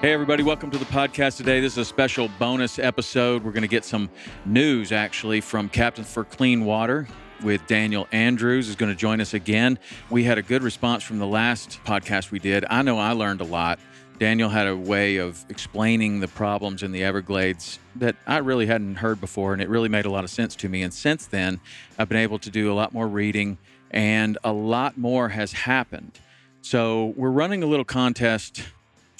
Hey, 0.00 0.14
everybody, 0.14 0.42
welcome 0.42 0.70
to 0.70 0.78
the 0.78 0.86
podcast 0.86 1.36
today. 1.36 1.60
This 1.60 1.74
is 1.74 1.78
a 1.78 1.84
special 1.84 2.30
bonus 2.38 2.78
episode. 2.78 3.44
We're 3.44 3.52
going 3.52 3.60
to 3.64 3.68
get 3.68 3.84
some 3.84 4.08
news 4.46 4.92
actually 4.92 5.42
from 5.42 5.68
Captain 5.68 6.04
for 6.04 6.24
Clean 6.24 6.64
Water 6.64 7.06
with 7.42 7.66
Daniel 7.66 8.08
Andrews 8.10 8.70
is 8.70 8.76
going 8.76 8.90
to 8.90 8.96
join 8.96 9.20
us 9.20 9.34
again. 9.34 9.78
We 10.08 10.24
had 10.24 10.38
a 10.38 10.42
good 10.42 10.62
response 10.62 11.02
from 11.02 11.18
the 11.18 11.26
last 11.26 11.80
podcast 11.84 12.30
we 12.30 12.38
did. 12.38 12.64
I 12.70 12.80
know 12.80 12.98
I 12.98 13.12
learned 13.12 13.42
a 13.42 13.44
lot. 13.44 13.78
Daniel 14.18 14.48
had 14.48 14.66
a 14.66 14.74
way 14.74 15.18
of 15.18 15.44
explaining 15.50 16.20
the 16.20 16.28
problems 16.28 16.82
in 16.82 16.92
the 16.92 17.04
Everglades 17.04 17.78
that 17.96 18.16
I 18.26 18.38
really 18.38 18.64
hadn't 18.64 18.94
heard 18.94 19.20
before, 19.20 19.52
and 19.52 19.60
it 19.60 19.68
really 19.68 19.90
made 19.90 20.06
a 20.06 20.10
lot 20.10 20.24
of 20.24 20.30
sense 20.30 20.56
to 20.56 20.68
me. 20.70 20.80
And 20.80 20.94
since 20.94 21.26
then, 21.26 21.60
I've 21.98 22.08
been 22.08 22.16
able 22.16 22.38
to 22.38 22.50
do 22.50 22.72
a 22.72 22.74
lot 22.74 22.94
more 22.94 23.06
reading, 23.06 23.58
and 23.90 24.38
a 24.44 24.52
lot 24.54 24.96
more 24.96 25.28
has 25.28 25.52
happened. 25.52 26.20
So, 26.62 27.12
we're 27.16 27.30
running 27.30 27.62
a 27.62 27.66
little 27.66 27.84
contest 27.84 28.62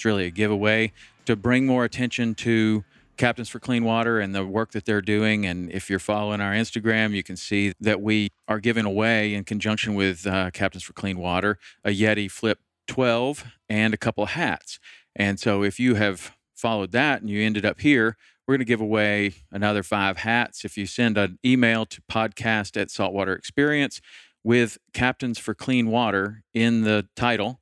it's 0.01 0.05
really 0.05 0.25
a 0.25 0.31
giveaway 0.31 0.91
to 1.25 1.35
bring 1.35 1.67
more 1.67 1.85
attention 1.85 2.33
to 2.33 2.83
Captains 3.17 3.49
for 3.49 3.59
Clean 3.59 3.83
Water 3.83 4.19
and 4.19 4.33
the 4.33 4.43
work 4.43 4.71
that 4.71 4.83
they're 4.83 4.99
doing. 4.99 5.45
And 5.45 5.71
if 5.71 5.91
you're 5.91 5.99
following 5.99 6.41
our 6.41 6.53
Instagram, 6.53 7.11
you 7.11 7.21
can 7.21 7.37
see 7.37 7.73
that 7.79 8.01
we 8.01 8.29
are 8.47 8.59
giving 8.59 8.85
away, 8.85 9.35
in 9.35 9.43
conjunction 9.43 9.93
with 9.93 10.25
uh, 10.25 10.49
Captains 10.49 10.81
for 10.83 10.93
Clean 10.93 11.19
Water, 11.19 11.59
a 11.85 11.91
Yeti 11.91 12.31
Flip 12.31 12.57
12 12.87 13.45
and 13.69 13.93
a 13.93 13.97
couple 13.97 14.23
of 14.23 14.31
hats. 14.31 14.79
And 15.15 15.39
so 15.39 15.61
if 15.61 15.79
you 15.79 15.93
have 15.93 16.35
followed 16.55 16.93
that 16.93 17.21
and 17.21 17.29
you 17.29 17.43
ended 17.43 17.63
up 17.63 17.81
here, 17.81 18.17
we're 18.47 18.55
going 18.55 18.61
to 18.61 18.65
give 18.65 18.81
away 18.81 19.35
another 19.51 19.83
five 19.83 20.17
hats. 20.17 20.65
If 20.65 20.79
you 20.79 20.87
send 20.87 21.15
an 21.15 21.37
email 21.45 21.85
to 21.85 22.01
podcast 22.09 22.75
at 22.75 22.89
Saltwater 22.89 23.35
Experience 23.35 24.01
with 24.43 24.79
Captains 24.95 25.37
for 25.37 25.53
Clean 25.53 25.87
Water 25.87 26.43
in 26.55 26.81
the 26.81 27.07
title, 27.15 27.60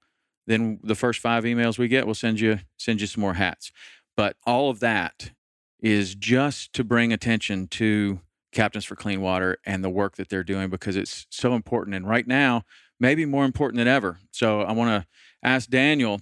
then 0.49 0.79
the 0.83 0.95
first 0.95 1.19
five 1.19 1.43
emails 1.43 1.77
we 1.77 1.87
get, 1.87 2.05
we'll 2.05 2.15
send 2.15 2.39
you 2.39 2.59
send 2.77 2.99
you 2.99 3.07
some 3.07 3.21
more 3.21 3.35
hats. 3.35 3.71
But 4.17 4.35
all 4.47 4.71
of 4.71 4.79
that 4.79 5.31
is 5.79 6.15
just 6.15 6.73
to 6.73 6.83
bring 6.83 7.13
attention 7.13 7.67
to 7.67 8.19
Captains 8.51 8.83
for 8.83 8.95
Clean 8.95 9.21
Water 9.21 9.57
and 9.63 9.83
the 9.83 9.91
work 9.91 10.15
that 10.15 10.29
they're 10.29 10.43
doing 10.43 10.69
because 10.69 10.95
it's 10.95 11.27
so 11.29 11.53
important. 11.53 11.95
And 11.95 12.07
right 12.07 12.25
now, 12.25 12.63
maybe 12.99 13.25
more 13.25 13.45
important 13.45 13.77
than 13.77 13.87
ever. 13.87 14.17
So 14.31 14.61
I 14.61 14.71
want 14.71 14.89
to 14.89 15.07
ask 15.47 15.69
Daniel 15.69 16.19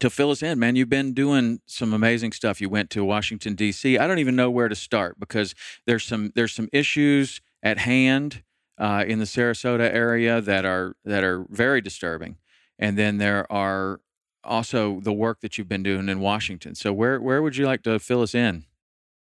to 0.00 0.10
fill 0.10 0.32
us 0.32 0.42
in, 0.42 0.58
man. 0.58 0.74
You've 0.74 0.88
been 0.88 1.14
doing 1.14 1.60
some 1.66 1.92
amazing 1.92 2.32
stuff. 2.32 2.60
You 2.60 2.68
went 2.68 2.90
to 2.90 3.04
Washington 3.04 3.54
D.C. 3.54 3.96
I 3.96 4.08
don't 4.08 4.18
even 4.18 4.34
know 4.34 4.50
where 4.50 4.68
to 4.68 4.74
start 4.74 5.20
because 5.20 5.54
there's 5.86 6.02
some 6.02 6.32
there's 6.34 6.52
some 6.52 6.68
issues 6.72 7.40
at 7.62 7.78
hand 7.78 8.42
uh, 8.76 9.04
in 9.06 9.20
the 9.20 9.24
Sarasota 9.24 9.88
area 9.94 10.40
that 10.40 10.64
are 10.64 10.96
that 11.04 11.22
are 11.22 11.46
very 11.48 11.80
disturbing. 11.80 12.38
And 12.78 12.98
then 12.98 13.18
there 13.18 13.50
are 13.52 14.00
also 14.44 15.00
the 15.00 15.12
work 15.12 15.40
that 15.40 15.56
you've 15.56 15.68
been 15.68 15.82
doing 15.82 16.08
in 16.08 16.20
Washington. 16.20 16.74
So 16.74 16.92
where 16.92 17.20
where 17.20 17.42
would 17.42 17.56
you 17.56 17.66
like 17.66 17.82
to 17.82 17.98
fill 17.98 18.22
us 18.22 18.34
in? 18.34 18.64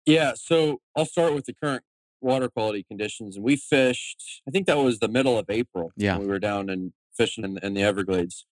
Yeah, 0.07 0.33
so 0.35 0.81
I'll 0.97 1.05
start 1.05 1.35
with 1.35 1.45
the 1.45 1.55
current 1.55 1.85
water 2.21 2.49
quality 2.49 2.83
conditions. 2.83 3.37
And 3.37 3.45
we 3.45 3.57
fished, 3.57 4.43
I 4.47 4.51
think 4.51 4.67
that 4.67 4.79
was 4.79 4.99
the 4.99 5.09
middle 5.09 5.39
of 5.39 5.47
April. 5.49 5.93
Yeah. 5.97 6.19
we 6.19 6.27
were 6.27 6.39
down 6.39 6.69
and 6.69 6.93
fishing 7.17 7.45
in, 7.45 7.59
in 7.63 7.75
the 7.75 7.83
Everglades. 7.83 8.47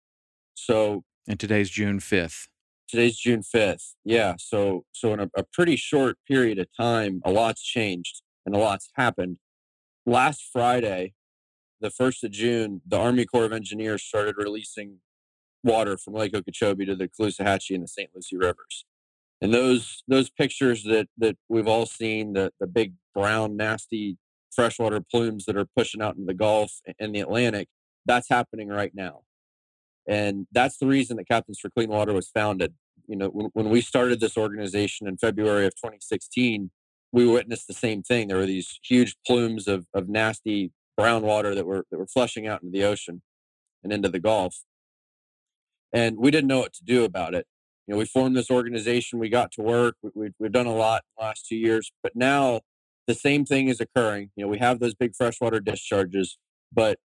So 0.54 1.04
and 1.26 1.38
today's 1.38 1.70
June 1.70 2.00
5th. 2.00 2.48
Today's 2.88 3.18
June 3.18 3.42
5th. 3.42 3.94
Yeah. 4.04 4.34
So 4.38 4.84
so 4.92 5.12
in 5.12 5.20
a, 5.20 5.30
a 5.36 5.44
pretty 5.52 5.76
short 5.76 6.16
period 6.26 6.58
of 6.58 6.68
time, 6.76 7.20
a 7.24 7.30
lot's 7.30 7.62
changed 7.62 8.22
and 8.46 8.54
a 8.54 8.58
lot's 8.58 8.90
happened. 8.94 9.38
Last 10.06 10.48
Friday, 10.52 11.12
the 11.80 11.90
first 11.90 12.24
of 12.24 12.30
June, 12.30 12.80
the 12.86 12.98
Army 12.98 13.24
Corps 13.24 13.44
of 13.44 13.52
Engineers 13.52 14.02
started 14.02 14.36
releasing 14.36 14.98
water 15.62 15.96
from 15.96 16.14
Lake 16.14 16.34
Okeechobee 16.34 16.86
to 16.86 16.94
the 16.94 17.08
Caloosahatchee 17.08 17.74
and 17.74 17.84
the 17.84 17.88
St. 17.88 18.10
Lucie 18.14 18.36
rivers. 18.36 18.84
And 19.40 19.54
those 19.54 20.02
those 20.08 20.30
pictures 20.30 20.82
that 20.84 21.08
that 21.18 21.36
we've 21.48 21.68
all 21.68 21.86
seen, 21.86 22.32
the 22.32 22.52
the 22.58 22.66
big 22.66 22.94
brown 23.14 23.56
nasty 23.56 24.16
freshwater 24.52 25.00
plumes 25.00 25.44
that 25.44 25.56
are 25.56 25.66
pushing 25.76 26.02
out 26.02 26.16
into 26.16 26.26
the 26.26 26.34
Gulf 26.34 26.72
and 26.98 27.14
the 27.14 27.20
Atlantic, 27.20 27.68
that's 28.06 28.28
happening 28.28 28.68
right 28.68 28.92
now. 28.94 29.20
And 30.08 30.46
that's 30.52 30.78
the 30.78 30.86
reason 30.86 31.18
that 31.18 31.28
Captains 31.28 31.60
for 31.60 31.70
Clean 31.70 31.88
Water 31.88 32.12
was 32.12 32.28
founded. 32.28 32.74
You 33.06 33.16
know, 33.16 33.28
when, 33.28 33.50
when 33.52 33.68
we 33.68 33.80
started 33.80 34.20
this 34.20 34.36
organization 34.36 35.06
in 35.06 35.18
February 35.18 35.66
of 35.66 35.74
2016, 35.76 36.70
we 37.12 37.26
witnessed 37.26 37.68
the 37.68 37.74
same 37.74 38.02
thing. 38.02 38.28
There 38.28 38.38
were 38.38 38.46
these 38.46 38.80
huge 38.82 39.16
plumes 39.26 39.68
of, 39.68 39.86
of 39.94 40.08
nasty 40.08 40.72
brown 40.98 41.22
water 41.22 41.54
that 41.54 41.64
were 41.64 41.84
that 41.90 41.98
were 41.98 42.08
flushing 42.08 42.48
out 42.48 42.62
into 42.62 42.76
the 42.76 42.84
ocean 42.84 43.22
and 43.84 43.92
into 43.92 44.08
the 44.08 44.18
Gulf. 44.18 44.64
And 45.92 46.18
we 46.18 46.30
didn't 46.30 46.48
know 46.48 46.58
what 46.58 46.74
to 46.74 46.84
do 46.84 47.04
about 47.04 47.34
it. 47.34 47.46
You 47.86 47.94
know, 47.94 47.98
we 47.98 48.04
formed 48.04 48.36
this 48.36 48.50
organization. 48.50 49.18
We 49.18 49.30
got 49.30 49.52
to 49.52 49.62
work. 49.62 49.94
We, 50.14 50.30
have 50.42 50.52
done 50.52 50.66
a 50.66 50.74
lot 50.74 51.02
in 51.04 51.22
the 51.22 51.26
last 51.26 51.46
two 51.46 51.56
years, 51.56 51.90
but 52.02 52.14
now 52.14 52.60
the 53.06 53.14
same 53.14 53.46
thing 53.46 53.68
is 53.68 53.80
occurring. 53.80 54.30
You 54.36 54.44
know, 54.44 54.50
we 54.50 54.58
have 54.58 54.80
those 54.80 54.94
big 54.94 55.14
freshwater 55.16 55.60
discharges, 55.60 56.36
but 56.70 56.98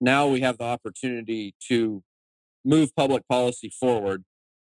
now 0.00 0.26
we 0.26 0.40
have 0.40 0.58
the 0.58 0.64
opportunity 0.64 1.54
to 1.68 2.02
move 2.64 2.96
public 2.96 3.28
policy 3.28 3.70
forward, 3.78 4.24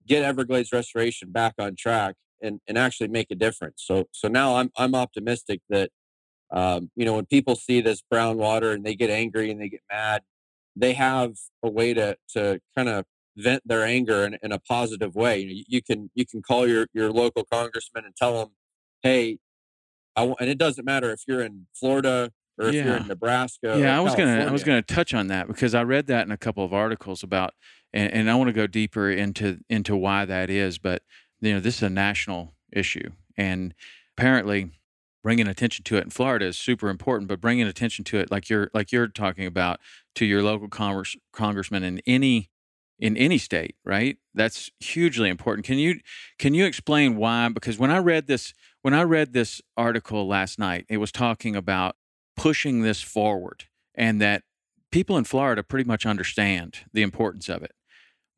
get 0.06 0.23
Everglades 0.23 0.73
restoration 0.73 1.31
back 1.31 1.55
on 1.59 1.77
track, 1.77 2.17
and, 2.43 2.61
and 2.69 2.77
actually 2.77 3.09
make 3.09 3.29
a 3.31 3.35
difference. 3.35 3.82
So 3.87 4.09
so 4.12 4.29
now 4.29 4.56
I'm 4.56 4.71
I'm 4.77 4.94
optimistic 4.94 5.61
that 5.71 5.91
um, 6.50 6.91
you 6.97 7.05
know, 7.05 7.15
when 7.15 7.27
people 7.27 7.56
see 7.56 7.81
this 7.81 8.03
brown 8.11 8.39
water 8.39 8.73
and 8.73 8.85
they 8.85 8.95
get 8.95 9.11
angry 9.11 9.50
and 9.50 9.61
they 9.61 9.69
get 9.69 9.83
mad, 9.91 10.23
they 10.77 10.95
have 10.95 11.35
a 11.62 11.69
way 11.71 11.95
to 11.95 12.17
to 12.35 12.61
kind 12.77 12.89
of 12.89 13.05
vent 13.37 13.62
their 13.67 13.85
anger 13.85 14.25
in, 14.25 14.37
in 14.43 14.53
a 14.53 14.59
positive 14.59 15.15
way. 15.15 15.39
You, 15.41 15.47
know, 15.47 15.62
you, 15.69 15.83
can 15.83 16.11
you 16.15 16.27
can 16.27 16.43
call 16.43 16.67
your 16.67 16.87
your 16.93 17.11
local 17.11 17.45
congressman 17.45 18.05
and 18.05 18.15
tell 18.17 18.39
them, 18.39 18.49
hey, 19.03 19.39
I 20.17 20.25
want, 20.25 20.41
and 20.41 20.50
it 20.50 20.59
doesn't 20.59 20.85
matter 20.85 21.12
if 21.12 21.23
you're 21.27 21.43
in 21.43 21.67
Florida 21.75 22.33
or 22.59 22.69
if 22.69 22.75
yeah. 22.75 22.85
you're 22.85 22.97
in 22.97 23.06
Nebraska. 23.06 23.79
Yeah, 23.79 23.97
I 23.97 24.01
was 24.01 24.15
gonna 24.15 24.44
I 24.47 24.51
was 24.51 24.65
gonna 24.65 24.83
touch 24.83 25.15
on 25.15 25.29
that 25.29 25.47
because 25.47 25.75
I 25.75 25.83
read 25.83 26.06
that 26.06 26.27
in 26.27 26.33
a 26.33 26.37
couple 26.37 26.65
of 26.65 26.73
articles 26.73 27.23
about, 27.23 27.55
and, 27.93 28.12
and 28.12 28.31
I 28.31 28.35
want 28.35 28.49
to 28.49 28.53
go 28.55 28.67
deeper 28.67 29.11
into 29.11 29.59
into 29.69 29.97
why 29.97 30.25
that 30.25 30.51
is. 30.51 30.79
But 30.79 31.03
you 31.41 31.55
know, 31.55 31.61
this 31.61 31.77
is 31.77 31.83
a 31.83 31.91
national 31.91 32.55
issue, 32.73 33.11
and 33.37 33.75
apparently 34.17 34.78
bringing 35.29 35.47
attention 35.47 35.85
to 35.85 35.99
it 35.99 36.05
in 36.05 36.09
Florida 36.09 36.47
is 36.47 36.57
super 36.57 36.89
important, 36.89 37.29
but 37.29 37.39
bringing 37.39 37.67
attention 37.67 38.03
to 38.03 38.17
it 38.17 38.31
like 38.31 38.49
you're 38.49 38.71
like 38.73 38.91
you're 38.91 39.09
talking 39.09 39.45
about 39.45 39.79
to 40.15 40.25
your 40.25 40.43
local 40.43 40.69
congress, 40.69 41.17
congressman 41.35 41.85
in 41.85 42.01
any 42.07 42.49
in 42.99 43.15
any 43.15 43.37
state, 43.37 43.77
right? 43.85 44.17
That's 44.33 44.71
hugely 44.81 45.29
important. 45.29 45.67
Can 45.67 45.77
you 45.77 46.01
can 46.39 46.55
you 46.55 46.65
explain 46.65 47.17
why? 47.17 47.51
Because 47.51 47.79
when 47.79 47.91
I 47.91 47.99
read 47.99 48.27
this 48.27 48.55
when 48.81 48.95
I 48.95 49.03
read 49.03 49.35
this 49.35 49.61
article 49.77 50.27
last 50.27 50.59
night, 50.59 50.87
it 50.89 50.97
was 50.97 51.13
talking 51.13 51.55
about 51.55 51.97
pushing 52.35 52.81
this 52.81 53.03
forward 53.03 53.65
and 53.95 54.23
that 54.23 54.45
people 54.91 55.19
in 55.19 55.25
Florida 55.25 55.63
pretty 55.63 55.87
much 55.87 56.07
understand 56.07 56.79
the 56.95 57.03
importance 57.03 57.51
of 57.51 57.63
it. 57.63 57.73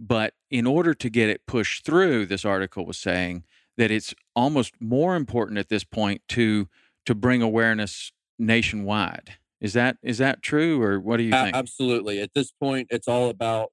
But 0.00 0.34
in 0.50 0.66
order 0.66 0.92
to 0.94 1.08
get 1.08 1.28
it 1.28 1.46
pushed 1.46 1.84
through, 1.84 2.26
this 2.26 2.44
article 2.44 2.84
was 2.84 2.98
saying 2.98 3.44
that 3.80 3.90
it's 3.90 4.14
almost 4.36 4.74
more 4.78 5.16
important 5.16 5.58
at 5.58 5.70
this 5.70 5.84
point 5.84 6.20
to 6.28 6.68
to 7.06 7.14
bring 7.14 7.40
awareness 7.40 8.12
nationwide. 8.38 9.38
Is 9.58 9.72
that 9.72 9.96
is 10.02 10.18
that 10.18 10.42
true, 10.42 10.82
or 10.82 11.00
what 11.00 11.16
do 11.16 11.22
you 11.22 11.30
think? 11.30 11.56
Absolutely. 11.56 12.20
At 12.20 12.32
this 12.34 12.52
point, 12.52 12.88
it's 12.90 13.08
all 13.08 13.30
about 13.30 13.70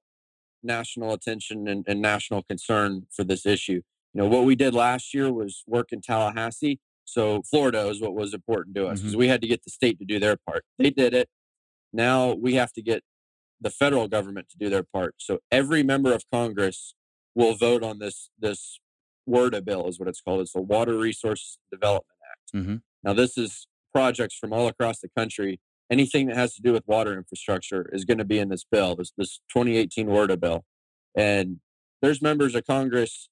national 0.62 1.12
attention 1.12 1.68
and, 1.68 1.84
and 1.86 2.00
national 2.00 2.42
concern 2.42 3.02
for 3.14 3.22
this 3.22 3.44
issue. 3.44 3.82
You 4.14 4.22
know, 4.22 4.26
what 4.28 4.46
we 4.46 4.56
did 4.56 4.72
last 4.72 5.12
year 5.12 5.30
was 5.30 5.62
work 5.66 5.88
in 5.92 6.00
Tallahassee. 6.00 6.80
So 7.04 7.42
Florida 7.42 7.86
is 7.88 8.00
what 8.00 8.14
was 8.14 8.32
important 8.32 8.76
to 8.76 8.86
us 8.86 9.00
because 9.00 9.12
mm-hmm. 9.12 9.20
we 9.20 9.28
had 9.28 9.42
to 9.42 9.46
get 9.46 9.62
the 9.64 9.70
state 9.70 9.98
to 9.98 10.06
do 10.06 10.18
their 10.18 10.36
part. 10.36 10.64
They 10.78 10.88
did 10.88 11.12
it. 11.12 11.28
Now 11.92 12.32
we 12.32 12.54
have 12.54 12.72
to 12.72 12.82
get 12.82 13.02
the 13.60 13.70
federal 13.70 14.08
government 14.08 14.48
to 14.50 14.56
do 14.58 14.70
their 14.70 14.84
part. 14.84 15.16
So 15.18 15.40
every 15.50 15.82
member 15.82 16.14
of 16.14 16.22
Congress 16.32 16.94
will 17.34 17.54
vote 17.54 17.82
on 17.82 17.98
this 17.98 18.30
this 18.38 18.80
WRDA 19.28 19.64
bill 19.64 19.86
is 19.88 19.98
what 19.98 20.08
it's 20.08 20.20
called. 20.20 20.40
It's 20.40 20.52
the 20.52 20.60
Water 20.60 20.96
Resources 20.96 21.58
Development 21.70 22.18
Act. 22.30 22.54
Mm-hmm. 22.54 22.76
Now 23.02 23.12
this 23.12 23.36
is 23.36 23.66
projects 23.92 24.36
from 24.36 24.52
all 24.52 24.68
across 24.68 25.00
the 25.00 25.08
country. 25.16 25.60
Anything 25.90 26.26
that 26.26 26.36
has 26.36 26.54
to 26.54 26.62
do 26.62 26.72
with 26.72 26.82
water 26.86 27.16
infrastructure 27.16 27.88
is 27.92 28.04
going 28.04 28.18
to 28.18 28.24
be 28.24 28.38
in 28.38 28.48
this 28.48 28.64
bill, 28.70 28.96
this 28.96 29.12
this 29.16 29.40
2018 29.52 30.08
WRDA 30.08 30.40
bill. 30.40 30.64
And 31.16 31.60
there's 32.02 32.20
members 32.22 32.54
of 32.54 32.66
Congress 32.66 33.28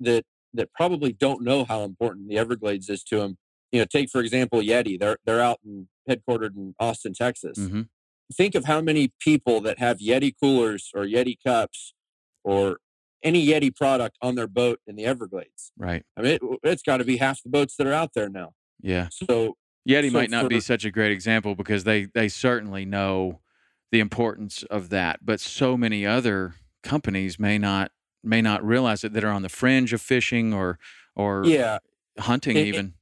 that 0.00 0.24
that 0.54 0.72
probably 0.72 1.12
don't 1.12 1.42
know 1.42 1.64
how 1.64 1.82
important 1.82 2.28
the 2.28 2.38
Everglades 2.38 2.88
is 2.88 3.02
to 3.04 3.16
them. 3.18 3.38
You 3.70 3.80
know, 3.80 3.86
take 3.86 4.10
for 4.10 4.20
example 4.20 4.60
Yeti. 4.60 4.98
They're 4.98 5.18
they're 5.24 5.40
out 5.40 5.60
and 5.64 5.88
headquartered 6.08 6.56
in 6.56 6.74
Austin, 6.78 7.14
Texas. 7.14 7.58
Mm-hmm 7.58 7.82
think 8.32 8.54
of 8.54 8.64
how 8.64 8.80
many 8.80 9.12
people 9.20 9.60
that 9.60 9.78
have 9.78 9.98
Yeti 9.98 10.32
coolers 10.40 10.90
or 10.94 11.04
Yeti 11.04 11.36
cups 11.44 11.94
or 12.42 12.78
any 13.22 13.46
Yeti 13.46 13.74
product 13.74 14.16
on 14.20 14.34
their 14.34 14.46
boat 14.46 14.80
in 14.86 14.96
the 14.96 15.04
Everglades. 15.04 15.72
Right. 15.76 16.04
I 16.16 16.22
mean, 16.22 16.38
it, 16.40 16.58
has 16.64 16.82
got 16.82 16.98
to 16.98 17.04
be 17.04 17.18
half 17.18 17.42
the 17.42 17.48
boats 17.48 17.76
that 17.76 17.86
are 17.86 17.92
out 17.92 18.10
there 18.14 18.28
now. 18.28 18.52
Yeah. 18.80 19.08
So 19.10 19.56
Yeti 19.88 20.08
so 20.08 20.14
might 20.14 20.30
not 20.30 20.44
for, 20.44 20.48
be 20.48 20.60
such 20.60 20.84
a 20.84 20.90
great 20.90 21.12
example 21.12 21.54
because 21.54 21.84
they 21.84 22.04
they 22.04 22.28
certainly 22.28 22.84
know 22.84 23.40
the 23.90 24.00
importance 24.00 24.62
of 24.64 24.88
that, 24.90 25.20
but 25.24 25.40
so 25.40 25.76
many 25.76 26.06
other 26.06 26.54
companies 26.82 27.38
may 27.38 27.58
not 27.58 27.92
may 28.24 28.42
not 28.42 28.64
realize 28.64 29.04
it 29.04 29.12
that 29.12 29.24
are 29.24 29.30
on 29.30 29.42
the 29.42 29.48
fringe 29.48 29.92
of 29.92 30.00
fishing 30.00 30.52
or 30.52 30.78
or 31.14 31.44
yeah 31.44 31.78
hunting 32.18 32.56
it, 32.56 32.66
even 32.66 32.94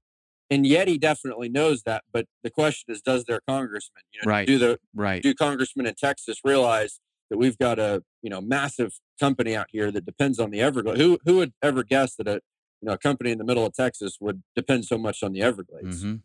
and 0.50 0.64
Yeti 0.64 1.00
definitely 1.00 1.48
knows 1.48 1.84
that. 1.84 2.02
But 2.12 2.26
the 2.42 2.50
question 2.50 2.92
is, 2.92 3.00
does 3.00 3.24
their 3.24 3.40
congressman, 3.46 4.02
you 4.12 4.20
know, 4.24 4.30
right. 4.30 4.46
do 4.46 4.58
the 4.58 4.78
right. 4.94 5.22
do 5.22 5.32
congressmen 5.32 5.86
in 5.86 5.94
Texas 5.94 6.40
realize 6.44 6.98
that 7.30 7.38
we've 7.38 7.56
got 7.58 7.78
a 7.78 8.02
you 8.22 8.30
know 8.30 8.40
massive 8.40 8.98
company 9.18 9.56
out 9.56 9.68
here 9.70 9.90
that 9.90 10.04
depends 10.04 10.38
on 10.38 10.50
the 10.50 10.60
Everglades? 10.60 11.00
Who 11.00 11.18
who 11.24 11.36
would 11.36 11.52
ever 11.62 11.82
guess 11.82 12.16
that 12.16 12.28
a 12.28 12.40
you 12.80 12.86
know 12.86 12.92
a 12.92 12.98
company 12.98 13.30
in 13.30 13.38
the 13.38 13.44
middle 13.44 13.64
of 13.64 13.72
Texas 13.72 14.18
would 14.20 14.42
depend 14.54 14.84
so 14.84 14.98
much 14.98 15.22
on 15.22 15.32
the 15.32 15.42
Everglades? 15.42 16.02
Mm-hmm. 16.02 16.16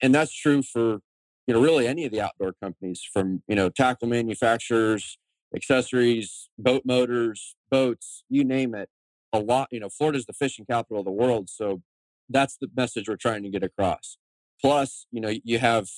And 0.00 0.14
that's 0.14 0.32
true 0.32 0.62
for 0.62 1.00
you 1.46 1.54
know 1.54 1.60
really 1.60 1.86
any 1.86 2.04
of 2.04 2.12
the 2.12 2.20
outdoor 2.20 2.54
companies, 2.62 3.06
from 3.12 3.42
you 3.48 3.56
know 3.56 3.68
tackle 3.68 4.08
manufacturers, 4.08 5.18
accessories, 5.54 6.48
boat 6.58 6.82
motors, 6.84 7.56
boats, 7.70 8.24
you 8.28 8.44
name 8.44 8.74
it. 8.74 8.88
A 9.34 9.38
lot, 9.38 9.68
you 9.70 9.80
know, 9.80 9.88
Florida's 9.88 10.26
the 10.26 10.34
fishing 10.34 10.66
capital 10.66 10.98
of 10.98 11.06
the 11.06 11.10
world, 11.10 11.48
so 11.48 11.80
that's 12.28 12.56
the 12.56 12.68
message 12.76 13.08
we're 13.08 13.16
trying 13.16 13.42
to 13.42 13.48
get 13.48 13.62
across. 13.62 14.18
Plus, 14.60 15.06
you 15.10 15.20
know, 15.20 15.32
you 15.42 15.58
have, 15.58 15.88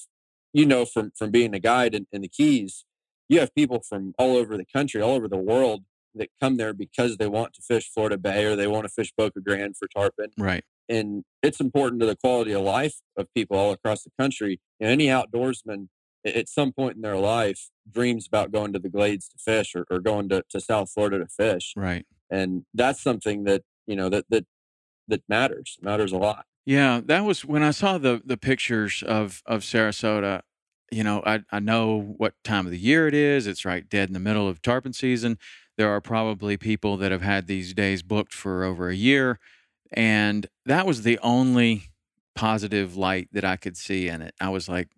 you 0.53 0.65
know, 0.65 0.85
from 0.85 1.11
from 1.17 1.31
being 1.31 1.55
a 1.55 1.59
guide 1.59 1.95
in, 1.95 2.07
in 2.13 2.23
the 2.23 2.29
Keys, 2.29 2.85
you 3.29 3.41
have 3.41 3.55
people 3.55 3.81
from 3.81 4.15
all 4.19 4.37
over 4.37 4.57
the 4.57 4.65
country, 4.65 5.01
all 5.01 5.15
over 5.15 5.29
the 5.29 5.37
world 5.37 5.85
that 6.15 6.29
come 6.41 6.57
there 6.57 6.73
because 6.73 7.17
they 7.17 7.27
want 7.27 7.55
to 7.55 7.63
fish 7.63 7.91
Florida 7.93 8.17
Bay 8.17 8.45
or 8.45 8.55
they 8.55 8.67
want 8.67 8.85
to 8.85 8.93
fish 8.93 9.13
Boca 9.17 9.41
Grande 9.41 9.77
for 9.77 9.89
tarpon. 9.89 10.31
Right. 10.39 10.65
And 10.89 11.25
it's 11.43 11.61
important 11.61 12.01
to 12.01 12.07
the 12.07 12.17
quality 12.17 12.53
of 12.53 12.63
life 12.63 13.01
of 13.17 13.33
people 13.35 13.57
all 13.57 13.73
across 13.73 14.05
the 14.05 14.11
country. 14.19 14.61
And 14.79 14.91
any 14.91 15.07
outdoorsman 15.07 15.89
at 16.25 16.49
some 16.49 16.73
point 16.73 16.97
in 16.97 17.03
their 17.03 17.17
life 17.17 17.71
dreams 17.91 18.27
about 18.27 18.53
going 18.53 18.73
to 18.75 18.79
the 18.79 18.89
glades 18.89 19.29
to 19.29 19.39
fish 19.39 19.75
or, 19.75 19.87
or 19.91 19.99
going 19.99 20.29
to, 20.29 20.45
to 20.51 20.61
South 20.61 20.91
Florida 20.91 21.19
to 21.19 21.27
fish. 21.27 21.73
Right. 21.77 22.07
And 22.31 22.65
that's 22.75 23.03
something 23.03 23.45
that, 23.45 23.63
you 23.87 23.97
know, 23.97 24.09
that, 24.09 24.27
that 24.31 24.47
that 25.09 25.23
matters. 25.29 25.77
It 25.79 25.85
matters 25.85 26.13
a 26.13 26.19
lot. 26.19 26.47
Yeah, 26.67 27.01
that 27.05 27.25
was 27.25 27.45
when 27.45 27.63
I 27.63 27.71
saw 27.71 27.99
the 27.99 28.23
the 28.25 28.37
pictures 28.37 29.03
of 29.07 29.43
of 29.47 29.61
Sarasota. 29.61 30.43
You 30.91 31.03
know, 31.03 31.23
I 31.27 31.41
I 31.51 31.61
know 31.61 32.15
what 32.19 32.35
time 32.45 32.67
of 32.67 32.73
the 32.73 32.79
year 32.79 33.09
it 33.09 33.15
is. 33.15 33.47
It's 33.47 33.65
right 33.65 33.89
dead 33.89 34.09
in 34.09 34.13
the 34.15 34.21
middle 34.21 34.49
of 34.49 34.63
tarpon 34.63 34.93
season. 34.93 35.39
There 35.77 35.89
are 35.91 36.01
probably 36.01 36.57
people 36.57 36.97
that 36.99 37.11
have 37.11 37.23
had 37.23 37.47
these 37.47 37.75
days 37.75 38.03
booked 38.03 38.33
for 38.33 38.65
over 38.65 38.89
a 38.89 38.95
year, 38.95 39.41
and 39.93 40.47
that 40.67 40.87
was 40.87 41.03
the 41.03 41.19
only 41.21 41.91
positive 42.37 42.97
light 42.97 43.29
that 43.33 43.45
I 43.45 43.57
could 43.57 43.77
see 43.77 44.09
in 44.09 44.23
it. 44.23 44.35
I 44.41 44.51
was 44.51 44.69
like, 44.69 44.89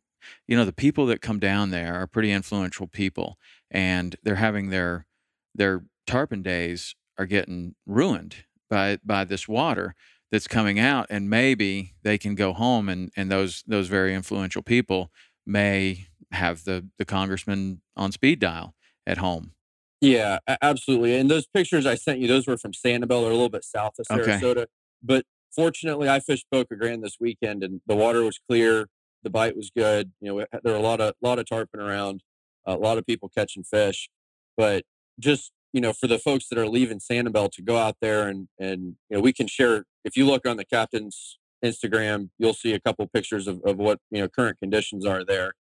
you 0.49 0.56
know, 0.56 0.65
the 0.65 0.73
people 0.73 1.06
that 1.06 1.23
come 1.23 1.38
down 1.38 1.71
there 1.71 1.94
are 1.94 2.06
pretty 2.06 2.33
influential 2.33 2.87
people, 2.88 3.38
and 3.71 4.17
they're 4.23 4.35
having 4.37 4.71
their 4.71 5.06
their 5.55 5.85
tarpon 6.06 6.43
days 6.43 6.94
are 7.19 7.27
getting 7.27 7.75
ruined 7.87 8.37
by 8.69 8.99
by 9.05 9.25
this 9.25 9.49
water 9.49 9.94
that's 10.31 10.49
coming 10.49 10.79
out 10.79 11.06
and 11.09 11.31
maybe 11.31 11.94
they 12.03 12.19
can 12.19 12.35
go 12.35 12.53
home 12.53 12.88
and 12.88 13.11
and 13.17 13.31
those 13.31 13.62
those 13.67 13.88
very 13.88 14.15
influential 14.15 14.62
people 14.62 15.11
may 15.47 16.07
have 16.33 16.65
the 16.65 16.87
the 16.99 17.05
congressman 17.05 17.81
on 17.97 18.13
speed 18.13 18.39
dial 18.39 18.75
at 19.07 19.19
home 19.19 19.53
yeah 20.01 20.39
absolutely 20.61 21.15
and 21.17 21.31
those 21.31 21.47
pictures 21.47 21.87
i 21.87 21.95
sent 21.95 22.19
you 22.19 22.27
those 22.27 22.47
were 22.47 22.57
from 22.57 22.73
sanibel 22.73 23.23
or 23.23 23.31
a 23.31 23.35
little 23.35 23.49
bit 23.49 23.65
south 23.65 23.95
of 23.99 24.07
sarasota 24.07 24.59
okay. 24.59 24.67
but 25.03 25.25
fortunately 25.55 26.09
i 26.09 26.21
fished 26.21 26.47
boca 26.51 26.75
grande 26.77 27.03
this 27.03 27.17
weekend 27.21 27.63
and 27.63 27.81
the 27.87 27.97
water 27.97 28.23
was 28.23 28.39
clear 28.49 28.87
the 29.23 29.31
bite 29.31 29.57
was 29.57 29.71
good 29.75 30.13
you 30.21 30.29
know 30.29 30.45
there 30.63 30.73
were 30.73 30.79
a 30.79 30.83
lot 30.83 31.01
of 31.01 31.15
lot 31.23 31.39
of 31.39 31.49
tarpon 31.49 31.81
around 31.81 32.23
a 32.67 32.75
lot 32.75 32.99
of 32.99 33.07
people 33.07 33.31
catching 33.35 33.62
fish 33.62 34.09
but 34.57 34.83
just 35.19 35.53
you 35.76 35.83
know, 35.83 35.93
for 35.93 36.07
the 36.07 36.19
folks 36.19 36.49
that 36.49 36.59
are 36.59 36.69
leaving 36.69 36.99
Sanibel 36.99 37.50
to 37.53 37.61
go 37.61 37.76
out 37.76 37.97
there 38.00 38.29
and 38.29 38.49
and 38.59 38.97
you 39.11 39.17
know, 39.17 39.21
we 39.21 39.35
can 39.35 39.47
share. 39.47 39.85
If 40.05 40.17
you 40.17 40.25
look 40.25 40.47
on 40.47 40.57
the 40.57 40.65
captain's 40.65 41.38
Instagram, 41.65 42.31
you'll 42.39 42.55
see 42.55 42.73
a 42.73 42.81
couple 42.81 43.07
pictures 43.07 43.47
of, 43.47 43.61
of 43.65 43.77
what 43.77 43.99
you 44.11 44.21
know 44.21 44.29
current 44.29 44.59
conditions 44.59 45.05
are 45.07 45.25
there. 45.25 45.53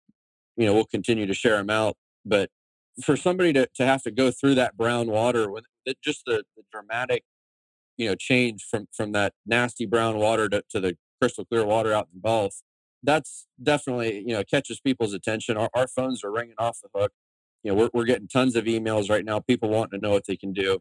You 0.56 0.66
know, 0.66 0.74
we'll 0.74 0.84
continue 0.84 1.26
to 1.26 1.34
share 1.34 1.56
them 1.56 1.70
out, 1.70 1.96
but 2.24 2.50
for 3.02 3.16
somebody 3.16 3.52
to, 3.54 3.68
to 3.74 3.84
have 3.84 4.02
to 4.04 4.10
go 4.10 4.30
through 4.30 4.54
that 4.54 4.76
brown 4.76 5.08
water 5.08 5.50
with 5.50 5.64
it, 5.84 5.96
just 6.02 6.22
the, 6.26 6.44
the 6.56 6.62
dramatic, 6.70 7.24
you 7.96 8.08
know, 8.08 8.14
change 8.14 8.64
from 8.70 8.86
from 8.96 9.12
that 9.12 9.32
nasty 9.46 9.86
brown 9.86 10.16
water 10.16 10.48
to, 10.48 10.62
to 10.70 10.80
the 10.80 10.96
crystal 11.20 11.44
clear 11.44 11.64
water 11.64 11.92
out 11.92 12.08
in 12.12 12.20
the 12.20 12.28
Gulf, 12.28 12.62
that's 13.02 13.46
definitely 13.62 14.18
you 14.26 14.34
know 14.34 14.44
catches 14.44 14.80
people's 14.80 15.14
attention. 15.14 15.56
Our, 15.56 15.70
our 15.74 15.88
phones 15.88 16.22
are 16.24 16.30
ringing 16.30 16.56
off 16.58 16.78
the 16.82 16.88
hook 16.98 17.12
you 17.64 17.72
know, 17.72 17.76
we're, 17.76 17.90
we're 17.92 18.04
getting 18.04 18.28
tons 18.28 18.54
of 18.54 18.64
emails 18.64 19.10
right 19.10 19.24
now, 19.24 19.40
people 19.40 19.70
wanting 19.70 19.98
to 19.98 20.06
know 20.06 20.12
what 20.12 20.26
they 20.26 20.36
can 20.36 20.52
do. 20.52 20.80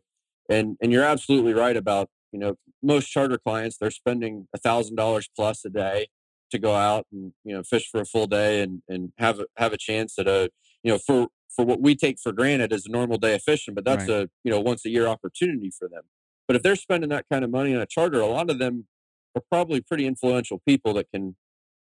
And, 0.50 0.78
and 0.82 0.92
you're 0.92 1.06
absolutely 1.06 1.54
right 1.54 1.78
about, 1.78 2.10
you 2.34 2.40
know, 2.40 2.56
most 2.82 3.08
charter 3.08 3.38
clients, 3.38 3.78
they're 3.78 3.92
spending 3.92 4.48
a 4.54 4.58
thousand 4.58 4.96
dollars 4.96 5.30
plus 5.36 5.64
a 5.66 5.70
day 5.70 6.08
to 6.52 6.60
go 6.60 6.74
out 6.74 7.06
and, 7.12 7.34
you 7.44 7.54
know, 7.56 7.64
fish 7.64 7.88
for 7.90 8.02
a 8.02 8.06
full 8.06 8.28
day 8.28 8.62
and, 8.62 8.82
and 8.90 9.12
have 9.18 9.40
a, 9.40 9.46
have 9.58 9.74
a 9.74 9.78
chance 9.78 10.20
at 10.20 10.28
a, 10.28 10.50
you 10.84 10.92
know, 10.92 10.98
for, 10.98 11.28
for 11.56 11.66
what 11.66 11.82
we 11.82 11.96
take 11.96 12.20
for 12.20 12.32
granted 12.32 12.74
as 12.74 12.86
a 12.86 12.92
normal 12.92 13.18
day 13.18 13.36
of 13.36 13.42
fishing, 13.42 13.74
but 13.74 13.86
that's 13.86 14.10
right. 14.10 14.24
a, 14.24 14.30
you 14.44 14.52
know, 14.52 14.60
once 14.60 14.86
a 14.86 14.90
year 14.90 15.08
opportunity 15.08 15.72
for 15.78 15.88
them. 15.88 16.04
But 16.48 16.58
if 16.58 16.64
they're 16.64 16.76
spending 16.76 17.10
that 17.12 17.26
kind 17.32 17.44
of 17.44 17.52
money 17.52 17.74
on 17.74 17.82
a 17.82 17.86
charter, 17.86 18.20
a 18.20 18.28
lot 18.28 18.50
of 18.50 18.60
them 18.60 18.88
are 19.36 19.42
probably 19.50 19.82
pretty 19.82 20.06
influential 20.06 20.62
people 20.68 20.94
that 20.96 21.08
can, 21.14 21.36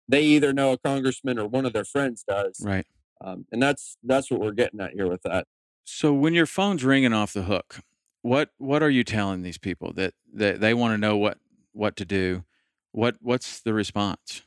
they 0.08 0.24
either 0.24 0.51
know 0.51 0.74
a 0.74 0.77
congressman 0.77 1.39
or 1.39 1.48
one 1.48 1.65
of 1.65 1.74
their 1.74 1.86
friends 1.86 2.24
does. 2.27 2.62
Right 2.63 2.86
um, 3.22 3.46
and 3.51 3.62
that's 3.62 3.98
that's 4.03 4.32
what 4.32 4.39
we're 4.39 4.51
getting 4.51 4.79
at 4.79 4.94
here 4.94 5.08
with 5.08 5.22
that. 5.24 5.48
So 5.86 6.13
when 6.13 6.34
your 6.34 6.46
phone's 6.46 6.84
ringing 6.84 7.13
off 7.13 7.34
the 7.34 7.44
hook, 7.44 7.79
what 8.22 8.50
what 8.58 8.84
are 8.84 8.90
you 8.90 9.04
telling 9.04 9.42
these 9.42 9.58
people 9.58 9.94
that 9.94 10.14
that 10.34 10.60
they 10.60 10.74
want 10.74 10.94
to 10.94 10.98
know 10.98 11.18
what 11.18 11.38
what 11.74 11.96
to 11.98 12.06
do? 12.06 12.44
What 12.92 13.18
what's 13.22 13.62
the 13.62 13.74
response? 13.74 14.44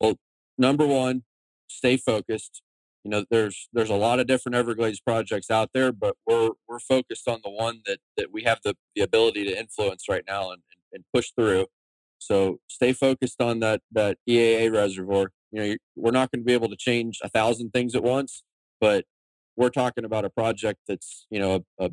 Well, 0.00 0.16
number 0.58 0.86
one, 0.86 1.24
stay 1.68 1.96
focused. 1.96 2.62
You 3.04 3.10
know, 3.10 3.24
there's 3.30 3.68
there's 3.72 3.90
a 3.90 3.96
lot 3.96 4.20
of 4.20 4.26
different 4.26 4.56
Everglades 4.56 5.00
projects 5.00 5.50
out 5.50 5.70
there, 5.74 5.92
but 5.92 6.16
we're 6.26 6.50
we're 6.68 6.78
focused 6.78 7.28
on 7.28 7.40
the 7.42 7.50
one 7.50 7.80
that 7.86 7.98
that 8.16 8.32
we 8.32 8.44
have 8.44 8.60
the, 8.64 8.74
the 8.94 9.02
ability 9.02 9.44
to 9.44 9.58
influence 9.58 10.04
right 10.08 10.24
now 10.26 10.50
and, 10.50 10.62
and 10.92 11.04
push 11.12 11.30
through. 11.36 11.66
So 12.18 12.60
stay 12.68 12.92
focused 12.92 13.40
on 13.40 13.60
that 13.60 13.80
that 13.90 14.18
EAA 14.28 14.72
reservoir. 14.72 15.32
You 15.50 15.62
know, 15.62 15.76
we're 15.96 16.12
not 16.12 16.30
going 16.30 16.42
to 16.42 16.46
be 16.46 16.54
able 16.54 16.68
to 16.68 16.76
change 16.76 17.18
a 17.22 17.28
thousand 17.28 17.70
things 17.70 17.94
at 17.96 18.02
once, 18.02 18.44
but 18.80 19.04
we're 19.56 19.70
talking 19.70 20.04
about 20.04 20.24
a 20.24 20.30
project 20.30 20.80
that's 20.86 21.26
you 21.30 21.40
know 21.40 21.64
a, 21.78 21.86
a 21.86 21.90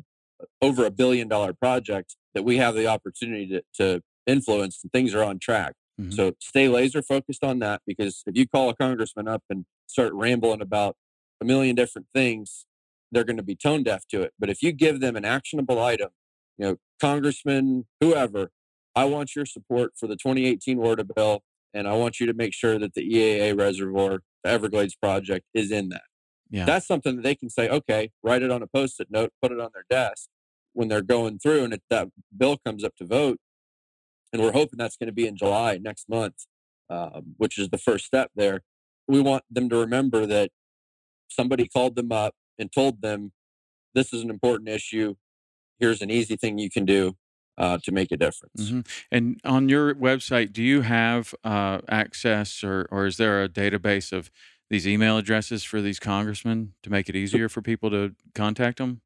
over 0.62 0.84
a 0.84 0.90
billion 0.90 1.28
dollar 1.28 1.52
project 1.52 2.16
that 2.34 2.42
we 2.42 2.56
have 2.58 2.74
the 2.74 2.86
opportunity 2.86 3.46
to, 3.48 3.62
to 3.74 4.02
influence 4.26 4.80
and 4.82 4.92
things 4.92 5.14
are 5.14 5.24
on 5.24 5.38
track. 5.38 5.74
Mm-hmm. 6.00 6.12
So 6.12 6.32
stay 6.40 6.68
laser 6.68 7.02
focused 7.02 7.44
on 7.44 7.58
that 7.60 7.82
because 7.86 8.22
if 8.26 8.36
you 8.36 8.46
call 8.48 8.70
a 8.70 8.74
congressman 8.74 9.28
up 9.28 9.42
and 9.50 9.64
start 9.86 10.12
rambling 10.14 10.62
about 10.62 10.96
a 11.40 11.44
million 11.44 11.74
different 11.74 12.06
things, 12.14 12.66
they're 13.12 13.24
going 13.24 13.36
to 13.36 13.42
be 13.42 13.56
tone 13.56 13.82
deaf 13.82 14.06
to 14.08 14.22
it. 14.22 14.32
But 14.38 14.50
if 14.50 14.62
you 14.62 14.72
give 14.72 15.00
them 15.00 15.16
an 15.16 15.24
actionable 15.24 15.82
item, 15.82 16.10
you 16.58 16.66
know, 16.66 16.76
congressman, 17.00 17.86
whoever, 18.00 18.50
I 18.94 19.04
want 19.04 19.34
your 19.34 19.46
support 19.46 19.92
for 19.98 20.06
the 20.06 20.16
2018 20.16 20.78
water 20.78 21.04
bill, 21.04 21.42
and 21.72 21.88
I 21.88 21.94
want 21.94 22.20
you 22.20 22.26
to 22.26 22.34
make 22.34 22.52
sure 22.52 22.78
that 22.78 22.94
the 22.94 23.08
EAA 23.08 23.58
reservoir, 23.58 24.20
the 24.44 24.50
Everglades 24.50 24.94
project, 24.94 25.46
is 25.54 25.70
in 25.70 25.88
that. 25.90 26.02
Yeah. 26.50 26.64
That's 26.64 26.86
something 26.86 27.16
that 27.16 27.22
they 27.22 27.34
can 27.34 27.48
say, 27.48 27.68
okay, 27.68 28.10
write 28.22 28.42
it 28.42 28.50
on 28.50 28.62
a 28.62 28.66
post-it 28.66 29.08
note, 29.10 29.32
put 29.40 29.52
it 29.52 29.60
on 29.60 29.70
their 29.72 29.84
desk 29.88 30.28
when 30.72 30.88
they're 30.88 31.02
going 31.02 31.38
through, 31.38 31.64
and 31.64 31.72
if 31.72 31.80
that 31.90 32.08
bill 32.36 32.58
comes 32.64 32.84
up 32.84 32.96
to 32.96 33.04
vote, 33.04 33.38
and 34.32 34.42
we're 34.42 34.52
hoping 34.52 34.78
that's 34.78 34.96
going 34.96 35.08
to 35.08 35.12
be 35.12 35.26
in 35.26 35.36
July 35.36 35.78
next 35.80 36.08
month, 36.08 36.46
um, 36.88 37.34
which 37.36 37.58
is 37.58 37.68
the 37.70 37.78
first 37.78 38.04
step 38.04 38.30
there. 38.34 38.60
We 39.08 39.20
want 39.20 39.44
them 39.50 39.68
to 39.70 39.76
remember 39.76 40.26
that 40.26 40.50
somebody 41.28 41.66
called 41.66 41.96
them 41.96 42.12
up 42.12 42.34
and 42.58 42.70
told 42.70 43.02
them 43.02 43.32
this 43.94 44.12
is 44.12 44.22
an 44.22 44.30
important 44.30 44.68
issue. 44.68 45.14
Here's 45.78 46.02
an 46.02 46.10
easy 46.10 46.36
thing 46.36 46.58
you 46.58 46.70
can 46.70 46.84
do 46.84 47.16
uh, 47.58 47.78
to 47.84 47.92
make 47.92 48.12
a 48.12 48.16
difference. 48.16 48.70
Mm-hmm. 48.70 48.80
And 49.10 49.40
on 49.44 49.68
your 49.68 49.94
website, 49.94 50.52
do 50.52 50.62
you 50.62 50.82
have 50.82 51.34
uh, 51.42 51.80
access 51.88 52.62
or, 52.62 52.86
or 52.90 53.06
is 53.06 53.16
there 53.16 53.42
a 53.42 53.48
database 53.48 54.12
of 54.12 54.30
these 54.70 54.86
email 54.86 55.18
addresses 55.18 55.64
for 55.64 55.80
these 55.80 55.98
congressmen 55.98 56.74
to 56.82 56.90
make 56.90 57.08
it 57.08 57.16
easier 57.16 57.48
for 57.48 57.60
people 57.60 57.90
to 57.90 58.14
contact 58.34 58.78
them? 58.78 59.02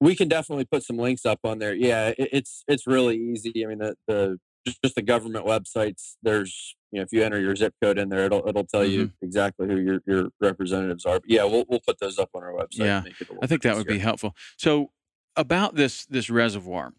We 0.00 0.14
can 0.14 0.28
definitely 0.28 0.66
put 0.66 0.82
some 0.82 0.98
links 0.98 1.24
up 1.24 1.40
on 1.42 1.58
there. 1.58 1.74
Yeah, 1.74 2.08
it, 2.08 2.28
it's 2.32 2.64
it's 2.68 2.86
really 2.86 3.16
easy. 3.16 3.64
I 3.64 3.68
mean, 3.68 3.78
the, 3.78 3.96
the 4.06 4.38
just, 4.66 4.82
just 4.82 4.94
the 4.94 5.02
government 5.02 5.46
websites. 5.46 6.16
There's 6.22 6.76
you 6.92 6.98
know 6.98 7.04
if 7.04 7.12
you 7.12 7.22
enter 7.22 7.40
your 7.40 7.56
zip 7.56 7.74
code 7.82 7.98
in 7.98 8.10
there, 8.10 8.26
it'll 8.26 8.46
it'll 8.46 8.66
tell 8.66 8.82
mm-hmm. 8.82 8.92
you 8.92 9.12
exactly 9.22 9.66
who 9.66 9.78
your, 9.78 10.00
your 10.06 10.28
representatives 10.40 11.06
are. 11.06 11.20
But 11.20 11.30
yeah, 11.30 11.44
we'll 11.44 11.64
we'll 11.68 11.80
put 11.80 11.98
those 11.98 12.18
up 12.18 12.30
on 12.34 12.42
our 12.42 12.52
website. 12.52 12.84
Yeah, 12.84 13.02
I 13.42 13.46
think 13.46 13.62
that 13.62 13.70
easier. 13.70 13.78
would 13.78 13.86
be 13.86 13.98
helpful. 13.98 14.34
So 14.58 14.90
about 15.34 15.76
this 15.76 16.04
this 16.04 16.28
reservoir, 16.28 16.92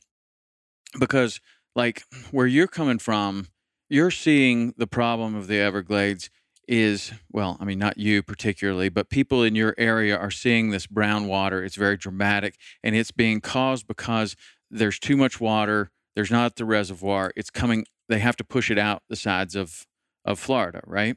because 1.00 1.40
like 1.76 2.04
where 2.32 2.48
you're 2.48 2.68
coming 2.68 2.98
from, 2.98 3.48
you're 3.90 4.12
seeing 4.12 4.74
the 4.78 4.88
problem 4.88 5.36
of 5.36 5.46
the 5.48 5.60
Everglades 5.60 6.32
is 6.68 7.14
well, 7.32 7.58
I 7.60 7.66
mean, 7.66 7.80
not 7.80 7.98
you 7.98 8.22
particularly, 8.24 8.90
but 8.90 9.10
people 9.10 9.44
in 9.44 9.56
your 9.56 9.74
area 9.78 10.18
are 10.18 10.32
seeing 10.32 10.70
this 10.70 10.88
brown 10.88 11.28
water. 11.28 11.64
It's 11.64 11.76
very 11.76 11.98
dramatic, 11.98 12.56
and 12.84 12.96
it's 12.96 13.12
being 13.12 13.42
caused 13.42 13.88
because 13.88 14.36
there's 14.70 15.00
too 15.00 15.18
much 15.18 15.40
water. 15.40 15.92
There's 16.16 16.32
not 16.32 16.56
the 16.56 16.66
reservoir. 16.66 17.32
It's 17.36 17.50
coming. 17.50 17.86
They 18.10 18.20
have 18.20 18.36
to 18.38 18.44
push 18.44 18.72
it 18.72 18.78
out 18.78 19.04
the 19.10 19.16
sides 19.16 19.56
of 19.56 19.86
of 20.26 20.40
Florida, 20.40 20.82
right, 20.86 21.16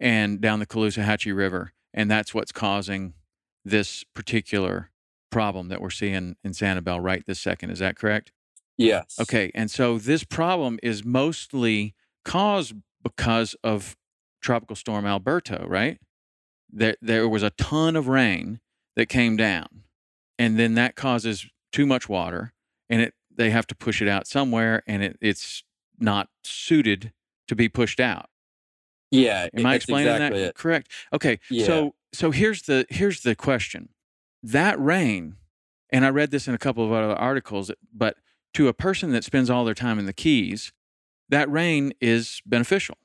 and 0.00 0.40
down 0.40 0.60
the 0.60 0.66
Caloosahatchee 0.66 1.36
River, 1.36 1.72
and 1.92 2.10
that's 2.10 2.34
what's 2.34 2.52
causing 2.52 3.14
this 3.64 4.04
particular 4.14 4.90
problem 5.30 5.68
that 5.68 5.80
we're 5.80 5.90
seeing 5.90 6.36
in 6.42 6.52
Sanibel 6.52 7.02
right 7.02 7.24
this 7.26 7.40
second. 7.40 7.70
Is 7.70 7.80
that 7.80 7.96
correct? 7.96 8.32
Yes. 8.78 9.18
Okay, 9.20 9.50
and 9.54 9.70
so 9.70 9.98
this 9.98 10.24
problem 10.24 10.78
is 10.82 11.04
mostly 11.04 11.94
caused 12.24 12.74
because 13.02 13.54
of 13.62 13.96
Tropical 14.46 14.76
Storm 14.76 15.04
Alberto, 15.04 15.66
right? 15.68 15.98
There, 16.70 16.96
there 17.02 17.28
was 17.28 17.42
a 17.42 17.50
ton 17.50 17.96
of 17.96 18.06
rain 18.06 18.60
that 18.94 19.06
came 19.06 19.36
down, 19.36 19.82
and 20.38 20.56
then 20.56 20.74
that 20.74 20.94
causes 20.94 21.46
too 21.72 21.84
much 21.84 22.08
water, 22.08 22.52
and 22.88 23.02
it 23.02 23.14
they 23.34 23.50
have 23.50 23.66
to 23.66 23.74
push 23.74 24.00
it 24.00 24.08
out 24.08 24.26
somewhere, 24.26 24.82
and 24.86 25.02
it, 25.02 25.18
it's 25.20 25.64
not 25.98 26.28
suited 26.44 27.12
to 27.48 27.56
be 27.56 27.68
pushed 27.68 28.00
out. 28.00 28.30
Yeah, 29.10 29.48
am 29.52 29.66
I 29.66 29.74
explaining 29.74 30.12
exactly 30.12 30.40
that 30.40 30.48
it. 30.48 30.54
correct? 30.54 30.90
Okay, 31.12 31.40
yeah. 31.50 31.66
so 31.66 31.94
so 32.12 32.30
here's 32.30 32.62
the 32.62 32.86
here's 32.88 33.22
the 33.22 33.34
question: 33.34 33.88
that 34.44 34.80
rain, 34.80 35.36
and 35.90 36.04
I 36.06 36.10
read 36.10 36.30
this 36.30 36.46
in 36.46 36.54
a 36.54 36.58
couple 36.58 36.84
of 36.84 36.92
other 36.92 37.14
articles, 37.14 37.72
but 37.92 38.16
to 38.54 38.68
a 38.68 38.72
person 38.72 39.10
that 39.10 39.24
spends 39.24 39.50
all 39.50 39.64
their 39.64 39.74
time 39.74 39.98
in 39.98 40.06
the 40.06 40.12
Keys, 40.12 40.72
that 41.28 41.50
rain 41.50 41.92
is 42.00 42.40
beneficial 42.46 42.96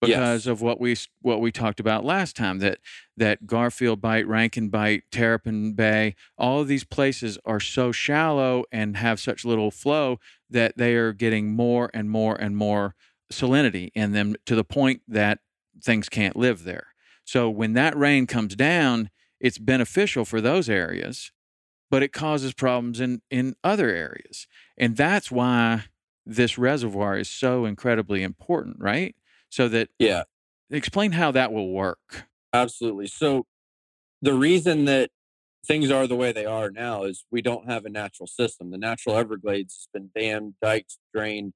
because 0.00 0.46
yes. 0.46 0.50
of 0.50 0.62
what 0.62 0.80
we 0.80 0.96
what 1.20 1.40
we 1.40 1.52
talked 1.52 1.80
about 1.80 2.04
last 2.04 2.34
time 2.36 2.58
that 2.58 2.78
that 3.16 3.46
Garfield 3.46 4.00
Bight, 4.00 4.26
Rankin 4.26 4.68
Bight, 4.70 5.02
Terrapin 5.12 5.74
Bay, 5.74 6.14
all 6.38 6.60
of 6.60 6.68
these 6.68 6.84
places 6.84 7.38
are 7.44 7.60
so 7.60 7.92
shallow 7.92 8.64
and 8.72 8.96
have 8.96 9.20
such 9.20 9.44
little 9.44 9.70
flow 9.70 10.18
that 10.48 10.76
they 10.76 10.94
are 10.94 11.12
getting 11.12 11.54
more 11.54 11.90
and 11.92 12.10
more 12.10 12.34
and 12.34 12.56
more 12.56 12.94
salinity 13.30 13.90
in 13.94 14.12
them 14.12 14.34
to 14.46 14.54
the 14.54 14.64
point 14.64 15.02
that 15.06 15.40
things 15.82 16.08
can't 16.08 16.36
live 16.36 16.64
there. 16.64 16.88
So 17.24 17.50
when 17.50 17.74
that 17.74 17.96
rain 17.96 18.26
comes 18.26 18.56
down, 18.56 19.10
it's 19.38 19.58
beneficial 19.58 20.24
for 20.24 20.40
those 20.40 20.68
areas, 20.68 21.30
but 21.90 22.02
it 22.02 22.12
causes 22.12 22.54
problems 22.54 23.00
in 23.00 23.20
in 23.30 23.54
other 23.62 23.90
areas. 23.90 24.46
And 24.78 24.96
that's 24.96 25.30
why 25.30 25.84
this 26.24 26.56
reservoir 26.56 27.18
is 27.18 27.28
so 27.28 27.66
incredibly 27.66 28.22
important, 28.22 28.76
right? 28.78 29.14
So 29.50 29.68
that 29.68 29.88
yeah. 29.98 30.24
explain 30.70 31.12
how 31.12 31.30
that 31.32 31.52
will 31.52 31.70
work. 31.70 32.26
Absolutely 32.52 33.06
so 33.06 33.46
the 34.22 34.34
reason 34.34 34.86
that 34.86 35.10
things 35.66 35.90
are 35.90 36.06
the 36.06 36.16
way 36.16 36.32
they 36.32 36.46
are 36.46 36.70
now 36.70 37.04
is 37.04 37.24
we 37.30 37.42
don't 37.42 37.68
have 37.68 37.84
a 37.84 37.90
natural 37.90 38.26
system. 38.26 38.70
The 38.70 38.78
natural 38.78 39.16
everglades 39.16 39.74
has 39.74 39.88
been 39.92 40.10
dammed 40.14 40.54
diked 40.62 40.96
drained 41.14 41.52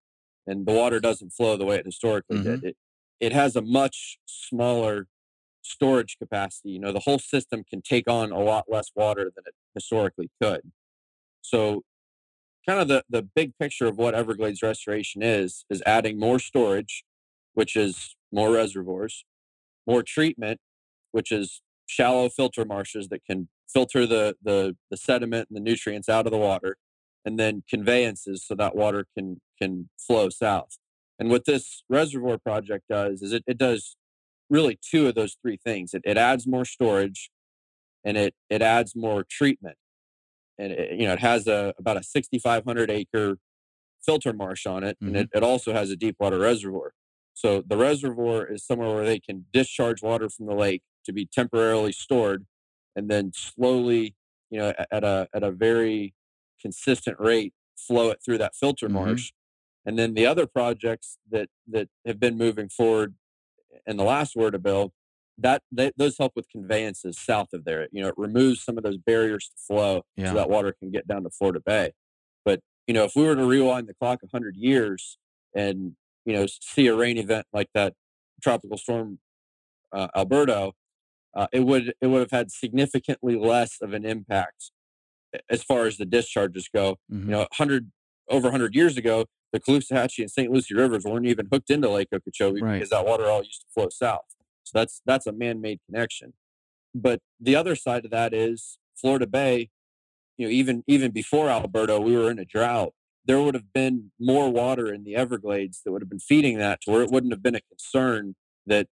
and 0.46 0.66
the 0.66 0.72
water 0.72 1.00
doesn't 1.00 1.30
flow 1.30 1.56
the 1.56 1.64
way 1.64 1.76
it 1.76 1.86
historically 1.86 2.36
mm-hmm. 2.36 2.50
did 2.50 2.64
it 2.64 2.76
it 3.20 3.32
has 3.32 3.56
a 3.56 3.62
much 3.62 4.18
smaller 4.26 5.06
storage 5.62 6.18
capacity 6.18 6.70
you 6.70 6.78
know 6.78 6.92
the 6.92 7.00
whole 7.00 7.18
system 7.18 7.64
can 7.68 7.80
take 7.80 8.08
on 8.08 8.30
a 8.30 8.38
lot 8.38 8.66
less 8.68 8.90
water 8.94 9.24
than 9.34 9.44
it 9.46 9.54
historically 9.74 10.30
could. 10.40 10.60
So 11.42 11.82
kind 12.66 12.80
of 12.80 12.88
the, 12.88 13.04
the 13.10 13.22
big 13.22 13.52
picture 13.58 13.86
of 13.86 13.98
what 13.98 14.14
everglades 14.14 14.62
restoration 14.62 15.22
is 15.22 15.64
is 15.68 15.82
adding 15.84 16.18
more 16.18 16.38
storage 16.38 17.04
which 17.54 17.76
is 17.76 18.16
more 18.32 18.52
reservoirs, 18.52 19.24
more 19.86 20.02
treatment, 20.02 20.60
which 21.12 21.32
is 21.32 21.62
shallow 21.86 22.28
filter 22.28 22.64
marshes 22.64 23.08
that 23.08 23.24
can 23.24 23.48
filter 23.72 24.06
the, 24.06 24.36
the, 24.42 24.76
the 24.90 24.96
sediment 24.96 25.48
and 25.48 25.56
the 25.56 25.60
nutrients 25.60 26.08
out 26.08 26.26
of 26.26 26.32
the 26.32 26.38
water, 26.38 26.76
and 27.24 27.38
then 27.38 27.62
conveyances 27.68 28.44
so 28.46 28.54
that 28.54 28.76
water 28.76 29.06
can, 29.16 29.40
can 29.60 29.88
flow 29.98 30.28
south. 30.28 30.78
And 31.18 31.30
what 31.30 31.44
this 31.44 31.84
reservoir 31.88 32.38
project 32.38 32.84
does 32.88 33.22
is 33.22 33.32
it, 33.32 33.44
it 33.46 33.56
does 33.56 33.96
really 34.50 34.78
two 34.82 35.06
of 35.06 35.14
those 35.14 35.36
three 35.40 35.58
things. 35.62 35.94
It, 35.94 36.02
it 36.04 36.18
adds 36.18 36.46
more 36.46 36.64
storage 36.64 37.30
and 38.04 38.16
it, 38.16 38.34
it 38.50 38.62
adds 38.62 38.94
more 38.94 39.24
treatment. 39.28 39.76
And 40.58 40.72
it, 40.72 41.00
you 41.00 41.06
know, 41.06 41.14
it 41.14 41.20
has 41.20 41.46
a, 41.46 41.72
about 41.78 41.96
a 41.96 42.02
6,500 42.02 42.90
acre 42.90 43.38
filter 44.04 44.32
marsh 44.32 44.66
on 44.66 44.84
it, 44.84 44.96
mm-hmm. 45.02 45.08
and 45.08 45.16
it, 45.16 45.30
it 45.34 45.42
also 45.42 45.72
has 45.72 45.90
a 45.90 45.96
deep 45.96 46.16
water 46.20 46.38
reservoir. 46.38 46.92
So 47.34 47.62
the 47.66 47.76
reservoir 47.76 48.46
is 48.46 48.64
somewhere 48.64 48.94
where 48.94 49.04
they 49.04 49.18
can 49.18 49.46
discharge 49.52 50.02
water 50.02 50.28
from 50.28 50.46
the 50.46 50.54
lake 50.54 50.82
to 51.04 51.12
be 51.12 51.26
temporarily 51.26 51.92
stored 51.92 52.46
and 52.96 53.10
then 53.10 53.32
slowly, 53.34 54.14
you 54.50 54.60
know, 54.60 54.72
at 54.90 55.04
a 55.04 55.28
at 55.34 55.42
a 55.42 55.50
very 55.50 56.14
consistent 56.60 57.18
rate 57.18 57.52
flow 57.76 58.10
it 58.10 58.20
through 58.24 58.38
that 58.38 58.54
filter 58.54 58.86
mm-hmm. 58.86 59.06
marsh. 59.06 59.32
And 59.84 59.98
then 59.98 60.14
the 60.14 60.26
other 60.26 60.46
projects 60.46 61.18
that 61.30 61.48
that 61.68 61.88
have 62.06 62.20
been 62.20 62.38
moving 62.38 62.68
forward 62.68 63.14
in 63.86 63.96
the 63.96 64.04
last 64.04 64.36
WRDA 64.36 64.62
bill, 64.62 64.92
that 65.36 65.62
they, 65.72 65.90
those 65.96 66.16
help 66.16 66.32
with 66.36 66.48
conveyances 66.48 67.18
south 67.18 67.48
of 67.52 67.64
there. 67.64 67.88
You 67.90 68.02
know, 68.02 68.08
it 68.08 68.14
removes 68.16 68.62
some 68.62 68.78
of 68.78 68.84
those 68.84 68.98
barriers 68.98 69.48
to 69.48 69.56
flow 69.66 70.02
yeah. 70.16 70.28
so 70.28 70.34
that 70.34 70.48
water 70.48 70.74
can 70.78 70.90
get 70.90 71.08
down 71.08 71.24
to 71.24 71.30
Florida 71.30 71.60
Bay. 71.64 71.92
But 72.44 72.60
you 72.86 72.94
know, 72.94 73.04
if 73.04 73.16
we 73.16 73.24
were 73.24 73.34
to 73.34 73.44
rewind 73.44 73.88
the 73.88 73.94
clock 73.94 74.22
100 74.22 74.56
years 74.56 75.18
and 75.54 75.96
you 76.24 76.32
know, 76.32 76.46
see 76.48 76.86
a 76.86 76.94
rain 76.94 77.18
event 77.18 77.46
like 77.52 77.68
that 77.74 77.94
tropical 78.42 78.78
storm 78.78 79.18
uh, 79.92 80.08
Alberto, 80.16 80.72
uh, 81.34 81.46
it 81.52 81.60
would 81.60 81.94
it 82.00 82.06
would 82.06 82.20
have 82.20 82.30
had 82.30 82.50
significantly 82.50 83.36
less 83.36 83.78
of 83.80 83.92
an 83.92 84.04
impact 84.04 84.70
as 85.50 85.62
far 85.62 85.86
as 85.86 85.96
the 85.96 86.04
discharges 86.04 86.68
go. 86.72 86.96
Mm-hmm. 87.12 87.30
You 87.30 87.30
know, 87.30 87.46
hundred 87.52 87.90
over 88.28 88.50
hundred 88.50 88.74
years 88.74 88.96
ago, 88.96 89.26
the 89.52 89.60
Caloosahatchee 89.60 90.20
and 90.20 90.30
St. 90.30 90.50
Lucie 90.50 90.74
rivers 90.74 91.04
weren't 91.04 91.26
even 91.26 91.48
hooked 91.50 91.70
into 91.70 91.88
Lake 91.88 92.08
Okeechobee 92.12 92.60
right. 92.60 92.74
because 92.74 92.90
that 92.90 93.06
water 93.06 93.26
all 93.26 93.42
used 93.42 93.62
to 93.62 93.66
flow 93.72 93.88
south. 93.88 94.24
So 94.64 94.78
that's 94.78 95.00
that's 95.06 95.26
a 95.26 95.32
man-made 95.32 95.80
connection. 95.86 96.34
But 96.94 97.20
the 97.40 97.56
other 97.56 97.74
side 97.74 98.04
of 98.04 98.10
that 98.12 98.32
is 98.32 98.78
Florida 98.96 99.26
Bay. 99.26 99.70
You 100.36 100.46
know, 100.46 100.52
even 100.52 100.84
even 100.86 101.10
before 101.10 101.48
Alberto, 101.48 102.00
we 102.00 102.16
were 102.16 102.30
in 102.30 102.38
a 102.38 102.44
drought 102.44 102.92
there 103.24 103.40
would 103.40 103.54
have 103.54 103.72
been 103.72 104.10
more 104.20 104.50
water 104.50 104.92
in 104.92 105.04
the 105.04 105.16
Everglades 105.16 105.80
that 105.84 105.92
would 105.92 106.02
have 106.02 106.08
been 106.10 106.18
feeding 106.18 106.58
that 106.58 106.80
to 106.82 106.90
where 106.90 107.02
it 107.02 107.10
wouldn't 107.10 107.32
have 107.32 107.42
been 107.42 107.54
a 107.54 107.60
concern 107.62 108.34
that 108.66 108.86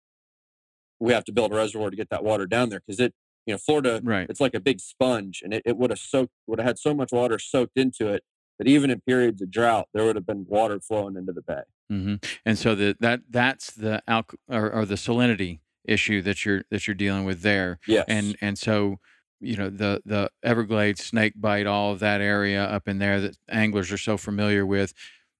we 0.99 1.13
have 1.13 1.25
to 1.25 1.31
build 1.31 1.51
a 1.51 1.55
reservoir 1.55 1.89
to 1.89 1.95
get 1.95 2.09
that 2.09 2.23
water 2.23 2.45
down 2.45 2.69
there 2.69 2.81
because 2.85 2.99
it, 2.99 3.13
you 3.45 3.53
know, 3.53 3.57
Florida, 3.57 4.01
Right. 4.03 4.29
it's 4.29 4.39
like 4.39 4.53
a 4.53 4.59
big 4.59 4.79
sponge 4.79 5.41
and 5.43 5.53
it, 5.53 5.63
it 5.65 5.77
would 5.77 5.89
have 5.89 5.99
soaked, 5.99 6.31
would 6.47 6.59
have 6.59 6.67
had 6.67 6.79
so 6.79 6.93
much 6.93 7.11
water 7.11 7.37
soaked 7.39 7.77
into 7.77 8.07
it 8.07 8.23
that 8.59 8.67
even 8.67 8.89
in 8.89 9.01
periods 9.01 9.41
of 9.41 9.51
drought, 9.51 9.87
there 9.93 10.05
would 10.05 10.15
have 10.15 10.25
been 10.25 10.45
water 10.47 10.79
flowing 10.79 11.17
into 11.17 11.33
the 11.33 11.41
bay. 11.41 11.61
hmm 11.89 12.15
And 12.45 12.57
so 12.57 12.73
the, 12.75 12.95
that 13.01 13.21
that's 13.29 13.71
the 13.71 14.01
alk- 14.07 14.35
or, 14.47 14.71
or 14.71 14.85
the 14.85 14.95
salinity 14.95 15.59
issue 15.85 16.21
that 16.21 16.45
you're 16.45 16.63
that 16.71 16.87
you're 16.87 16.93
dealing 16.95 17.25
with 17.25 17.41
there. 17.41 17.77
Yes. 17.87 18.05
And 18.07 18.37
and 18.39 18.57
so 18.57 18.99
you 19.43 19.57
know 19.57 19.69
the 19.69 20.01
the 20.05 20.29
Everglades 20.43 21.03
Snake 21.03 21.33
Bight, 21.35 21.67
all 21.67 21.91
of 21.91 21.99
that 21.99 22.21
area 22.21 22.63
up 22.63 22.87
in 22.87 22.99
there 22.99 23.19
that 23.21 23.37
anglers 23.49 23.91
are 23.91 23.97
so 23.97 24.17
familiar 24.17 24.65
with. 24.65 24.93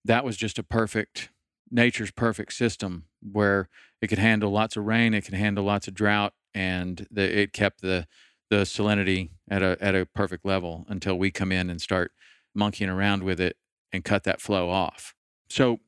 That 0.06 0.26
was 0.26 0.38
just 0.38 0.60
a 0.60 0.64
perfect 0.64 1.30
nature's 1.72 2.12
perfect 2.12 2.54
system 2.54 3.06
where 3.22 3.70
it 4.02 4.08
could 4.08 4.20
handle 4.20 4.52
lots 4.52 4.76
of 4.76 4.86
rain, 4.86 5.14
it 5.14 5.26
could 5.26 5.34
handle 5.34 5.64
lots 5.64 5.88
of 5.88 5.94
drought, 5.94 6.34
and 6.54 7.08
the, 7.10 7.40
it 7.40 7.54
kept 7.54 7.82
the 7.82 8.08
the 8.50 8.58
salinity 8.58 9.30
at 9.50 9.64
a 9.64 9.78
at 9.82 9.96
a 9.96 10.06
perfect 10.06 10.46
level 10.46 10.86
until 10.90 11.18
we 11.18 11.32
come 11.32 11.52
in 11.52 11.70
and 11.70 11.82
start 11.82 12.12
monkeying 12.54 12.90
around 12.90 13.24
with 13.24 13.40
it 13.40 13.58
and 13.92 14.04
cut 14.04 14.24
that 14.24 14.42
flow 14.42 14.70
off. 14.70 15.16
So 15.50 15.80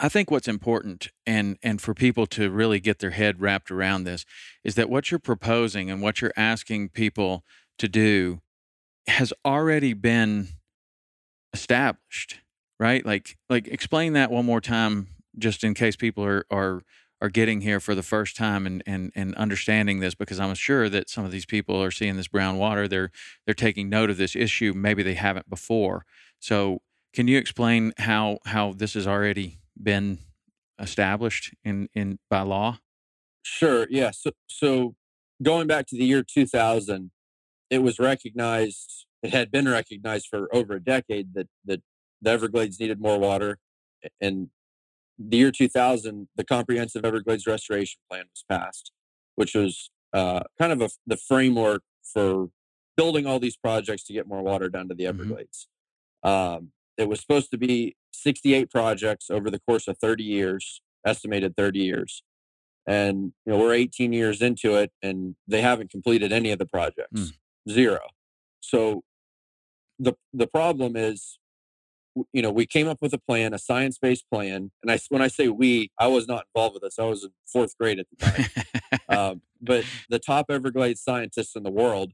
I 0.00 0.08
think 0.08 0.30
what's 0.30 0.48
important 0.48 1.08
and 1.26 1.58
and 1.62 1.80
for 1.80 1.94
people 1.94 2.26
to 2.28 2.50
really 2.50 2.80
get 2.80 2.98
their 3.00 3.10
head 3.10 3.40
wrapped 3.40 3.70
around 3.70 4.04
this 4.04 4.24
is 4.64 4.74
that 4.76 4.88
what 4.88 5.10
you're 5.10 5.18
proposing 5.18 5.90
and 5.90 6.00
what 6.00 6.20
you're 6.20 6.32
asking 6.36 6.90
people 6.90 7.44
to 7.78 7.88
do 7.88 8.40
has 9.06 9.32
already 9.44 9.94
been 9.94 10.48
established, 11.52 12.40
right? 12.78 13.04
Like 13.04 13.36
like 13.48 13.66
explain 13.68 14.12
that 14.12 14.30
one 14.30 14.46
more 14.46 14.60
time 14.60 15.08
just 15.36 15.64
in 15.64 15.74
case 15.74 15.96
people 15.96 16.24
are 16.24 16.44
are 16.50 16.82
are 17.20 17.28
getting 17.28 17.62
here 17.62 17.80
for 17.80 17.96
the 17.96 18.02
first 18.02 18.36
time 18.36 18.66
and 18.66 18.82
and 18.86 19.10
and 19.16 19.34
understanding 19.34 19.98
this 19.98 20.14
because 20.14 20.38
I'm 20.38 20.54
sure 20.54 20.88
that 20.88 21.10
some 21.10 21.24
of 21.24 21.32
these 21.32 21.46
people 21.46 21.82
are 21.82 21.90
seeing 21.90 22.16
this 22.16 22.28
brown 22.28 22.58
water 22.58 22.86
they're 22.86 23.10
they're 23.46 23.54
taking 23.54 23.88
note 23.88 24.10
of 24.10 24.16
this 24.16 24.36
issue 24.36 24.72
maybe 24.74 25.02
they 25.02 25.14
haven't 25.14 25.50
before. 25.50 26.04
So 26.38 26.82
can 27.12 27.26
you 27.26 27.38
explain 27.38 27.92
how 27.98 28.38
how 28.46 28.72
this 28.72 28.94
is 28.94 29.06
already 29.06 29.58
been 29.82 30.18
established 30.78 31.54
in 31.64 31.88
in 31.94 32.18
by 32.30 32.42
law? 32.42 32.78
Sure. 33.42 33.86
Yeah. 33.90 34.10
So, 34.10 34.30
so 34.46 34.94
going 35.42 35.66
back 35.66 35.86
to 35.86 35.96
the 35.96 36.04
year 36.04 36.22
2000, 36.22 37.10
it 37.70 37.78
was 37.78 37.98
recognized. 37.98 39.06
It 39.22 39.30
had 39.30 39.50
been 39.50 39.68
recognized 39.68 40.26
for 40.30 40.54
over 40.54 40.74
a 40.74 40.80
decade 40.80 41.34
that 41.34 41.48
that 41.64 41.82
the 42.20 42.30
Everglades 42.30 42.78
needed 42.80 43.00
more 43.00 43.18
water. 43.18 43.58
And 44.20 44.50
the 45.18 45.36
year 45.38 45.50
2000, 45.50 46.28
the 46.36 46.44
Comprehensive 46.44 47.04
Everglades 47.04 47.46
Restoration 47.46 48.00
Plan 48.08 48.24
was 48.30 48.44
passed, 48.48 48.92
which 49.34 49.54
was 49.54 49.90
uh, 50.12 50.40
kind 50.58 50.72
of 50.72 50.80
a, 50.80 50.90
the 51.06 51.16
framework 51.16 51.82
for 52.04 52.48
building 52.96 53.26
all 53.26 53.38
these 53.40 53.56
projects 53.56 54.04
to 54.04 54.12
get 54.12 54.26
more 54.26 54.42
water 54.42 54.68
down 54.68 54.88
to 54.88 54.94
the 54.94 55.04
Mhm. 55.04 55.08
Everglades. 55.08 55.68
Um, 56.22 56.72
it 56.96 57.08
was 57.08 57.20
supposed 57.20 57.50
to 57.50 57.58
be 57.58 57.96
68 58.18 58.70
projects 58.70 59.30
over 59.30 59.50
the 59.50 59.60
course 59.60 59.88
of 59.88 59.98
30 59.98 60.24
years, 60.24 60.80
estimated 61.06 61.56
30 61.56 61.78
years 61.78 62.22
and 62.88 63.34
you 63.44 63.52
know 63.52 63.58
we're 63.58 63.74
18 63.74 64.12
years 64.14 64.40
into 64.40 64.74
it 64.74 64.90
and 65.02 65.36
they 65.46 65.60
haven't 65.60 65.90
completed 65.90 66.32
any 66.32 66.50
of 66.50 66.58
the 66.58 66.66
projects. 66.66 67.32
Zero. 67.68 68.00
So 68.60 69.02
the 69.98 70.14
the 70.32 70.46
problem 70.46 70.96
is 70.96 71.38
you 72.32 72.40
know 72.42 72.50
we 72.50 72.66
came 72.66 72.88
up 72.88 72.98
with 73.02 73.12
a 73.12 73.18
plan 73.18 73.52
a 73.52 73.58
science-based 73.58 74.24
plan 74.32 74.72
and 74.82 74.90
i 74.90 74.98
when 75.08 75.22
i 75.22 75.28
say 75.28 75.46
we 75.46 75.90
i 76.00 76.08
was 76.08 76.26
not 76.26 76.46
involved 76.52 76.74
with 76.74 76.82
this 76.82 76.98
i 76.98 77.04
was 77.04 77.22
in 77.22 77.30
fourth 77.46 77.76
grade 77.78 78.00
at 78.00 78.06
the 78.10 78.26
time. 78.26 78.44
Um, 79.08 79.42
but 79.60 79.84
the 80.10 80.18
top 80.18 80.46
everglades 80.50 81.00
scientists 81.00 81.54
in 81.54 81.62
the 81.62 81.70
world 81.70 82.12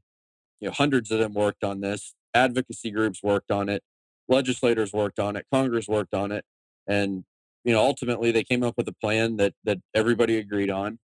you 0.61 0.69
know 0.69 0.73
hundreds 0.73 1.11
of 1.11 1.21
them 1.21 1.33
worked 1.33 1.65
on 1.65 1.81
this 1.81 2.15
advocacy 2.35 2.91
groups 2.91 3.23
worked 3.23 3.51
on 3.51 3.69
it 3.69 3.83
legislators 4.29 4.93
worked 4.93 5.19
on 5.19 5.37
it 5.37 5.47
congress 5.53 5.89
worked 5.89 6.15
on 6.15 6.33
it 6.33 6.45
and 6.87 7.25
you 7.65 7.73
know 7.73 7.81
ultimately 7.81 8.31
they 8.31 8.45
came 8.45 8.63
up 8.63 8.75
with 8.77 8.89
a 8.89 8.95
plan 9.01 9.37
that 9.37 9.55
that 9.65 9.79
everybody 9.95 10.37
agreed 10.39 10.71
on. 10.71 10.99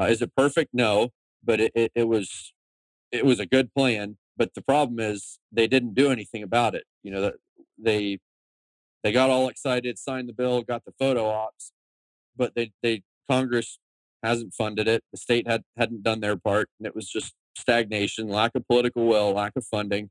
Uh, 0.00 0.04
is 0.04 0.20
it 0.20 0.30
perfect? 0.36 0.70
No 0.72 1.10
but 1.44 1.60
it, 1.60 1.72
it, 1.74 1.92
it 1.94 2.08
was 2.08 2.52
it 3.12 3.24
was 3.24 3.38
a 3.38 3.46
good 3.46 3.72
plan 3.72 4.16
but 4.36 4.54
the 4.54 4.62
problem 4.62 4.98
is 4.98 5.38
they 5.52 5.66
didn't 5.66 5.94
do 5.94 6.10
anything 6.10 6.42
about 6.42 6.74
it 6.74 6.84
you 7.02 7.10
know 7.10 7.32
they 7.78 8.18
they 9.04 9.12
got 9.12 9.30
all 9.30 9.48
excited 9.48 9.98
signed 9.98 10.28
the 10.28 10.32
bill 10.32 10.62
got 10.62 10.84
the 10.84 10.92
photo 10.98 11.28
ops 11.28 11.72
but 12.36 12.54
they 12.56 12.72
they 12.82 13.02
congress 13.30 13.78
hasn't 14.24 14.52
funded 14.52 14.88
it 14.88 15.04
the 15.12 15.18
state 15.18 15.46
had 15.46 15.62
hadn't 15.76 16.02
done 16.02 16.20
their 16.20 16.36
part 16.36 16.68
and 16.78 16.86
it 16.86 16.96
was 16.96 17.08
just 17.08 17.34
stagnation 17.56 18.28
lack 18.28 18.52
of 18.54 18.66
political 18.68 19.06
will 19.06 19.32
lack 19.32 19.52
of 19.56 19.64
funding. 19.64 20.10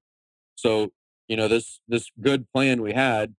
So 0.56 0.92
you 1.28 1.36
know 1.38 1.48
this 1.48 1.80
this 1.88 2.10
good 2.22 2.48
plan 2.54 2.82
we 2.82 2.94
had 2.94 3.36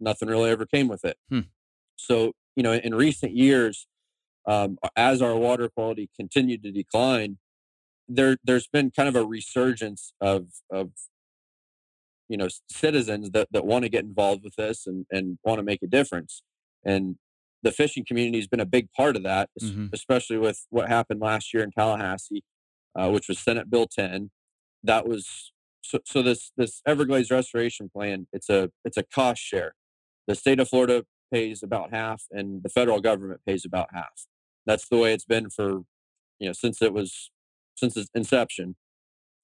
nothing 0.00 0.28
really 0.28 0.50
ever 0.50 0.66
came 0.66 0.88
with 0.88 1.04
it 1.04 1.16
Hmm. 1.30 1.40
so 1.96 2.32
you 2.56 2.62
know 2.62 2.72
in 2.72 2.94
recent 2.94 3.32
years 3.32 3.86
um, 4.46 4.78
as 4.96 5.22
our 5.22 5.36
water 5.36 5.68
quality 5.68 6.10
continued 6.16 6.62
to 6.64 6.70
decline 6.72 7.38
there 8.08 8.36
there's 8.44 8.68
been 8.68 8.90
kind 8.90 9.08
of 9.08 9.16
a 9.16 9.24
resurgence 9.24 10.12
of 10.20 10.48
of 10.70 10.90
you 12.28 12.36
know 12.36 12.48
citizens 12.70 13.30
that, 13.30 13.48
that 13.52 13.64
want 13.66 13.84
to 13.84 13.88
get 13.88 14.04
involved 14.04 14.44
with 14.44 14.56
this 14.56 14.86
and 14.86 15.06
and 15.10 15.38
want 15.44 15.58
to 15.58 15.62
make 15.62 15.82
a 15.82 15.86
difference 15.86 16.42
and 16.84 17.16
the 17.62 17.72
fishing 17.72 18.04
community 18.06 18.36
has 18.38 18.46
been 18.46 18.60
a 18.60 18.66
big 18.66 18.90
part 18.92 19.16
of 19.16 19.22
that 19.22 19.48
Mhm. 19.60 19.90
especially 19.92 20.36
with 20.38 20.66
what 20.70 20.88
happened 20.88 21.20
last 21.20 21.54
year 21.54 21.62
in 21.62 21.70
tallahassee 21.70 22.42
uh, 22.98 23.10
which 23.10 23.28
was 23.28 23.38
senate 23.38 23.70
bill 23.70 23.86
10 23.86 24.30
that 24.82 25.06
was 25.08 25.52
so, 25.84 25.98
so 26.04 26.22
this 26.22 26.52
this 26.56 26.80
everglades 26.86 27.30
restoration 27.30 27.90
plan 27.94 28.26
it's 28.32 28.48
a 28.48 28.70
it's 28.84 28.96
a 28.96 29.02
cost 29.02 29.42
share. 29.42 29.74
The 30.26 30.34
state 30.34 30.60
of 30.60 30.68
florida 30.68 31.04
pays 31.32 31.62
about 31.62 31.92
half 31.92 32.24
and 32.30 32.62
the 32.62 32.68
federal 32.68 33.00
government 33.00 33.40
pays 33.46 33.64
about 33.64 33.88
half. 33.92 34.26
That's 34.66 34.88
the 34.88 34.96
way 34.96 35.12
it's 35.12 35.24
been 35.24 35.50
for 35.50 35.82
you 36.38 36.48
know 36.48 36.52
since 36.52 36.80
it 36.82 36.92
was 36.92 37.30
since 37.76 37.96
its 37.96 38.10
inception. 38.14 38.76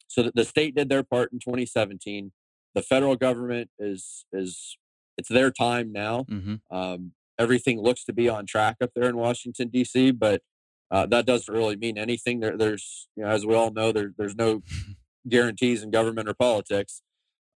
So 0.09 0.31
the 0.35 0.45
state 0.45 0.75
did 0.75 0.89
their 0.89 1.05
part 1.05 1.33
in 1.33 1.39
2017 1.39 2.33
the 2.75 2.83
federal 2.83 3.17
government 3.17 3.71
is 3.79 4.25
is 4.33 4.77
it's 5.19 5.29
their 5.29 5.51
time 5.51 5.93
now. 5.93 6.25
Hmm 6.29 6.55
um, 6.71 7.13
everything 7.39 7.81
looks 7.81 8.05
to 8.05 8.13
be 8.13 8.29
on 8.29 8.45
track 8.45 8.77
up 8.83 8.91
there 8.95 9.09
in 9.09 9.17
washington 9.17 9.69
d.c 9.69 10.11
but 10.11 10.43
uh, 10.91 11.07
that 11.07 11.25
doesn't 11.25 11.53
really 11.55 11.77
mean 11.77 11.97
anything. 11.97 12.41
There, 12.41 12.57
there's 12.57 13.09
you 13.17 13.23
know 13.23 13.31
as 13.31 13.47
we 13.47 13.55
all 13.55 13.71
know 13.71 13.93
there, 13.93 14.13
there's 14.17 14.35
no 14.35 14.63
guarantees 15.29 15.83
in 15.83 15.91
government 15.91 16.29
or 16.29 16.35
politics. 16.35 17.03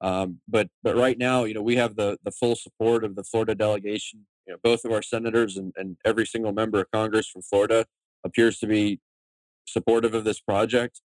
Um, 0.01 0.41
but 0.49 0.69
but 0.83 0.97
right 0.97 1.17
now 1.17 1.45
you 1.45 1.55
know 1.55 1.63
we 1.63 1.77
have 1.77 1.95
the 1.97 2.19
the 2.25 2.33
full 2.33 2.57
support 2.57 3.05
of 3.05 3.15
the 3.15 3.23
florida 3.25 3.55
delegation. 3.55 4.27
You 4.47 4.55
know 4.55 4.59
both 4.63 4.85
of 4.85 4.91
our 4.93 5.03
senators 5.03 5.57
and, 5.57 5.73
and 5.77 5.97
every 6.05 6.27
single 6.27 6.53
member 6.53 6.81
of 6.81 6.91
congress 6.93 7.29
from 7.29 7.43
florida 7.43 7.87
appears 8.25 8.59
to 8.59 8.67
be 8.67 9.01
supportive 9.67 10.15
of 10.15 10.25
this 10.25 10.41
project. 10.41 11.01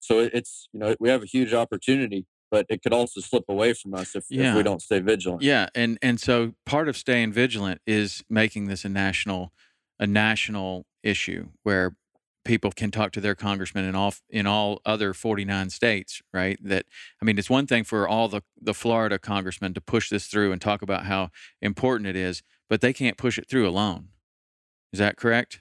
So 0.00 0.18
it- 0.20 0.32
it's 0.34 0.68
you 0.72 0.80
know 0.80 0.96
we 0.98 1.08
have 1.10 1.22
a 1.22 1.26
huge 1.26 1.52
opportunity 1.54 2.26
but 2.50 2.66
it 2.68 2.82
could 2.82 2.92
also 2.92 3.20
slip 3.20 3.44
away 3.48 3.72
from 3.72 3.94
us 3.94 4.16
if, 4.16 4.24
if 4.50 4.56
we 4.56 4.64
don't 4.64 4.82
stay 4.82 4.98
vigilant. 4.98 5.40
Yeah, 5.40 5.68
and 5.72 5.96
and 6.02 6.18
so 6.18 6.54
part 6.66 6.88
of 6.88 6.96
staying 6.96 7.32
vigilant 7.32 7.80
is 7.86 8.24
making 8.28 8.66
this 8.66 8.84
a 8.84 8.88
national 8.88 9.52
a 10.00 10.06
national 10.08 10.84
issue 11.04 11.50
where 11.62 11.94
people 12.44 12.72
can 12.72 12.90
talk 12.90 13.12
to 13.12 13.20
their 13.20 13.34
congressman 13.34 13.84
in 13.84 13.94
all 13.94 14.14
in 14.28 14.46
all 14.46 14.80
other 14.84 15.12
49 15.12 15.70
states, 15.70 16.22
right? 16.32 16.58
That 16.62 16.86
I 17.20 17.24
mean, 17.24 17.38
it's 17.38 17.50
one 17.50 17.66
thing 17.66 17.84
for 17.84 18.08
all 18.08 18.28
the 18.28 18.42
the 18.60 18.74
Florida 18.74 19.18
congressmen 19.18 19.74
to 19.74 19.80
push 19.80 20.08
this 20.08 20.26
through 20.26 20.52
and 20.52 20.60
talk 20.60 20.82
about 20.82 21.06
how 21.06 21.30
important 21.60 22.08
it 22.08 22.16
is, 22.16 22.42
but 22.68 22.80
they 22.80 22.92
can't 22.92 23.16
push 23.16 23.38
it 23.38 23.48
through 23.48 23.68
alone. 23.68 24.08
Is 24.92 24.98
that 24.98 25.16
correct? 25.16 25.60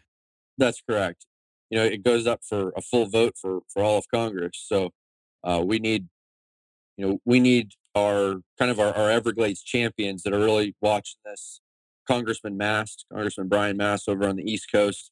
That's 0.58 0.82
correct. 0.82 1.26
You 1.70 1.80
know, 1.80 1.86
it 1.86 2.04
goes 2.04 2.26
up 2.26 2.42
for 2.48 2.72
a 2.76 2.82
full 2.82 3.06
vote 3.06 3.36
for 3.40 3.60
for 3.72 3.84
all 3.84 3.98
of 3.98 4.06
Congress. 4.14 4.64
So 4.66 4.92
uh, 5.44 5.62
we 5.66 5.80
need, 5.80 6.08
you 6.98 7.08
know, 7.08 7.20
we 7.26 7.40
need 7.40 7.74
our 7.96 8.42
kind 8.58 8.72
of 8.72 8.80
our, 8.80 8.94
our 8.96 9.12
Everglades 9.12 9.62
champions 9.62 10.24
that 10.24 10.34
are 10.34 10.40
really 10.40 10.76
watching 10.82 11.20
this. 11.26 11.62
Congressman 12.08 12.58
Mast, 12.58 13.06
Congressman 13.14 13.48
Brian 13.48 13.78
Mast 13.78 14.10
over 14.10 14.28
on 14.28 14.36
the 14.36 14.52
East 14.52 14.72
Coast, 14.72 15.12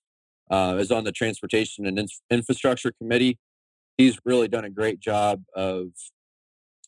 uh, 0.50 0.78
is 0.80 0.92
on 0.92 1.04
the 1.04 1.12
Transportation 1.12 1.86
and 1.86 2.00
Inf- 2.00 2.22
Infrastructure 2.30 2.92
Committee. 2.92 3.38
He's 3.98 4.18
really 4.26 4.48
done 4.48 4.66
a 4.66 4.70
great 4.70 5.00
job 5.00 5.44
of 5.56 5.88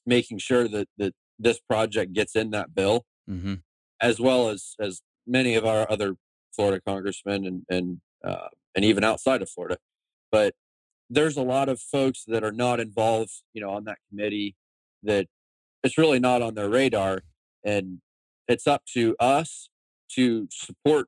making 0.06 0.38
sure 0.40 0.68
that 0.68 0.88
that 0.98 1.14
this 1.38 1.60
project 1.60 2.14
gets 2.14 2.36
in 2.36 2.52
that 2.52 2.74
bill 2.76 3.06
Mm-hmm. 3.30 3.56
as 4.02 4.20
well 4.20 4.50
as 4.50 4.74
as 4.80 5.02
many 5.28 5.54
of 5.54 5.64
our 5.64 5.86
other 5.92 6.16
Florida 6.56 6.82
congressmen 6.86 7.46
and 7.46 7.64
and 7.70 8.02
uh, 8.24 8.48
and 8.76 8.84
even 8.84 9.04
outside 9.04 9.42
of 9.44 9.50
Florida. 9.50 9.78
But 10.32 10.56
there's 11.12 11.38
a 11.38 11.44
lot 11.44 11.70
of 11.70 11.80
folks 11.80 12.24
that 12.26 12.44
are 12.44 12.52
not 12.52 12.80
involved, 12.80 13.32
you 13.54 13.62
know, 13.62 13.70
on 13.70 13.84
that 13.86 14.00
committee 14.10 14.56
that 15.04 15.28
it's 15.84 15.98
really 15.98 16.20
not 16.20 16.42
on 16.42 16.56
their 16.56 16.70
radar. 16.70 17.22
And 17.64 18.02
it's 18.48 18.66
up 18.68 18.84
to 18.94 19.16
us 19.20 19.70
to 20.16 20.48
support 20.52 21.08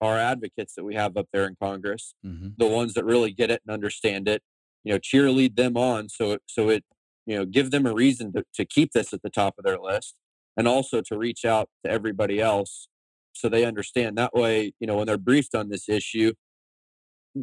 our 0.00 0.18
advocates 0.18 0.74
that 0.74 0.84
we 0.84 0.94
have 0.94 1.16
up 1.16 1.26
there 1.32 1.46
in 1.46 1.56
Congress, 1.60 2.14
hmm 2.22 2.48
the 2.58 2.66
ones 2.66 2.92
that 2.92 3.06
really 3.06 3.32
get 3.32 3.50
it 3.50 3.62
and 3.64 3.72
understand 3.72 4.28
it. 4.28 4.42
You 4.84 4.92
know, 4.92 4.98
cheerlead 4.98 5.56
them 5.56 5.78
on 5.78 6.10
so 6.10 6.32
it, 6.32 6.42
so 6.46 6.68
it 6.68 6.84
you 7.26 7.36
know 7.36 7.44
give 7.44 7.70
them 7.70 7.86
a 7.86 7.94
reason 7.94 8.32
to, 8.34 8.44
to 8.54 8.64
keep 8.64 8.92
this 8.92 9.12
at 9.12 9.22
the 9.22 9.30
top 9.30 9.54
of 9.58 9.64
their 9.64 9.78
list, 9.78 10.16
and 10.56 10.68
also 10.68 11.00
to 11.02 11.18
reach 11.18 11.44
out 11.44 11.68
to 11.84 11.90
everybody 11.90 12.40
else 12.40 12.88
so 13.32 13.48
they 13.48 13.64
understand. 13.64 14.18
That 14.18 14.34
way, 14.34 14.72
you 14.80 14.86
know, 14.86 14.96
when 14.96 15.06
they're 15.06 15.18
briefed 15.18 15.54
on 15.54 15.68
this 15.68 15.88
issue, 15.88 16.32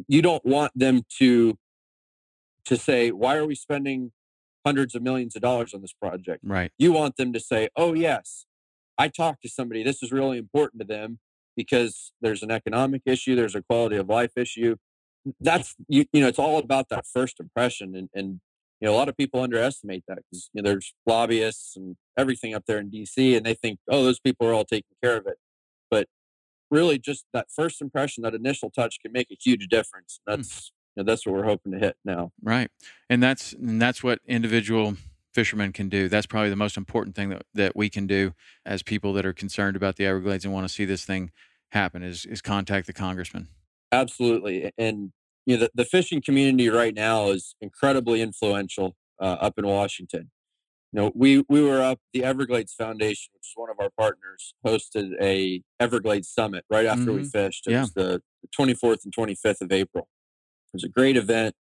you 0.06 0.22
don't 0.22 0.44
want 0.44 0.72
them 0.74 1.02
to 1.18 1.56
to 2.64 2.76
say, 2.76 3.10
"Why 3.10 3.36
are 3.36 3.46
we 3.46 3.54
spending 3.54 4.12
hundreds 4.64 4.94
of 4.94 5.02
millions 5.02 5.34
of 5.36 5.42
dollars 5.42 5.74
on 5.74 5.80
this 5.80 5.94
project?" 5.94 6.40
Right. 6.44 6.70
You 6.78 6.92
want 6.92 7.16
them 7.16 7.32
to 7.32 7.40
say, 7.40 7.68
"Oh 7.76 7.94
yes, 7.94 8.46
I 8.98 9.08
talked 9.08 9.42
to 9.42 9.48
somebody. 9.48 9.82
This 9.82 10.02
is 10.02 10.12
really 10.12 10.38
important 10.38 10.80
to 10.80 10.86
them 10.86 11.18
because 11.58 12.12
there's 12.22 12.42
an 12.42 12.50
economic 12.50 13.02
issue, 13.04 13.34
there's 13.34 13.54
a 13.56 13.62
quality 13.62 13.96
of 13.96 14.08
life 14.08 14.32
issue." 14.36 14.76
That's 15.40 15.74
you, 15.88 16.06
you 16.12 16.22
know, 16.22 16.28
it's 16.28 16.38
all 16.38 16.58
about 16.58 16.88
that 16.88 17.04
first 17.06 17.40
impression, 17.40 17.94
and 17.94 18.08
and 18.14 18.40
you 18.80 18.86
know, 18.86 18.94
a 18.94 18.96
lot 18.96 19.08
of 19.08 19.16
people 19.16 19.42
underestimate 19.42 20.04
that 20.08 20.18
because 20.18 20.48
you 20.52 20.62
know 20.62 20.70
there's 20.70 20.94
lobbyists 21.04 21.76
and 21.76 21.96
everything 22.16 22.54
up 22.54 22.64
there 22.66 22.78
in 22.78 22.88
D.C. 22.90 23.36
and 23.36 23.44
they 23.44 23.54
think, 23.54 23.80
"Oh, 23.90 24.04
those 24.04 24.20
people 24.20 24.46
are 24.46 24.54
all 24.54 24.64
taking 24.64 24.96
care 25.02 25.16
of 25.16 25.26
it," 25.26 25.36
but 25.90 26.06
really, 26.70 26.98
just 26.98 27.26
that 27.32 27.48
first 27.54 27.82
impression, 27.82 28.22
that 28.22 28.34
initial 28.34 28.70
touch, 28.70 29.00
can 29.00 29.12
make 29.12 29.30
a 29.30 29.36
huge 29.38 29.66
difference. 29.68 30.20
Hmm. 30.26 30.36
That's 30.36 30.72
you 30.96 31.02
know, 31.02 31.10
that's 31.10 31.26
what 31.26 31.34
we're 31.34 31.44
hoping 31.44 31.72
to 31.72 31.78
hit 31.78 31.96
now. 32.04 32.32
Right. 32.42 32.70
And 33.10 33.22
that's 33.22 33.52
and 33.52 33.82
that's 33.82 34.02
what 34.02 34.20
individual 34.26 34.96
fishermen 35.32 35.72
can 35.72 35.88
do. 35.88 36.08
That's 36.08 36.26
probably 36.26 36.50
the 36.50 36.56
most 36.56 36.76
important 36.76 37.14
thing 37.14 37.28
that, 37.28 37.42
that 37.54 37.76
we 37.76 37.88
can 37.88 38.06
do 38.06 38.34
as 38.66 38.82
people 38.82 39.12
that 39.12 39.24
are 39.24 39.32
concerned 39.32 39.76
about 39.76 39.94
the 39.96 40.06
Everglades 40.06 40.44
and 40.44 40.52
want 40.52 40.66
to 40.66 40.72
see 40.72 40.84
this 40.84 41.04
thing 41.04 41.30
happen 41.72 42.02
is 42.02 42.24
is 42.24 42.40
contact 42.40 42.86
the 42.86 42.92
congressman. 42.92 43.48
Absolutely, 43.92 44.70
and 44.78 45.12
you 45.46 45.56
know 45.56 45.64
the, 45.64 45.70
the 45.74 45.84
fishing 45.84 46.20
community 46.22 46.68
right 46.68 46.94
now 46.94 47.28
is 47.30 47.54
incredibly 47.60 48.20
influential 48.20 48.96
uh, 49.20 49.24
up 49.40 49.58
in 49.58 49.66
Washington. 49.66 50.30
You 50.92 51.00
know, 51.02 51.12
we 51.14 51.44
we 51.48 51.62
were 51.62 51.82
up 51.82 51.98
the 52.12 52.24
Everglades 52.24 52.72
Foundation, 52.74 53.30
which 53.34 53.46
is 53.46 53.52
one 53.54 53.70
of 53.70 53.76
our 53.80 53.90
partners, 53.98 54.54
hosted 54.66 55.12
a 55.20 55.62
Everglades 55.80 56.28
Summit 56.28 56.64
right 56.70 56.86
after 56.86 57.12
we 57.12 57.22
Mhm. 57.22 57.30
fished. 57.32 57.66
It 57.66 57.72
Yeah. 57.72 57.80
was 57.82 57.92
the, 57.94 58.22
the 58.42 58.48
24th 58.56 59.04
and 59.04 59.12
25th 59.12 59.60
of 59.60 59.70
April. 59.72 60.08
It 60.68 60.76
was 60.76 60.84
a 60.84 60.88
great 60.88 61.16
event. 61.16 61.54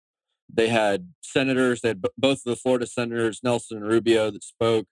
They 0.54 0.68
had 0.68 1.14
senators, 1.22 1.82
they 1.82 1.88
had 1.90 2.04
b- 2.04 2.10
both 2.18 2.38
of 2.40 2.44
the 2.46 2.56
Florida 2.56 2.86
senators, 2.86 3.40
Nelson 3.44 3.78
and 3.78 3.88
Rubio, 3.88 4.30
that 4.30 4.44
spoke. 4.44 4.86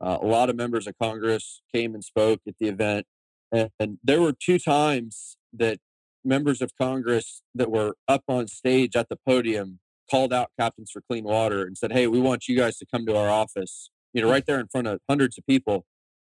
Uh, 0.00 0.18
a 0.20 0.26
lot 0.26 0.50
of 0.50 0.56
members 0.56 0.86
of 0.88 0.94
Congress 1.00 1.62
came 1.72 1.94
and 1.94 2.02
spoke 2.04 2.40
at 2.46 2.54
the 2.58 2.66
event. 2.68 3.06
And, 3.52 3.70
and 3.78 3.98
there 4.02 4.20
were 4.20 4.32
two 4.32 4.58
times 4.58 5.36
that 5.52 5.78
members 6.24 6.60
of 6.60 6.72
Congress 6.80 7.42
that 7.54 7.70
were 7.70 7.94
up 8.08 8.24
on 8.28 8.48
stage 8.48 8.96
at 8.96 9.08
the 9.08 9.16
podium 9.26 9.78
called 10.10 10.32
out 10.32 10.50
Captains 10.58 10.90
for 10.92 11.02
Clean 11.08 11.24
Water 11.24 11.62
and 11.62 11.76
said, 11.76 11.92
Hey, 11.92 12.06
we 12.06 12.20
want 12.20 12.48
you 12.48 12.56
guys 12.56 12.76
to 12.78 12.86
come 12.86 13.06
to 13.06 13.16
our 13.16 13.28
office. 13.28 13.90
You 14.12 14.22
know, 14.22 14.30
right 14.30 14.44
there 14.46 14.60
in 14.60 14.68
front 14.68 14.86
of 14.86 15.00
hundreds 15.08 15.36
of 15.38 15.46
people. 15.46 15.84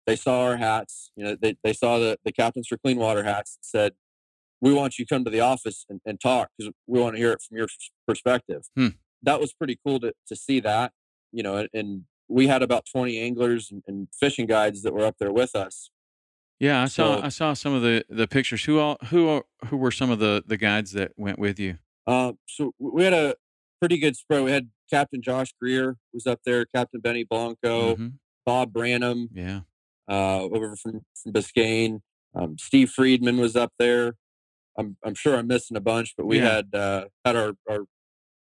They 0.06 0.16
saw 0.16 0.46
our 0.46 0.56
hats, 0.56 1.12
you 1.18 1.24
know, 1.26 1.36
they, 1.40 1.58
they 1.66 1.74
saw 1.74 2.00
the, 2.00 2.18
the 2.24 2.32
Captains 2.32 2.68
for 2.68 2.78
Clean 2.78 2.98
Water 2.98 3.24
hats 3.24 3.58
and 3.58 3.66
said, 3.66 3.94
We 4.62 4.72
want 4.74 4.98
you 4.98 5.06
to 5.06 5.14
come 5.14 5.26
to 5.26 5.30
the 5.30 5.42
office 5.42 5.86
and, 5.90 6.00
and 6.06 6.20
talk 6.20 6.50
because 6.58 6.74
we 6.88 7.00
want 7.02 7.16
to 7.16 7.20
hear 7.20 7.34
it 7.34 7.42
from 7.42 7.58
your 7.58 7.68
perspective. 8.08 8.64
Hmm. 8.76 8.88
That 9.24 9.42
was 9.42 9.54
pretty 9.54 9.78
cool 9.86 10.00
to, 10.00 10.14
to 10.28 10.36
see 10.36 10.62
that, 10.62 10.94
you 11.34 11.44
know, 11.44 11.58
and, 11.58 11.70
and 11.74 12.04
we 12.30 12.48
had 12.48 12.64
about 12.64 12.86
20 12.90 13.20
anglers 13.20 13.70
and, 13.70 13.84
and 13.88 14.08
fishing 14.18 14.46
guides 14.46 14.82
that 14.84 14.94
were 14.94 15.06
up 15.06 15.16
there 15.20 15.32
with 15.32 15.56
us. 15.56 15.92
Yeah, 16.60 16.82
I 16.82 16.86
saw 16.86 17.18
So- 17.18 17.22
I 17.24 17.30
saw 17.30 17.54
some 17.54 17.74
of 17.74 17.82
the 17.82 18.04
the 18.10 18.28
pictures. 18.28 18.64
Who 18.66 18.80
all 18.80 18.98
who 19.10 19.28
are, 19.30 19.44
who 19.66 19.78
were 19.78 19.92
some 19.92 20.10
of 20.10 20.20
the 20.20 20.44
the 20.46 20.58
guides 20.58 20.92
that 20.94 21.12
went 21.18 21.38
with 21.40 21.60
you? 21.60 21.78
Uh, 22.08 22.34
so 22.48 22.74
we 22.80 23.04
had 23.04 23.14
a 23.14 23.36
pretty 23.80 23.98
good 24.00 24.16
spread. 24.16 24.44
We 24.44 24.52
had 24.52 24.70
Captain 24.90 25.22
Josh 25.22 25.54
Greer 25.62 25.98
was 26.14 26.26
up 26.26 26.40
there, 26.46 26.66
Captain 26.66 27.02
Benny 27.02 27.24
Blanco, 27.24 27.96
Mhm. 27.96 28.14
Bob 28.46 28.72
Branham 28.74 29.30
Yeah. 29.34 29.62
uh, 30.10 30.42
over 30.44 30.76
from, 30.78 31.02
from 31.22 31.34
Biscayne. 31.34 32.00
Um, 32.34 32.58
Steve 32.58 32.90
Friedman 32.90 33.38
was 33.38 33.56
up 33.56 33.74
there. 33.78 34.14
I'm 34.78 34.96
I'm 35.04 35.16
sure 35.16 35.36
I'm 35.36 35.48
missing 35.48 35.76
a 35.78 35.82
bunch, 35.82 36.16
but 36.18 36.26
we 36.26 36.38
Yeah. 36.38 36.56
had 36.56 36.74
uh, 36.76 37.06
had 37.26 37.36
our, 37.36 37.54
our 37.70 37.86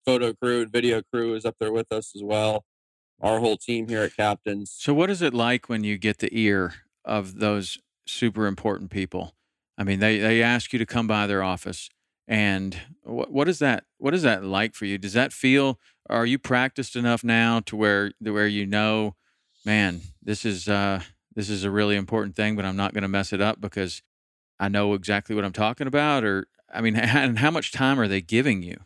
photo 0.06 0.34
crew 0.34 0.62
and 0.62 0.72
video 0.72 1.02
crew 1.14 1.34
was 1.34 1.46
up 1.46 1.56
there 1.60 1.72
with 1.74 1.92
us 1.92 2.16
as 2.16 2.24
well. 2.24 2.66
Our 3.22 3.40
whole 3.40 3.58
team 3.58 3.90
here 3.90 4.02
at 4.04 4.16
Captains. 4.16 4.72
So 4.78 4.94
what 4.94 5.10
is 5.10 5.22
it 5.22 5.34
like 5.34 5.68
when 5.70 5.84
you 5.84 5.98
get 5.98 6.20
the 6.20 6.30
ear 6.32 6.74
of 7.04 7.40
those 7.40 7.78
super 8.10 8.48
important 8.48 8.92
people? 8.92 9.36
I 9.78 9.84
mean, 9.84 10.00
they 10.00 10.20
they 10.20 10.44
ask 10.44 10.74
you 10.74 10.80
to 10.80 10.86
come 10.86 11.08
by 11.08 11.28
their 11.28 11.42
office, 11.42 11.90
and 12.28 12.78
what 13.04 13.32
what 13.32 13.48
is 13.48 13.60
that? 13.60 13.86
What 13.98 14.14
is 14.14 14.24
that 14.24 14.44
like 14.44 14.76
for 14.76 14.86
you? 14.86 14.98
Does 14.98 15.14
that 15.14 15.34
feel? 15.34 15.80
Are 16.10 16.26
you 16.26 16.40
practiced 16.40 16.96
enough 16.96 17.24
now 17.24 17.60
to 17.62 17.76
where 17.76 18.12
to 18.24 18.32
where 18.32 18.48
you 18.48 18.66
know, 18.66 19.16
man, 19.66 20.02
this 20.22 20.46
is 20.46 20.68
uh, 20.68 21.02
this 21.36 21.50
is 21.50 21.64
a 21.64 21.72
really 21.72 21.96
important 21.96 22.36
thing, 22.36 22.56
but 22.56 22.66
I'm 22.66 22.76
not 22.76 22.94
going 22.94 23.04
to 23.04 23.08
mess 23.08 23.32
it 23.32 23.42
up 23.42 23.62
because 23.62 24.02
I 24.60 24.68
know 24.68 24.94
exactly 24.94 25.36
what 25.36 25.46
I'm 25.46 25.54
talking 25.54 25.88
about. 25.88 26.24
Or 26.24 26.48
I 26.74 26.82
mean, 26.82 26.96
and 26.98 27.40
how 27.40 27.52
much 27.52 27.72
time 27.72 28.00
are 28.00 28.08
they 28.08 28.22
giving 28.22 28.62
you? 28.64 28.78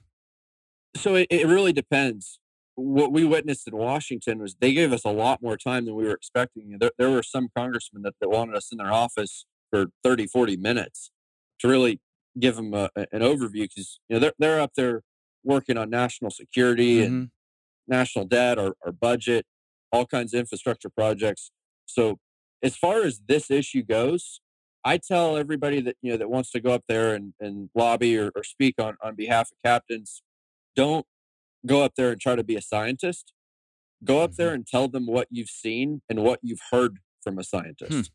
So 0.96 1.16
it, 1.16 1.28
it 1.32 1.48
really 1.48 1.74
depends. 1.74 2.40
What 2.76 3.12
we 3.12 3.24
witnessed 3.24 3.68
in 3.68 3.76
Washington 3.78 4.40
was 4.40 4.56
they 4.60 4.74
gave 4.74 4.92
us 4.92 5.06
a 5.06 5.12
lot 5.12 5.42
more 5.42 5.58
time 5.58 5.86
than 5.86 5.96
we 5.96 6.06
were 6.06 6.14
expecting. 6.14 6.78
There, 6.80 6.92
there 6.98 7.12
were 7.12 7.24
some 7.24 7.50
congressmen 7.56 8.02
that, 8.04 8.16
that 8.20 8.30
wanted 8.30 8.56
us 8.56 8.72
in 8.72 8.80
their 8.80 8.92
office 8.92 9.46
for 9.70 9.88
30, 10.04 10.28
40 10.28 10.58
minutes 10.58 11.12
to 11.60 11.68
really 11.68 12.00
give 12.40 12.56
them 12.56 12.74
a, 12.74 12.90
an 12.96 13.22
overview 13.22 13.68
because 13.70 14.00
you 14.10 14.16
know 14.16 14.20
they're, 14.20 14.34
they're 14.40 14.60
up 14.62 14.72
there 14.76 15.02
working 15.44 15.78
on 15.78 15.90
national 15.90 16.32
security 16.32 17.04
and 17.04 17.14
Mhm. 17.26 17.30
national 17.88 18.26
debt, 18.26 18.58
or, 18.58 18.76
our 18.86 18.92
budget, 18.92 19.46
all 19.92 20.06
kinds 20.06 20.34
of 20.34 20.40
infrastructure 20.40 20.90
projects. 20.90 21.52
So 21.86 22.18
as 22.64 22.76
far 22.76 23.04
as 23.04 23.22
this 23.28 23.52
issue 23.52 23.84
goes, 23.84 24.40
I 24.86 24.98
tell 24.98 25.38
everybody 25.38 25.80
that 25.82 25.98
you 26.02 26.12
know 26.12 26.18
that 26.18 26.30
wants 26.30 26.50
to 26.52 26.60
go 26.60 26.72
up 26.72 26.86
there 26.88 27.14
and, 27.14 27.34
and 27.40 27.70
lobby 27.76 28.18
or, 28.18 28.32
or 28.36 28.44
speak 28.44 28.76
on, 28.80 28.98
on 29.02 29.16
behalf 29.16 29.52
of 29.52 29.58
captains, 29.64 30.24
don't 30.76 31.06
go 31.66 31.84
up 31.84 31.94
there 31.96 32.12
and 32.12 32.20
try 32.20 32.36
to 32.36 32.44
be 32.44 32.56
a 32.56 32.62
scientist. 32.62 33.34
Go 34.04 34.22
up 34.22 34.34
there 34.34 34.50
mm-hmm. 34.50 34.56
and 34.56 34.68
tell 34.68 34.88
them 34.88 35.06
what 35.06 35.28
you've 35.32 35.50
seen 35.50 36.02
and 36.10 36.24
what 36.24 36.40
you've 36.42 36.62
heard 36.72 37.00
from 37.24 37.36
a 37.38 37.42
hmm. 37.42 37.58
scientist. 37.58 38.12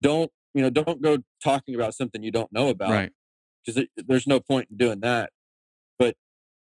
Don't 0.00 0.30
you 0.54 0.62
know? 0.62 0.70
Don't 0.70 1.02
go 1.02 1.18
talking 1.42 1.74
about 1.74 1.94
something 1.94 2.22
you 2.22 2.30
don't 2.30 2.52
know 2.52 2.68
about 2.68 2.90
Right. 2.90 3.12
because 3.64 3.84
there's 3.96 4.26
no 4.26 4.40
point 4.40 4.68
in 4.70 4.76
doing 4.76 5.00
that. 5.00 5.30
But 5.98 6.16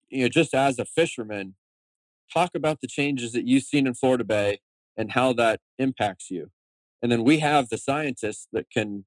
you 0.08 0.22
know, 0.22 0.28
just 0.28 0.54
as 0.54 0.78
a 0.78 0.84
fisherman, 0.84 1.54
talk 2.32 2.50
about 2.54 2.80
the 2.80 2.88
changes 2.88 3.32
that 3.32 3.46
you've 3.46 3.64
seen 3.64 3.86
in 3.86 3.94
Florida 3.94 4.24
Bay 4.24 4.60
and 4.96 5.12
how 5.12 5.32
that 5.34 5.60
impacts 5.78 6.30
you. 6.30 6.50
And 7.02 7.10
then 7.10 7.24
we 7.24 7.40
have 7.40 7.68
the 7.68 7.78
scientists 7.78 8.48
that 8.52 8.70
can, 8.70 9.04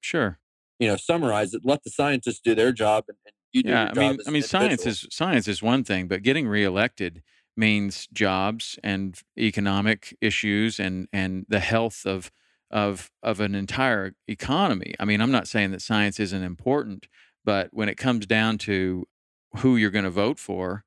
Sure. 0.00 0.38
you 0.78 0.88
know, 0.88 0.96
summarize 0.96 1.52
it. 1.52 1.62
Let 1.64 1.84
the 1.84 1.90
scientists 1.90 2.40
do 2.42 2.54
their 2.54 2.72
job, 2.72 3.04
and, 3.08 3.18
and 3.26 3.34
you 3.56 3.62
yeah, 3.64 3.90
I 3.90 3.98
mean, 3.98 4.18
I 4.26 4.30
mean, 4.30 4.42
science 4.42 4.84
individual. 4.84 4.90
is 4.90 5.06
science 5.10 5.48
is 5.48 5.62
one 5.62 5.84
thing, 5.84 6.08
but 6.08 6.22
getting 6.22 6.46
reelected 6.46 7.22
means 7.56 8.06
jobs 8.12 8.78
and 8.84 9.18
economic 9.38 10.16
issues 10.20 10.78
and 10.78 11.08
and 11.12 11.46
the 11.48 11.60
health 11.60 12.04
of 12.04 12.30
of 12.70 13.10
of 13.22 13.40
an 13.40 13.54
entire 13.54 14.14
economy. 14.28 14.94
I 15.00 15.04
mean, 15.04 15.20
I'm 15.20 15.30
not 15.30 15.48
saying 15.48 15.70
that 15.70 15.82
science 15.82 16.20
isn't 16.20 16.42
important, 16.42 17.08
but 17.44 17.70
when 17.72 17.88
it 17.88 17.96
comes 17.96 18.26
down 18.26 18.58
to 18.58 19.06
who 19.58 19.76
you're 19.76 19.90
going 19.90 20.04
to 20.04 20.10
vote 20.10 20.38
for, 20.38 20.84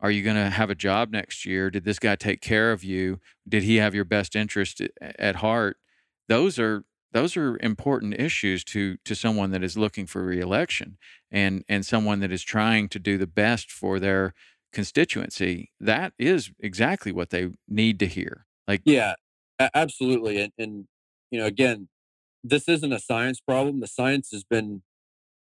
are 0.00 0.10
you 0.10 0.22
going 0.22 0.36
to 0.36 0.50
have 0.50 0.70
a 0.70 0.74
job 0.74 1.10
next 1.12 1.44
year? 1.46 1.70
Did 1.70 1.84
this 1.84 1.98
guy 1.98 2.16
take 2.16 2.40
care 2.40 2.72
of 2.72 2.82
you? 2.82 3.20
Did 3.48 3.62
he 3.62 3.76
have 3.76 3.94
your 3.94 4.04
best 4.04 4.34
interest 4.34 4.82
at 5.00 5.36
heart? 5.36 5.76
Those 6.28 6.58
are 6.58 6.84
those 7.12 7.36
are 7.36 7.58
important 7.60 8.14
issues 8.14 8.64
to 8.64 8.96
to 9.04 9.14
someone 9.14 9.50
that 9.50 9.62
is 9.64 9.78
looking 9.78 10.06
for 10.06 10.24
reelection 10.24 10.98
and 11.30 11.64
and 11.68 11.84
someone 11.86 12.20
that 12.20 12.32
is 12.32 12.42
trying 12.42 12.88
to 12.88 12.98
do 12.98 13.18
the 13.18 13.26
best 13.26 13.70
for 13.70 13.98
their 14.00 14.34
constituency 14.72 15.72
that 15.80 16.12
is 16.18 16.50
exactly 16.60 17.12
what 17.12 17.30
they 17.30 17.50
need 17.68 17.98
to 17.98 18.06
hear 18.06 18.46
like 18.66 18.82
Yeah, 18.84 19.14
absolutely. 19.74 20.40
And, 20.40 20.52
and, 20.58 20.88
you 21.30 21.38
know, 21.38 21.46
again, 21.46 21.88
this 22.44 22.68
isn't 22.68 22.92
a 22.92 23.00
science 23.00 23.40
problem. 23.40 23.80
The 23.80 23.86
science 23.88 24.30
has 24.32 24.44
been 24.44 24.82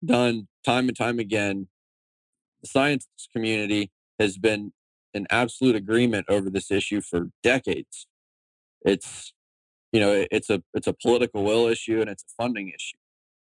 done 0.05 0.47
time 0.65 0.89
and 0.89 0.97
time 0.97 1.19
again. 1.19 1.69
The 2.63 2.69
science 2.69 3.07
community 3.33 3.91
has 4.19 4.37
been 4.37 4.73
in 5.13 5.27
absolute 5.31 5.75
agreement 5.75 6.27
over 6.29 6.49
this 6.49 6.71
issue 6.71 7.01
for 7.01 7.29
decades. 7.43 8.07
It's, 8.85 9.33
you 9.93 9.99
know, 9.99 10.25
it's 10.31 10.49
a 10.49 10.61
it's 10.73 10.87
a 10.87 10.93
political 10.93 11.43
will 11.43 11.67
issue 11.67 12.01
and 12.01 12.09
it's 12.09 12.23
a 12.23 12.33
funding 12.35 12.67
issue. 12.69 12.97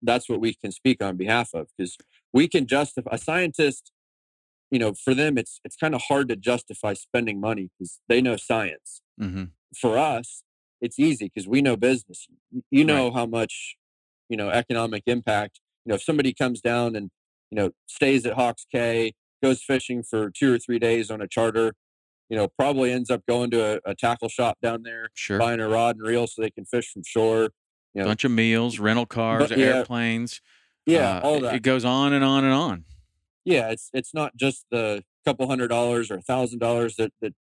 That's 0.03 0.29
what 0.29 0.41
we 0.41 0.55
can 0.55 0.71
speak 0.71 1.03
on 1.03 1.17
behalf 1.17 1.51
of 1.55 1.69
because 1.77 1.97
we 2.33 2.47
can 2.47 2.67
justify 2.67 3.11
a 3.15 3.19
scientist. 3.19 3.91
You 4.71 4.79
know, 4.79 4.93
for 4.93 5.15
them, 5.15 5.39
it's 5.39 5.61
it's 5.65 5.77
kind 5.77 5.95
of 5.95 6.03
hard 6.09 6.29
to 6.29 6.37
justify 6.37 6.93
spending 6.93 7.41
money 7.41 7.71
because 7.79 8.01
they 8.09 8.21
know 8.21 8.37
science 8.37 9.01
mhm. 9.21 9.51
for 9.77 9.97
us, 9.99 10.43
it's 10.81 10.99
easy 10.99 11.31
because 11.35 11.49
we 11.49 11.63
know 11.63 11.77
business. 11.77 12.29
You 12.71 12.85
know 12.85 13.05
right. 13.07 13.15
how 13.15 13.27
much 13.27 13.77
you 14.29 14.37
know 14.37 14.51
economic 14.51 15.05
impact. 15.07 15.61
You 15.87 15.91
know, 15.91 15.95
if 15.97 16.03
somebody 16.03 16.35
comes 16.35 16.61
down 16.61 16.95
and 16.95 17.11
you 17.51 17.57
know 17.57 17.71
stays 17.87 18.27
at 18.27 18.35
Hawks 18.35 18.67
Cay, 18.71 19.13
goes 19.43 19.63
fishing 19.63 20.03
for 20.03 20.31
two 20.31 20.53
or 20.53 20.59
three 20.59 20.79
days 20.79 21.11
on 21.11 21.23
a 21.23 21.29
charter, 21.29 21.73
you 22.29 22.37
know, 22.37 22.49
probably 22.59 22.91
ends 22.91 23.11
up 23.11 23.23
going 23.29 23.51
to 23.51 23.77
a, 23.77 23.91
a 23.91 23.95
tackle 23.95 24.29
shop 24.29 24.59
down 24.63 24.83
there, 24.83 25.09
sure. 25.15 25.39
buying 25.39 25.61
a 25.61 25.69
rod 25.69 25.97
and 25.97 26.07
reel 26.07 26.27
so 26.27 26.43
they 26.43 26.51
can 26.51 26.65
fish 26.65 26.91
from 26.91 27.03
shore. 27.05 27.51
You 27.95 28.03
know, 28.03 28.07
bunch 28.07 28.25
of 28.25 28.31
meals, 28.31 28.79
rental 28.79 29.07
cars, 29.07 29.51
but, 29.51 29.59
yeah, 29.59 29.67
airplanes. 29.67 30.41
Yeah, 30.87 31.19
uh, 31.19 31.21
all 31.21 31.41
that. 31.41 31.55
It 31.55 31.63
goes 31.63 31.85
on 31.85 32.13
and 32.13 32.25
on 32.25 32.45
and 32.45 32.53
on. 32.53 32.85
Yeah, 33.45 33.71
it's 33.71 33.91
it's 33.93 34.15
not 34.15 34.37
just 34.37 34.67
the 34.71 35.05
couple 35.25 35.47
hundred 35.47 35.69
dollars 35.69 36.11
or 36.11 36.17
a 36.17 36.23
thousand 36.23 36.59
dollars 36.59 36.97
that 36.97 37.13
that 37.21 37.35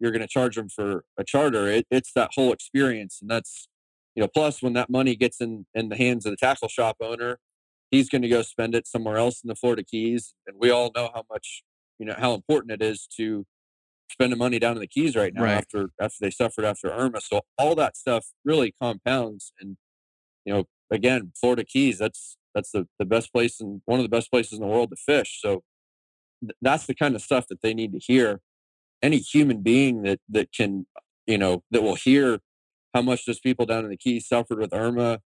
you're 0.00 0.12
going 0.12 0.22
to 0.22 0.28
charge 0.28 0.56
them 0.56 0.68
for 0.68 1.04
a 1.18 1.24
charter. 1.24 1.66
It, 1.66 1.86
it's 1.90 2.12
that 2.14 2.30
whole 2.34 2.52
experience, 2.52 3.18
and 3.20 3.30
that's 3.30 3.68
you 4.14 4.22
know. 4.22 4.28
Plus, 4.28 4.62
when 4.62 4.72
that 4.74 4.88
money 4.88 5.16
gets 5.16 5.40
in 5.40 5.66
in 5.74 5.88
the 5.88 5.96
hands 5.96 6.24
of 6.24 6.30
the 6.30 6.36
tackle 6.36 6.68
shop 6.68 6.96
owner, 7.02 7.38
he's 7.90 8.08
going 8.08 8.22
to 8.22 8.28
go 8.28 8.42
spend 8.42 8.74
it 8.74 8.86
somewhere 8.86 9.16
else 9.16 9.42
in 9.42 9.48
the 9.48 9.54
Florida 9.54 9.82
Keys, 9.82 10.34
and 10.46 10.56
we 10.58 10.70
all 10.70 10.90
know 10.94 11.10
how 11.14 11.24
much 11.30 11.64
you 11.98 12.06
know 12.06 12.14
how 12.16 12.34
important 12.34 12.72
it 12.72 12.82
is 12.82 13.06
to 13.16 13.44
spending 14.10 14.38
money 14.38 14.58
down 14.58 14.76
in 14.76 14.80
the 14.80 14.86
Keys 14.86 15.14
right 15.14 15.32
now 15.34 15.44
right. 15.44 15.52
after 15.52 15.90
after 16.00 16.16
they 16.20 16.30
suffered 16.30 16.64
after 16.64 16.90
Irma. 16.90 17.20
So 17.20 17.42
all 17.56 17.74
that 17.76 17.96
stuff 17.96 18.26
really 18.44 18.74
compounds, 18.80 19.52
and 19.60 19.76
you 20.44 20.52
know, 20.52 20.64
again, 20.90 21.32
Florida 21.38 21.64
Keys. 21.64 21.98
That's 21.98 22.36
that's 22.54 22.70
the, 22.72 22.88
the 22.98 23.04
best 23.04 23.32
place 23.32 23.60
and 23.60 23.82
one 23.84 24.00
of 24.00 24.04
the 24.04 24.08
best 24.08 24.30
places 24.30 24.54
in 24.54 24.60
the 24.60 24.66
world 24.66 24.90
to 24.90 24.96
fish. 24.96 25.38
So 25.40 25.62
th- 26.40 26.56
that's 26.60 26.86
the 26.86 26.94
kind 26.94 27.14
of 27.14 27.22
stuff 27.22 27.46
that 27.48 27.62
they 27.62 27.74
need 27.74 27.92
to 27.92 27.98
hear. 27.98 28.40
Any 29.02 29.18
human 29.18 29.62
being 29.62 30.02
that 30.02 30.20
that 30.28 30.52
can, 30.52 30.86
you 31.26 31.38
know, 31.38 31.62
that 31.70 31.82
will 31.82 31.94
hear 31.94 32.40
how 32.94 33.02
much 33.02 33.26
those 33.26 33.40
people 33.40 33.66
down 33.66 33.84
in 33.84 33.90
the 33.90 33.96
Keys 33.96 34.26
suffered 34.26 34.58
with 34.58 34.72
Irma, 34.72 35.20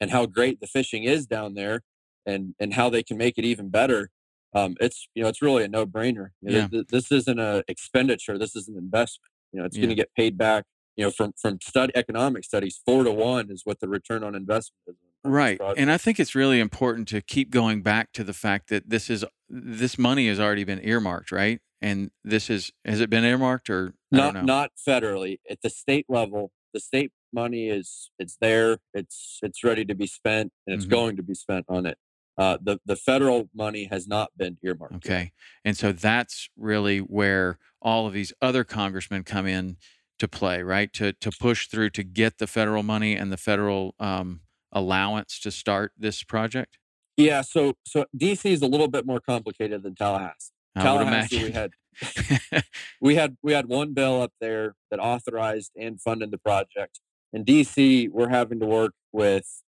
and 0.00 0.10
how 0.10 0.26
great 0.26 0.60
the 0.60 0.66
fishing 0.66 1.04
is 1.04 1.26
down 1.26 1.54
there, 1.54 1.82
and 2.26 2.54
and 2.58 2.74
how 2.74 2.90
they 2.90 3.02
can 3.02 3.16
make 3.16 3.38
it 3.38 3.44
even 3.44 3.68
better 3.68 4.10
um, 4.54 4.76
it's 4.80 5.08
you 5.14 5.22
know 5.22 5.28
it's 5.28 5.42
really 5.42 5.64
a 5.64 5.68
no 5.68 5.86
brainer. 5.86 6.28
You 6.40 6.50
know, 6.50 6.68
yeah. 6.70 6.82
this 6.88 7.10
isn't 7.10 7.38
an 7.38 7.62
expenditure. 7.68 8.38
This 8.38 8.54
is 8.54 8.68
an 8.68 8.76
investment. 8.76 9.30
You 9.52 9.60
know, 9.60 9.66
it's 9.66 9.76
yeah. 9.76 9.82
going 9.82 9.90
to 9.90 9.94
get 9.94 10.14
paid 10.14 10.36
back. 10.36 10.64
You 10.96 11.06
know, 11.06 11.10
from 11.10 11.32
from 11.40 11.58
study 11.62 11.92
economic 11.96 12.44
studies, 12.44 12.80
four 12.84 13.04
to 13.04 13.10
one 13.10 13.50
is 13.50 13.62
what 13.64 13.80
the 13.80 13.88
return 13.88 14.22
on 14.22 14.34
investment 14.34 14.80
is. 14.88 14.96
Right, 15.24 15.60
and 15.76 15.90
I 15.90 15.98
think 15.98 16.18
it's 16.18 16.34
really 16.34 16.58
important 16.58 17.08
to 17.08 17.22
keep 17.22 17.50
going 17.50 17.82
back 17.82 18.12
to 18.14 18.24
the 18.24 18.32
fact 18.32 18.68
that 18.70 18.90
this 18.90 19.08
is 19.08 19.24
this 19.48 19.96
money 19.96 20.28
has 20.28 20.40
already 20.40 20.64
been 20.64 20.80
earmarked, 20.82 21.32
right? 21.32 21.60
And 21.80 22.10
this 22.24 22.50
is 22.50 22.72
has 22.84 23.00
it 23.00 23.08
been 23.08 23.24
earmarked 23.24 23.70
or 23.70 23.94
not? 24.10 24.44
Not 24.44 24.72
federally 24.86 25.38
at 25.48 25.62
the 25.62 25.70
state 25.70 26.06
level. 26.08 26.50
The 26.74 26.80
state 26.80 27.12
money 27.32 27.68
is 27.68 28.10
it's 28.18 28.36
there. 28.40 28.78
It's 28.92 29.38
it's 29.42 29.64
ready 29.64 29.84
to 29.86 29.94
be 29.94 30.06
spent, 30.06 30.52
and 30.66 30.74
it's 30.74 30.84
mm-hmm. 30.84 30.94
going 30.94 31.16
to 31.16 31.22
be 31.22 31.34
spent 31.34 31.66
on 31.68 31.86
it. 31.86 31.96
Uh, 32.38 32.56
the 32.62 32.78
the 32.86 32.96
federal 32.96 33.48
money 33.54 33.84
has 33.84 34.08
not 34.08 34.30
been 34.36 34.56
earmarked. 34.62 34.94
Okay, 34.94 35.32
and 35.64 35.76
so 35.76 35.92
that's 35.92 36.48
really 36.56 36.98
where 36.98 37.58
all 37.80 38.06
of 38.06 38.12
these 38.12 38.32
other 38.40 38.64
congressmen 38.64 39.22
come 39.22 39.46
in 39.46 39.76
to 40.18 40.28
play, 40.28 40.62
right? 40.62 40.92
To 40.94 41.12
to 41.12 41.30
push 41.30 41.68
through 41.68 41.90
to 41.90 42.02
get 42.02 42.38
the 42.38 42.46
federal 42.46 42.82
money 42.82 43.14
and 43.14 43.30
the 43.30 43.36
federal 43.36 43.94
um, 44.00 44.40
allowance 44.72 45.38
to 45.40 45.50
start 45.50 45.92
this 45.98 46.22
project. 46.22 46.78
Yeah, 47.16 47.42
so 47.42 47.74
so 47.84 48.06
DC 48.16 48.50
is 48.50 48.62
a 48.62 48.66
little 48.66 48.88
bit 48.88 49.04
more 49.04 49.20
complicated 49.20 49.82
than 49.82 49.94
Tallahassee. 49.94 50.52
I 50.74 50.82
Tallahassee, 50.82 51.44
we 51.44 51.50
had 51.50 51.72
we 53.00 53.14
had 53.16 53.36
we 53.42 53.52
had 53.52 53.66
one 53.66 53.92
bill 53.92 54.22
up 54.22 54.32
there 54.40 54.74
that 54.90 55.00
authorized 55.00 55.72
and 55.76 56.00
funded 56.00 56.30
the 56.30 56.38
project. 56.38 57.00
In 57.32 57.44
DC, 57.44 58.10
we're 58.10 58.28
having 58.28 58.60
to 58.60 58.66
work 58.66 58.92
with 59.12 59.62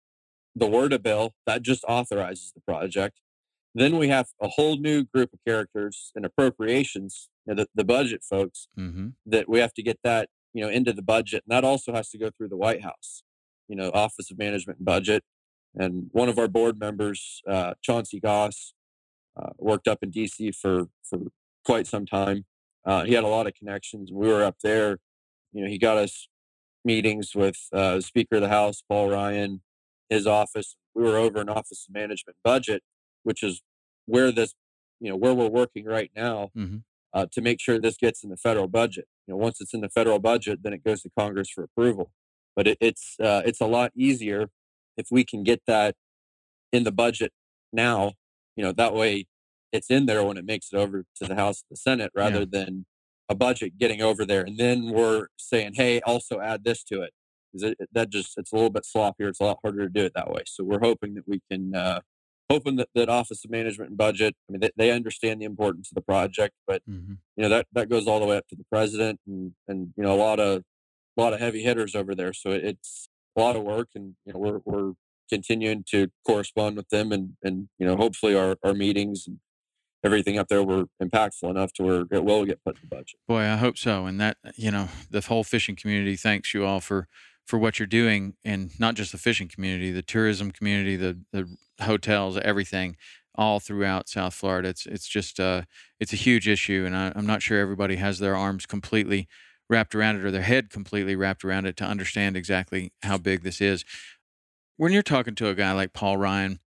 the 0.54 0.66
WRDA 0.66 1.02
bill 1.02 1.34
that 1.46 1.62
just 1.62 1.84
authorizes 1.84 2.52
the 2.54 2.60
project. 2.60 3.20
Then 3.74 3.98
we 3.98 4.08
have 4.08 4.28
a 4.40 4.48
whole 4.48 4.76
new 4.76 5.04
group 5.04 5.32
of 5.32 5.40
characters 5.46 6.12
and 6.14 6.24
appropriations, 6.24 7.28
you 7.44 7.54
know, 7.54 7.62
the, 7.62 7.68
the 7.74 7.84
budget 7.84 8.22
folks, 8.22 8.68
mm-hmm. 8.78 9.08
that 9.26 9.48
we 9.48 9.58
have 9.58 9.74
to 9.74 9.82
get 9.82 9.98
that 10.04 10.28
you 10.52 10.62
know 10.62 10.70
into 10.70 10.92
the 10.92 11.02
budget, 11.02 11.42
and 11.46 11.54
that 11.54 11.64
also 11.64 11.92
has 11.92 12.08
to 12.10 12.18
go 12.18 12.30
through 12.30 12.48
the 12.48 12.56
White 12.56 12.82
House, 12.82 13.24
you 13.68 13.76
know, 13.76 13.90
Office 13.92 14.30
of 14.30 14.38
Management 14.38 14.78
and 14.78 14.86
Budget. 14.86 15.24
And 15.74 16.08
one 16.12 16.28
of 16.28 16.38
our 16.38 16.46
board 16.46 16.78
members, 16.78 17.42
uh, 17.50 17.74
Chauncey 17.82 18.20
Goss, 18.20 18.72
uh, 19.36 19.50
worked 19.58 19.88
up 19.88 19.98
in 20.02 20.10
D.C. 20.10 20.52
for 20.52 20.86
for 21.02 21.18
quite 21.64 21.86
some 21.86 22.06
time. 22.06 22.44
Uh, 22.86 23.04
he 23.04 23.14
had 23.14 23.24
a 23.24 23.28
lot 23.28 23.46
of 23.46 23.54
connections. 23.54 24.10
We 24.12 24.28
were 24.28 24.44
up 24.44 24.58
there. 24.62 24.98
You 25.52 25.64
know, 25.64 25.68
he 25.68 25.78
got 25.78 25.96
us 25.96 26.28
meetings 26.84 27.34
with 27.34 27.56
uh, 27.72 28.00
Speaker 28.00 28.36
of 28.36 28.42
the 28.42 28.48
House, 28.48 28.82
Paul 28.88 29.10
Ryan, 29.10 29.62
his 30.08 30.26
office. 30.26 30.76
We 30.94 31.02
were 31.02 31.16
over 31.16 31.40
in 31.40 31.48
Office 31.48 31.86
Management 31.90 32.36
Budget, 32.44 32.82
which 33.22 33.42
is 33.42 33.62
where 34.06 34.30
this, 34.30 34.54
you 35.00 35.10
know, 35.10 35.16
where 35.16 35.34
we're 35.34 35.48
working 35.48 35.84
right 35.84 36.10
now 36.14 36.50
mm-hmm. 36.56 36.78
uh, 37.12 37.26
to 37.32 37.40
make 37.40 37.60
sure 37.60 37.78
this 37.78 37.96
gets 37.96 38.22
in 38.22 38.30
the 38.30 38.36
federal 38.36 38.68
budget. 38.68 39.06
You 39.26 39.34
know, 39.34 39.38
once 39.38 39.60
it's 39.60 39.74
in 39.74 39.80
the 39.80 39.88
federal 39.88 40.18
budget, 40.18 40.60
then 40.62 40.72
it 40.72 40.84
goes 40.84 41.02
to 41.02 41.10
Congress 41.18 41.50
for 41.50 41.64
approval. 41.64 42.10
But 42.54 42.68
it, 42.68 42.78
it's 42.80 43.16
uh, 43.20 43.42
it's 43.44 43.60
a 43.60 43.66
lot 43.66 43.90
easier 43.96 44.48
if 44.96 45.08
we 45.10 45.24
can 45.24 45.42
get 45.42 45.62
that 45.66 45.96
in 46.72 46.84
the 46.84 46.92
budget 46.92 47.32
now. 47.72 48.12
You 48.56 48.64
know, 48.64 48.72
that 48.72 48.94
way 48.94 49.26
it's 49.72 49.90
in 49.90 50.06
there 50.06 50.22
when 50.22 50.36
it 50.36 50.44
makes 50.44 50.68
it 50.72 50.76
over 50.76 51.04
to 51.16 51.26
the 51.26 51.34
House 51.34 51.64
the 51.68 51.76
Senate, 51.76 52.12
rather 52.14 52.40
yeah. 52.40 52.46
than 52.50 52.86
a 53.28 53.34
budget 53.34 53.78
getting 53.78 54.02
over 54.02 54.24
there 54.24 54.42
and 54.42 54.58
then 54.58 54.90
we're 54.90 55.28
saying, 55.38 55.72
hey, 55.74 56.00
also 56.02 56.40
add 56.40 56.64
this 56.64 56.84
to 56.84 57.02
it 57.02 57.12
it, 57.62 57.76
that 57.92 58.10
just 58.10 58.36
it's 58.36 58.52
a 58.52 58.56
little 58.56 58.70
bit 58.70 58.84
sloppier. 58.84 59.28
It's 59.28 59.40
a 59.40 59.44
lot 59.44 59.58
harder 59.62 59.84
to 59.84 59.88
do 59.88 60.04
it 60.04 60.12
that 60.14 60.30
way. 60.30 60.42
So 60.46 60.64
we're 60.64 60.80
hoping 60.80 61.14
that 61.14 61.24
we 61.26 61.40
can, 61.50 61.74
uh, 61.74 62.00
hoping 62.50 62.76
that, 62.76 62.88
that 62.94 63.08
Office 63.08 63.44
of 63.44 63.50
Management 63.50 63.90
and 63.90 63.98
Budget. 63.98 64.34
I 64.48 64.52
mean, 64.52 64.60
they, 64.60 64.70
they 64.76 64.90
understand 64.90 65.40
the 65.40 65.46
importance 65.46 65.90
of 65.90 65.94
the 65.94 66.02
project, 66.02 66.54
but 66.66 66.82
mm-hmm. 66.88 67.14
you 67.36 67.42
know 67.42 67.48
that 67.48 67.66
that 67.72 67.88
goes 67.88 68.06
all 68.06 68.20
the 68.20 68.26
way 68.26 68.36
up 68.36 68.48
to 68.48 68.56
the 68.56 68.64
president 68.70 69.20
and 69.26 69.52
and 69.68 69.92
you 69.96 70.02
know 70.02 70.14
a 70.14 70.18
lot 70.18 70.40
of 70.40 70.62
a 71.16 71.20
lot 71.20 71.32
of 71.32 71.40
heavy 71.40 71.62
hitters 71.62 71.94
over 71.94 72.14
there. 72.14 72.32
So 72.32 72.50
it's 72.50 73.08
a 73.36 73.40
lot 73.40 73.56
of 73.56 73.62
work, 73.62 73.88
and 73.94 74.14
you 74.24 74.32
know 74.32 74.38
we're 74.38 74.60
we're 74.64 74.92
continuing 75.30 75.84
to 75.90 76.08
correspond 76.26 76.76
with 76.76 76.88
them, 76.88 77.12
and 77.12 77.36
and 77.42 77.68
you 77.78 77.86
know 77.86 77.96
hopefully 77.96 78.36
our 78.36 78.56
our 78.62 78.74
meetings 78.74 79.26
and 79.26 79.38
everything 80.04 80.38
up 80.38 80.48
there 80.48 80.62
were 80.62 80.84
impactful 81.02 81.48
enough 81.48 81.72
to 81.72 81.82
where 81.82 82.04
it 82.10 82.24
will 82.24 82.44
get 82.44 82.62
put 82.62 82.76
in 82.76 82.82
the 82.82 82.94
budget. 82.94 83.18
Boy, 83.26 83.42
I 83.42 83.56
hope 83.56 83.78
so. 83.78 84.06
And 84.06 84.20
that, 84.20 84.36
you 84.54 84.70
know, 84.70 84.88
the 85.10 85.22
whole 85.22 85.42
fishing 85.42 85.74
community 85.74 86.14
thanks 86.14 86.52
you 86.52 86.64
all 86.64 86.80
for 86.80 87.08
for 87.44 87.58
what 87.58 87.78
you're 87.78 87.86
doing, 87.86 88.34
and 88.44 88.70
not 88.78 88.94
just 88.94 89.12
the 89.12 89.18
fishing 89.18 89.48
community, 89.48 89.90
the 89.90 90.02
tourism 90.02 90.50
community, 90.50 90.96
the 90.96 91.20
the 91.32 91.56
hotels, 91.80 92.38
everything, 92.38 92.96
all 93.34 93.60
throughout 93.60 94.08
South 94.08 94.34
Florida. 94.34 94.68
It's 94.68 94.86
it's 94.86 95.08
just 95.08 95.40
uh, 95.40 95.62
it's 96.00 96.12
a 96.12 96.16
huge 96.16 96.48
issue, 96.48 96.84
and 96.86 96.96
I, 96.96 97.12
I'm 97.14 97.26
not 97.26 97.42
sure 97.42 97.58
everybody 97.58 97.96
has 97.96 98.18
their 98.18 98.36
arms 98.36 98.66
completely 98.66 99.28
wrapped 99.68 99.94
around 99.94 100.16
it 100.16 100.24
or 100.24 100.30
their 100.30 100.42
head 100.42 100.70
completely 100.70 101.16
wrapped 101.16 101.44
around 101.44 101.66
it 101.66 101.76
to 101.78 101.84
understand 101.84 102.36
exactly 102.36 102.92
how 103.02 103.18
big 103.18 103.42
this 103.42 103.60
is. 103.60 103.84
When 104.76 104.92
you're 104.92 105.02
talking 105.02 105.34
to 105.36 105.48
a 105.48 105.54
guy 105.54 105.72
like 105.72 105.92
Paul 105.92 106.16
Ryan, 106.16 106.60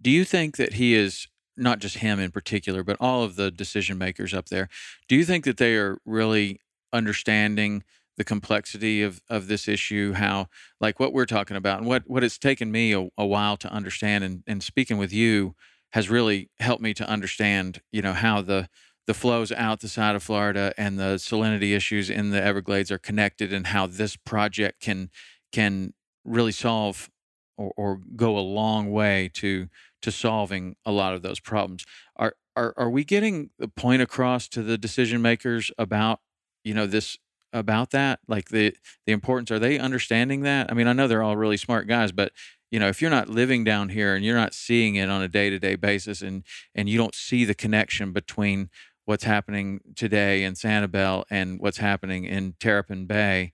do 0.00 0.10
you 0.10 0.24
think 0.24 0.56
that 0.56 0.74
he 0.74 0.94
is 0.94 1.26
not 1.56 1.78
just 1.78 1.98
him 1.98 2.20
in 2.20 2.30
particular, 2.30 2.82
but 2.82 2.96
all 3.00 3.22
of 3.22 3.36
the 3.36 3.50
decision 3.50 3.98
makers 3.98 4.34
up 4.34 4.48
there? 4.48 4.68
Do 5.08 5.16
you 5.16 5.24
think 5.24 5.44
that 5.44 5.56
they 5.56 5.74
are 5.76 5.98
really 6.04 6.60
understanding? 6.92 7.84
The 8.16 8.24
complexity 8.24 9.02
of 9.02 9.20
of 9.28 9.48
this 9.48 9.66
issue 9.68 10.12
how 10.12 10.46
like 10.80 11.00
what 11.00 11.12
we're 11.12 11.26
talking 11.26 11.56
about 11.56 11.78
and 11.78 11.86
what 11.86 12.02
what 12.06 12.24
it's 12.24 12.38
taken 12.38 12.70
me 12.70 12.92
a, 12.92 13.08
a, 13.18 13.26
while 13.26 13.56
to 13.56 13.70
understand 13.72 14.24
and 14.24 14.42
and 14.46 14.62
speaking 14.62 14.98
with 14.98 15.12
you 15.12 15.54
has 15.92 16.10
really 16.10 16.50
helped 16.58 16.82
me 16.82 16.94
to 16.94 17.08
understand 17.08 17.80
you 17.92 18.02
know 18.02 18.12
how 18.12 18.40
the 18.40 18.68
the 19.06 19.14
flows 19.14 19.52
out 19.52 19.80
the 19.80 19.88
side 19.88 20.16
of 20.16 20.22
Florida 20.22 20.72
and 20.78 20.98
the 20.98 21.16
salinity 21.16 21.76
issues 21.76 22.08
in 22.08 22.30
the 22.30 22.42
Everglades 22.42 22.90
are 22.90 22.98
connected 22.98 23.52
and 23.52 23.68
how 23.68 23.86
this 23.86 24.16
project 24.16 24.80
can 24.80 25.10
can 25.52 25.92
really 26.24 26.52
solve 26.52 27.10
or, 27.56 27.72
or 27.76 28.00
go 28.16 28.38
a 28.38 28.40
long 28.40 28.90
way 28.90 29.30
to 29.34 29.68
to 30.02 30.10
solving 30.10 30.76
a 30.84 30.92
lot 30.92 31.14
of 31.14 31.22
those 31.22 31.40
problems. 31.40 31.84
Are 32.16 32.34
are 32.56 32.74
are 32.76 32.90
we 32.90 33.04
getting 33.04 33.50
the 33.58 33.68
point 33.68 34.02
across 34.02 34.48
to 34.48 34.62
the 34.62 34.78
decision 34.78 35.20
makers 35.20 35.70
about 35.78 36.20
you 36.62 36.74
know 36.74 36.86
this 36.86 37.18
about 37.54 37.92
that? 37.92 38.20
Like 38.28 38.50
the 38.50 38.74
the 39.06 39.12
importance 39.12 39.50
are 39.50 39.58
they 39.58 39.78
understanding 39.78 40.42
that? 40.42 40.70
I 40.70 40.74
mean, 40.74 40.86
I 40.86 40.92
know 40.92 41.08
they're 41.08 41.22
all 41.22 41.36
really 41.36 41.56
smart 41.56 41.86
guys, 41.86 42.12
but 42.12 42.32
you 42.70 42.80
know, 42.80 42.88
if 42.88 43.00
you're 43.00 43.10
not 43.10 43.28
living 43.28 43.62
down 43.64 43.90
here 43.90 44.14
and 44.16 44.24
you're 44.24 44.36
not 44.36 44.52
seeing 44.52 44.96
it 44.96 45.08
on 45.08 45.22
a 45.22 45.28
day-to-day 45.28 45.76
basis 45.76 46.20
and 46.20 46.44
and 46.74 46.88
you 46.88 46.98
don't 46.98 47.14
see 47.14 47.44
the 47.44 47.54
connection 47.54 48.12
between 48.12 48.68
what's 49.04 49.24
happening 49.24 49.80
today 49.94 50.42
in 50.44 50.54
Sanibel 50.54 51.24
and 51.30 51.60
what's 51.60 51.78
happening 51.78 52.24
in 52.24 52.54
Terrapin 52.58 53.06
Bay, 53.06 53.52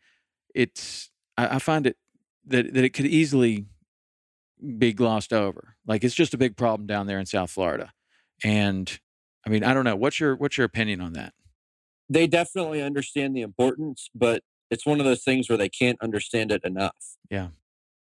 it's 0.55 1.11
I, 1.37 1.57
I 1.57 1.59
find 1.59 1.87
it 1.87 1.97
that 2.47 2.73
that 2.75 2.85
it 2.85 2.91
could 2.91 3.07
easily 3.07 3.67
be 4.79 4.93
glossed 4.93 5.33
over. 5.33 5.77
Like 5.87 6.05
it's 6.05 6.15
just 6.15 6.35
a 6.35 6.39
big 6.39 6.57
problem 6.57 6.87
down 6.87 7.07
there 7.07 7.19
in 7.19 7.27
South 7.27 7.51
Florida. 7.51 7.93
And 8.43 8.99
I 9.47 9.51
mean, 9.51 9.65
I 9.65 9.75
don't 9.75 9.85
know. 9.85 9.97
What's 9.97 10.21
your 10.21 10.37
what's 10.37 10.57
your 10.57 10.65
opinion 10.65 11.01
on 11.01 11.13
that? 11.15 11.35
They 12.11 12.27
definitely 12.27 12.83
understand 12.83 13.35
the 13.37 13.41
importance, 13.41 14.11
but 14.15 14.43
it's 14.71 14.85
one 14.85 14.99
of 14.99 15.07
those 15.07 15.23
things 15.23 15.49
where 15.49 15.57
they 15.57 15.69
can't 15.69 15.97
understand 16.03 16.51
it 16.51 16.63
enough. 16.65 17.17
Yeah. 17.31 17.49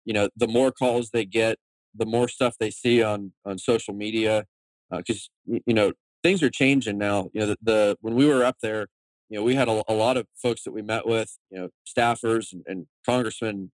You 0.05 0.15
know, 0.15 0.29
the 0.35 0.49
more 0.49 0.73
calls 0.73 1.11
they 1.11 1.27
get, 1.27 1.59
the 1.95 2.07
more 2.07 2.27
stuff 2.27 2.55
they 2.59 2.71
see 2.71 3.03
on 3.03 3.33
on 3.45 3.59
social 3.59 3.95
media, 3.95 4.47
because 4.91 5.31
uh, 5.53 5.59
you 5.67 5.75
know 5.75 5.93
things 6.23 6.43
are 6.43 6.51
changing 6.51 6.99
now. 6.99 7.31
You 7.35 7.41
know, 7.41 7.47
the, 7.47 7.57
the 7.63 7.99
when 8.01 8.15
we 8.15 8.27
were 8.27 8.43
up 8.45 8.57
there, 8.63 8.87
you 9.29 9.39
know, 9.39 9.45
we 9.45 9.55
had 9.55 9.69
a, 9.69 9.83
a, 9.87 9.95
lot 9.95 10.17
of 10.17 10.27
folks 10.35 10.63
that 10.65 10.73
we 10.73 10.83
met 10.83 11.07
with, 11.07 11.37
you 11.51 11.59
know, 11.59 11.69
staffers 11.87 12.53
and, 12.53 12.63
and 12.67 12.87
congressmen, 13.05 13.71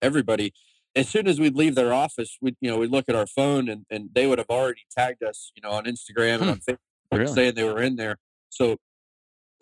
everybody. 0.00 0.52
As 0.94 1.08
soon 1.08 1.26
as 1.26 1.40
we'd 1.40 1.56
leave 1.56 1.74
their 1.74 1.94
office, 1.94 2.36
we 2.40 2.56
you 2.60 2.70
know 2.70 2.78
we'd 2.78 2.90
look 2.90 3.08
at 3.08 3.14
our 3.14 3.26
phone 3.26 3.68
and, 3.68 3.86
and 3.90 4.10
they 4.12 4.26
would 4.26 4.38
have 4.38 4.50
already 4.50 4.82
tagged 4.90 5.22
us, 5.22 5.52
you 5.54 5.62
know, 5.62 5.70
on 5.70 5.84
Instagram 5.84 6.38
hmm. 6.38 6.42
and 6.42 6.50
on 6.50 6.58
Facebook, 6.58 6.78
really? 7.12 7.32
saying 7.32 7.54
they 7.54 7.64
were 7.64 7.80
in 7.80 7.96
there. 7.96 8.16
So 8.48 8.78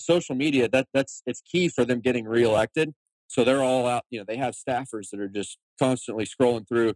social 0.01 0.35
media 0.35 0.69
that 0.69 0.89
that's 0.93 1.23
it's 1.27 1.41
key 1.41 1.69
for 1.69 1.85
them 1.85 2.01
getting 2.01 2.27
reelected. 2.27 2.93
So 3.29 3.45
they're 3.45 3.63
all 3.63 3.87
out. 3.87 4.05
You 4.11 4.19
know, 4.19 4.25
they 4.27 4.37
have 4.37 4.55
staffers 4.55 5.11
that 5.11 5.21
are 5.21 5.29
just 5.29 5.59
constantly 5.79 6.27
scrolling 6.27 6.67
through 6.67 6.95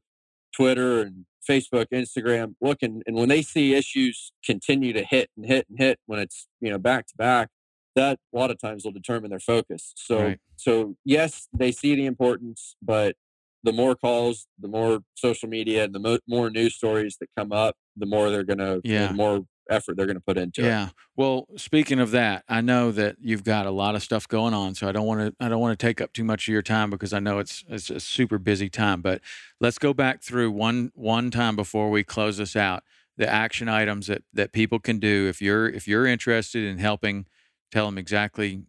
Twitter 0.54 1.00
and 1.00 1.26
Facebook, 1.48 1.86
Instagram, 1.92 2.54
looking, 2.60 3.02
and 3.06 3.16
when 3.16 3.28
they 3.28 3.42
see 3.42 3.74
issues 3.74 4.32
continue 4.44 4.92
to 4.92 5.04
hit 5.04 5.30
and 5.36 5.46
hit 5.46 5.66
and 5.68 5.78
hit 5.78 5.98
when 6.06 6.18
it's 6.18 6.48
you 6.60 6.70
know 6.70 6.78
back 6.78 7.06
to 7.06 7.14
back, 7.16 7.48
that 7.94 8.18
a 8.34 8.38
lot 8.38 8.50
of 8.50 8.60
times 8.60 8.84
will 8.84 8.92
determine 8.92 9.30
their 9.30 9.40
focus. 9.40 9.92
So 9.96 10.22
right. 10.22 10.40
so 10.56 10.96
yes, 11.04 11.48
they 11.52 11.72
see 11.72 11.94
the 11.94 12.06
importance, 12.06 12.76
but 12.82 13.16
the 13.62 13.72
more 13.72 13.94
calls, 13.94 14.46
the 14.58 14.68
more 14.68 15.00
social 15.14 15.48
media, 15.48 15.84
and 15.84 15.94
the 15.94 15.98
mo- 15.98 16.18
more 16.28 16.50
news 16.50 16.74
stories 16.74 17.16
that 17.20 17.28
come 17.36 17.52
up, 17.52 17.76
the 17.96 18.06
more 18.06 18.30
they're 18.30 18.44
gonna, 18.44 18.80
yeah, 18.84 19.08
the 19.08 19.14
more 19.14 19.44
effort 19.70 19.96
they're 19.96 20.06
going 20.06 20.16
to 20.16 20.22
put 20.22 20.36
into 20.36 20.62
yeah. 20.62 20.66
it. 20.66 20.70
Yeah. 20.70 20.88
Well, 21.16 21.46
speaking 21.56 22.00
of 22.00 22.10
that, 22.12 22.44
I 22.48 22.60
know 22.60 22.90
that 22.92 23.16
you've 23.20 23.44
got 23.44 23.66
a 23.66 23.70
lot 23.70 23.94
of 23.94 24.02
stuff 24.02 24.26
going 24.28 24.54
on, 24.54 24.74
so 24.74 24.88
I 24.88 24.92
don't 24.92 25.06
want 25.06 25.20
to 25.20 25.44
I 25.44 25.48
don't 25.48 25.60
want 25.60 25.78
to 25.78 25.86
take 25.86 26.00
up 26.00 26.12
too 26.12 26.24
much 26.24 26.48
of 26.48 26.52
your 26.52 26.62
time 26.62 26.90
because 26.90 27.12
I 27.12 27.20
know 27.20 27.38
it's 27.38 27.64
it's 27.68 27.90
a 27.90 28.00
super 28.00 28.38
busy 28.38 28.68
time. 28.68 29.00
But 29.00 29.20
let's 29.60 29.78
go 29.78 29.94
back 29.94 30.22
through 30.22 30.50
one 30.50 30.92
one 30.94 31.30
time 31.30 31.56
before 31.56 31.90
we 31.90 32.04
close 32.04 32.36
this 32.36 32.56
out. 32.56 32.82
The 33.16 33.28
action 33.28 33.68
items 33.68 34.08
that 34.08 34.22
that 34.32 34.52
people 34.52 34.78
can 34.78 34.98
do 34.98 35.26
if 35.28 35.40
you're 35.40 35.68
if 35.68 35.86
you're 35.86 36.06
interested 36.06 36.64
in 36.64 36.78
helping, 36.78 37.26
tell 37.70 37.86
them 37.86 37.98
exactly 37.98 38.62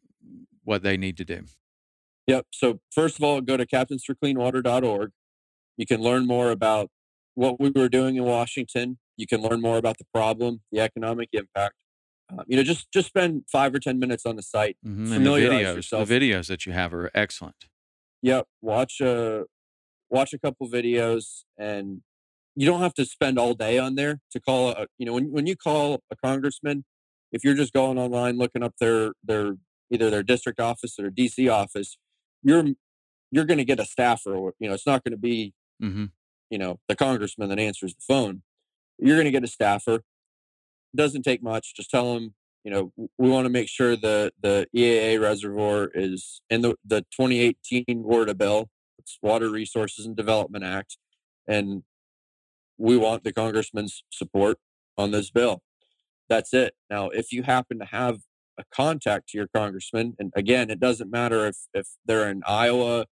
what 0.63 0.83
they 0.83 0.97
need 0.97 1.17
to 1.17 1.25
do. 1.25 1.45
Yep. 2.27 2.47
So 2.51 2.79
first 2.91 3.17
of 3.17 3.23
all, 3.23 3.41
go 3.41 3.57
to 3.57 3.65
captainsforcleanwater.org. 3.65 5.11
You 5.77 5.85
can 5.85 6.01
learn 6.01 6.25
more 6.25 6.51
about 6.51 6.89
what 7.35 7.59
we 7.59 7.69
were 7.69 7.89
doing 7.89 8.15
in 8.15 8.23
Washington, 8.23 8.97
you 9.17 9.27
can 9.27 9.41
learn 9.41 9.61
more 9.61 9.77
about 9.77 9.97
the 9.97 10.05
problem, 10.13 10.61
the 10.71 10.79
economic 10.79 11.29
impact. 11.33 11.75
Uh, 12.31 12.43
you 12.47 12.57
know, 12.57 12.63
just 12.63 12.91
just 12.91 13.07
spend 13.07 13.43
five 13.51 13.73
or 13.73 13.79
ten 13.79 13.99
minutes 13.99 14.25
on 14.25 14.35
the 14.35 14.41
site. 14.41 14.77
Mm-hmm. 14.85 15.13
Familiarize 15.13 15.49
the 15.49 15.55
videos, 15.55 15.75
yourself. 15.75 16.07
The 16.07 16.19
videos 16.19 16.47
that 16.47 16.65
you 16.65 16.73
have 16.73 16.93
are 16.93 17.11
excellent. 17.13 17.65
Yep, 18.21 18.47
watch 18.61 18.99
a 18.99 19.45
watch 20.09 20.33
a 20.33 20.39
couple 20.39 20.67
videos, 20.67 21.43
and 21.57 22.01
you 22.55 22.65
don't 22.65 22.81
have 22.81 22.93
to 22.95 23.05
spend 23.05 23.37
all 23.37 23.53
day 23.53 23.77
on 23.77 23.95
there 23.95 24.21
to 24.31 24.39
call. 24.39 24.69
A, 24.69 24.87
you 24.97 25.05
know, 25.05 25.13
when 25.13 25.31
when 25.31 25.45
you 25.45 25.55
call 25.55 26.01
a 26.11 26.15
congressman, 26.15 26.83
if 27.31 27.43
you're 27.43 27.53
just 27.53 27.73
going 27.73 27.99
online 27.99 28.37
looking 28.37 28.63
up 28.63 28.73
their 28.79 29.11
their 29.23 29.57
either 29.91 30.09
their 30.09 30.23
district 30.23 30.59
office 30.59 30.97
or 30.97 31.11
DC 31.11 31.51
office, 31.51 31.97
you're 32.41 32.65
you're 33.29 33.45
going 33.45 33.59
to 33.59 33.65
get 33.65 33.79
a 33.79 33.85
staffer. 33.85 34.31
You 34.59 34.67
know, 34.67 34.73
it's 34.73 34.87
not 34.87 35.03
going 35.03 35.11
to 35.11 35.17
be 35.17 35.53
mm-hmm. 35.81 36.05
you 36.49 36.57
know 36.57 36.79
the 36.87 36.95
congressman 36.95 37.49
that 37.49 37.59
answers 37.59 37.93
the 37.93 38.01
phone 38.07 38.41
you're 38.97 39.15
going 39.15 39.25
to 39.25 39.31
get 39.31 39.43
a 39.43 39.47
staffer. 39.47 40.01
Doesn't 40.95 41.23
take 41.23 41.43
much. 41.43 41.75
Just 41.75 41.89
tell 41.89 42.13
them, 42.13 42.33
you 42.63 42.71
know, 42.71 42.91
we 43.17 43.29
want 43.29 43.45
to 43.45 43.49
make 43.49 43.67
sure 43.67 43.95
the 43.95 44.31
the 44.41 44.67
EAA 44.75 45.21
reservoir 45.21 45.89
is 45.93 46.41
in 46.49 46.61
the 46.61 46.75
the 46.85 47.01
2018 47.11 47.85
WRDA 47.87 48.37
bill. 48.37 48.69
It's 48.97 49.17
Water 49.21 49.49
Resources 49.49 50.05
and 50.05 50.15
Development 50.15 50.63
Act, 50.63 50.97
and 51.47 51.83
we 52.77 52.97
want 52.97 53.23
the 53.23 53.33
congressman's 53.33 54.03
support 54.09 54.57
on 54.97 55.11
this 55.11 55.29
bill. 55.29 55.61
That's 56.29 56.53
it. 56.53 56.73
Now, 56.89 57.09
if 57.09 57.31
you 57.31 57.43
happen 57.43 57.79
to 57.79 57.85
have 57.85 58.19
a 58.57 58.63
contact 58.73 59.29
to 59.29 59.37
your 59.37 59.47
congressman, 59.53 60.15
and 60.17 60.31
again, 60.35 60.69
it 60.69 60.79
doesn't 60.79 61.11
matter 61.11 61.45
if 61.45 61.57
if 61.73 61.87
they're 62.05 62.29
in 62.29 62.41
Iowa, 62.47 63.05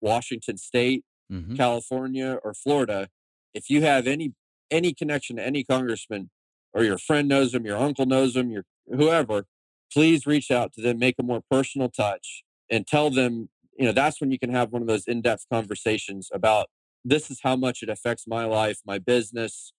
Washington 0.00 0.56
State, 0.56 1.04
mm-hmm. 1.30 1.54
California, 1.54 2.38
or 2.42 2.54
Florida. 2.54 3.08
If 3.52 3.70
you 3.70 3.82
have 3.82 4.06
any 4.06 4.32
any 4.70 4.92
connection 4.92 5.36
to 5.36 5.46
any 5.46 5.64
congressman 5.64 6.30
or 6.72 6.84
your 6.84 6.98
friend 6.98 7.28
knows 7.28 7.52
them, 7.52 7.64
your 7.64 7.76
uncle 7.76 8.06
knows 8.06 8.34
them, 8.34 8.50
your 8.50 8.64
whoever, 8.88 9.46
please 9.92 10.26
reach 10.26 10.50
out 10.50 10.72
to 10.72 10.82
them, 10.82 10.98
make 10.98 11.14
a 11.18 11.22
more 11.22 11.40
personal 11.50 11.88
touch, 11.88 12.42
and 12.70 12.86
tell 12.86 13.10
them, 13.10 13.48
you 13.78 13.86
know, 13.86 13.92
that's 13.92 14.20
when 14.20 14.30
you 14.30 14.38
can 14.38 14.50
have 14.50 14.72
one 14.72 14.82
of 14.82 14.88
those 14.88 15.06
in-depth 15.06 15.46
conversations 15.52 16.28
about 16.32 16.66
this 17.04 17.30
is 17.30 17.40
how 17.42 17.54
much 17.54 17.82
it 17.82 17.88
affects 17.88 18.26
my 18.26 18.44
life, 18.44 18.80
my 18.84 18.98
business, 18.98 19.72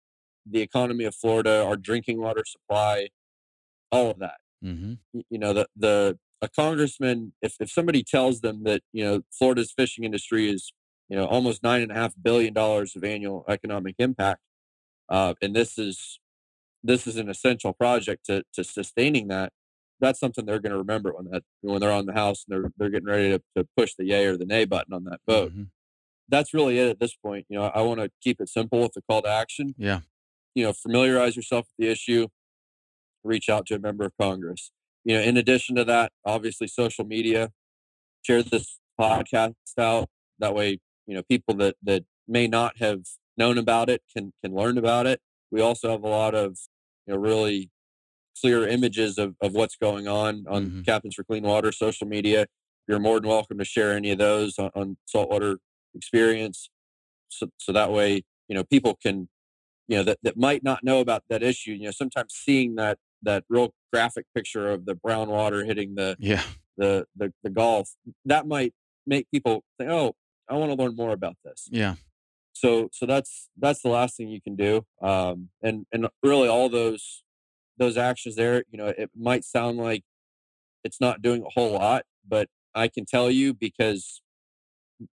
the 0.45 0.61
economy 0.61 1.05
of 1.05 1.15
Florida, 1.15 1.63
our 1.63 1.75
drinking 1.75 2.21
water 2.21 2.43
supply, 2.45 3.09
all 3.91 4.11
of 4.11 4.19
that. 4.19 4.37
Mm-hmm. 4.63 5.19
You 5.29 5.39
know, 5.39 5.53
the 5.53 5.67
the 5.75 6.17
a 6.41 6.49
congressman, 6.49 7.33
if 7.41 7.55
if 7.59 7.71
somebody 7.71 8.03
tells 8.03 8.41
them 8.41 8.63
that 8.63 8.81
you 8.93 9.03
know 9.03 9.21
Florida's 9.37 9.71
fishing 9.71 10.03
industry 10.03 10.49
is 10.49 10.71
you 11.09 11.17
know 11.17 11.25
almost 11.25 11.63
nine 11.63 11.81
and 11.81 11.91
a 11.91 11.95
half 11.95 12.13
billion 12.21 12.53
dollars 12.53 12.95
of 12.95 13.03
annual 13.03 13.43
economic 13.49 13.95
impact, 13.99 14.41
uh, 15.09 15.33
and 15.41 15.55
this 15.55 15.77
is 15.77 16.19
this 16.83 17.07
is 17.07 17.17
an 17.17 17.29
essential 17.29 17.73
project 17.73 18.25
to 18.27 18.43
to 18.53 18.63
sustaining 18.63 19.27
that. 19.27 19.51
That's 19.99 20.19
something 20.19 20.45
they're 20.45 20.59
going 20.59 20.73
to 20.73 20.77
remember 20.77 21.13
when 21.13 21.29
that 21.31 21.43
when 21.61 21.79
they're 21.79 21.91
on 21.91 22.05
the 22.05 22.13
house 22.13 22.45
and 22.47 22.55
they're 22.55 22.71
they're 22.77 22.89
getting 22.89 23.07
ready 23.07 23.29
to, 23.29 23.41
to 23.55 23.67
push 23.77 23.93
the 23.97 24.05
yay 24.05 24.25
or 24.25 24.37
the 24.37 24.45
nay 24.45 24.65
button 24.65 24.93
on 24.93 25.05
that 25.05 25.19
vote. 25.27 25.51
Mm-hmm. 25.51 25.63
That's 26.27 26.53
really 26.53 26.79
it 26.79 26.89
at 26.89 26.99
this 26.99 27.15
point. 27.15 27.45
You 27.49 27.59
know, 27.59 27.65
I 27.73 27.81
want 27.81 27.99
to 27.99 28.09
keep 28.21 28.41
it 28.41 28.49
simple 28.49 28.81
with 28.81 28.93
the 28.93 29.01
call 29.09 29.21
to 29.21 29.29
action. 29.29 29.75
Yeah. 29.77 29.99
You 30.55 30.65
know, 30.65 30.73
familiarize 30.73 31.35
yourself 31.35 31.67
with 31.67 31.85
the 31.85 31.91
issue. 31.91 32.27
Reach 33.23 33.49
out 33.49 33.67
to 33.67 33.75
a 33.75 33.79
member 33.79 34.05
of 34.05 34.13
Congress. 34.19 34.71
You 35.03 35.15
know, 35.15 35.21
in 35.21 35.37
addition 35.37 35.75
to 35.75 35.85
that, 35.85 36.11
obviously 36.25 36.67
social 36.67 37.05
media. 37.05 37.51
Share 38.23 38.41
this 38.41 38.79
podcast 38.99 39.53
out. 39.77 40.09
That 40.39 40.55
way, 40.55 40.79
you 41.05 41.15
know, 41.15 41.21
people 41.23 41.55
that 41.55 41.75
that 41.83 42.05
may 42.27 42.47
not 42.47 42.77
have 42.79 43.01
known 43.37 43.57
about 43.57 43.89
it 43.89 44.01
can 44.15 44.33
can 44.43 44.53
learn 44.53 44.77
about 44.77 45.07
it. 45.07 45.21
We 45.51 45.61
also 45.61 45.91
have 45.91 46.03
a 46.03 46.07
lot 46.07 46.35
of 46.35 46.57
you 47.05 47.13
know 47.13 47.19
really 47.19 47.69
clear 48.39 48.67
images 48.67 49.17
of, 49.17 49.35
of 49.41 49.53
what's 49.53 49.75
going 49.75 50.07
on 50.07 50.45
on 50.49 50.65
mm-hmm. 50.65 50.81
Captains 50.81 51.15
for 51.15 51.23
Clean 51.23 51.43
Water 51.43 51.71
social 51.71 52.07
media. 52.07 52.47
You're 52.87 52.99
more 52.99 53.19
than 53.19 53.29
welcome 53.29 53.57
to 53.57 53.65
share 53.65 53.93
any 53.93 54.11
of 54.11 54.17
those 54.17 54.59
on, 54.59 54.69
on 54.75 54.97
saltwater 55.05 55.57
experience. 55.95 56.69
So, 57.29 57.47
so 57.57 57.71
that 57.71 57.91
way, 57.91 58.23
you 58.47 58.55
know, 58.55 58.63
people 58.63 58.97
can, 59.01 59.27
you 59.87 59.97
know, 59.97 60.03
that, 60.03 60.19
that 60.21 60.37
might 60.37 60.63
not 60.63 60.83
know 60.83 60.99
about 60.99 61.23
that 61.29 61.41
issue. 61.41 61.71
You 61.71 61.85
know, 61.85 61.91
sometimes 61.91 62.33
seeing 62.33 62.75
that 62.75 62.97
that 63.23 63.43
real 63.49 63.73
graphic 63.91 64.25
picture 64.35 64.69
of 64.69 64.85
the 64.85 64.95
brown 64.95 65.29
water 65.29 65.63
hitting 65.65 65.95
the 65.95 66.15
yeah 66.19 66.43
the 66.77 67.05
the, 67.15 67.33
the 67.43 67.49
Gulf 67.49 67.91
that 68.25 68.47
might 68.47 68.73
make 69.07 69.27
people 69.31 69.63
think, 69.77 69.89
oh, 69.89 70.13
I 70.49 70.55
want 70.55 70.71
to 70.71 70.83
learn 70.83 70.95
more 70.95 71.11
about 71.11 71.37
this. 71.43 71.67
Yeah 71.71 71.95
so 72.55 72.89
so 72.91 73.05
that's 73.05 73.49
that's 73.57 73.81
the 73.81 73.89
last 73.89 74.17
thing 74.17 74.29
you 74.29 74.41
can 74.41 74.55
do 74.55 74.85
um, 75.01 75.49
and 75.61 75.85
and 75.91 76.07
really 76.23 76.47
all 76.47 76.69
those 76.69 77.23
those 77.77 77.97
actions 77.97 78.35
there 78.35 78.63
you 78.71 78.77
know 78.77 78.87
it 78.87 79.11
might 79.15 79.43
sound 79.43 79.77
like 79.77 80.03
it's 80.83 81.01
not 81.01 81.21
doing 81.21 81.43
a 81.43 81.49
whole 81.53 81.73
lot 81.73 82.03
but 82.27 82.47
i 82.73 82.87
can 82.87 83.05
tell 83.05 83.29
you 83.29 83.53
because 83.53 84.21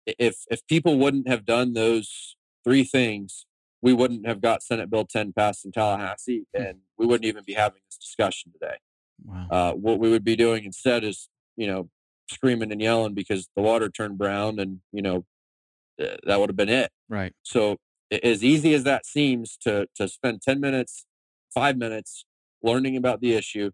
if 0.07 0.45
if 0.51 0.67
people 0.67 0.99
wouldn't 0.99 1.27
have 1.27 1.45
done 1.47 1.73
those 1.73 2.37
three 2.63 2.85
things 2.85 3.47
we 3.83 3.95
wouldn't 3.95 4.27
have 4.27 4.43
got 4.43 4.63
senate 4.63 4.91
bill 4.91 5.07
10 5.07 5.33
passed 5.33 5.65
in 5.65 5.73
tallahassee 5.73 6.45
hmm. 6.55 6.63
and 6.63 6.79
we 6.99 7.07
wouldn't 7.07 7.25
even 7.25 7.43
be 7.45 7.55
having 7.55 7.81
this 7.89 7.99
discussion 7.99 8.53
today 8.53 8.77
wow. 9.25 9.47
uh, 9.51 9.73
what 9.73 9.99
we 9.99 10.11
would 10.11 10.25
be 10.25 10.37
doing 10.37 10.65
instead 10.65 11.03
is 11.03 11.31
you 11.57 11.67
know 11.67 11.89
screaming 12.29 12.71
and 12.71 12.83
yelling 12.83 13.15
because 13.15 13.49
the 13.57 13.63
water 13.63 13.89
turned 13.89 14.19
brown 14.19 14.59
and 14.59 14.81
you 14.93 15.03
know 15.03 15.25
Eh, 16.01 16.17
that 16.25 16.41
would 16.41 16.49
have 16.49 16.57
been 16.57 16.69
it. 16.69 16.91
Right. 17.09 17.33
So 17.43 17.77
as 18.23 18.43
easy 18.43 18.75
as 18.75 18.85
that 18.85 19.07
seems 19.07 19.57
to 19.59 19.87
to 19.95 20.09
spend 20.09 20.43
10 20.43 20.61
minutes, 20.61 21.05
5 21.55 21.77
minutes 21.77 22.25
learning 22.63 22.97
about 22.97 23.21
the 23.21 23.35
issue, 23.35 23.71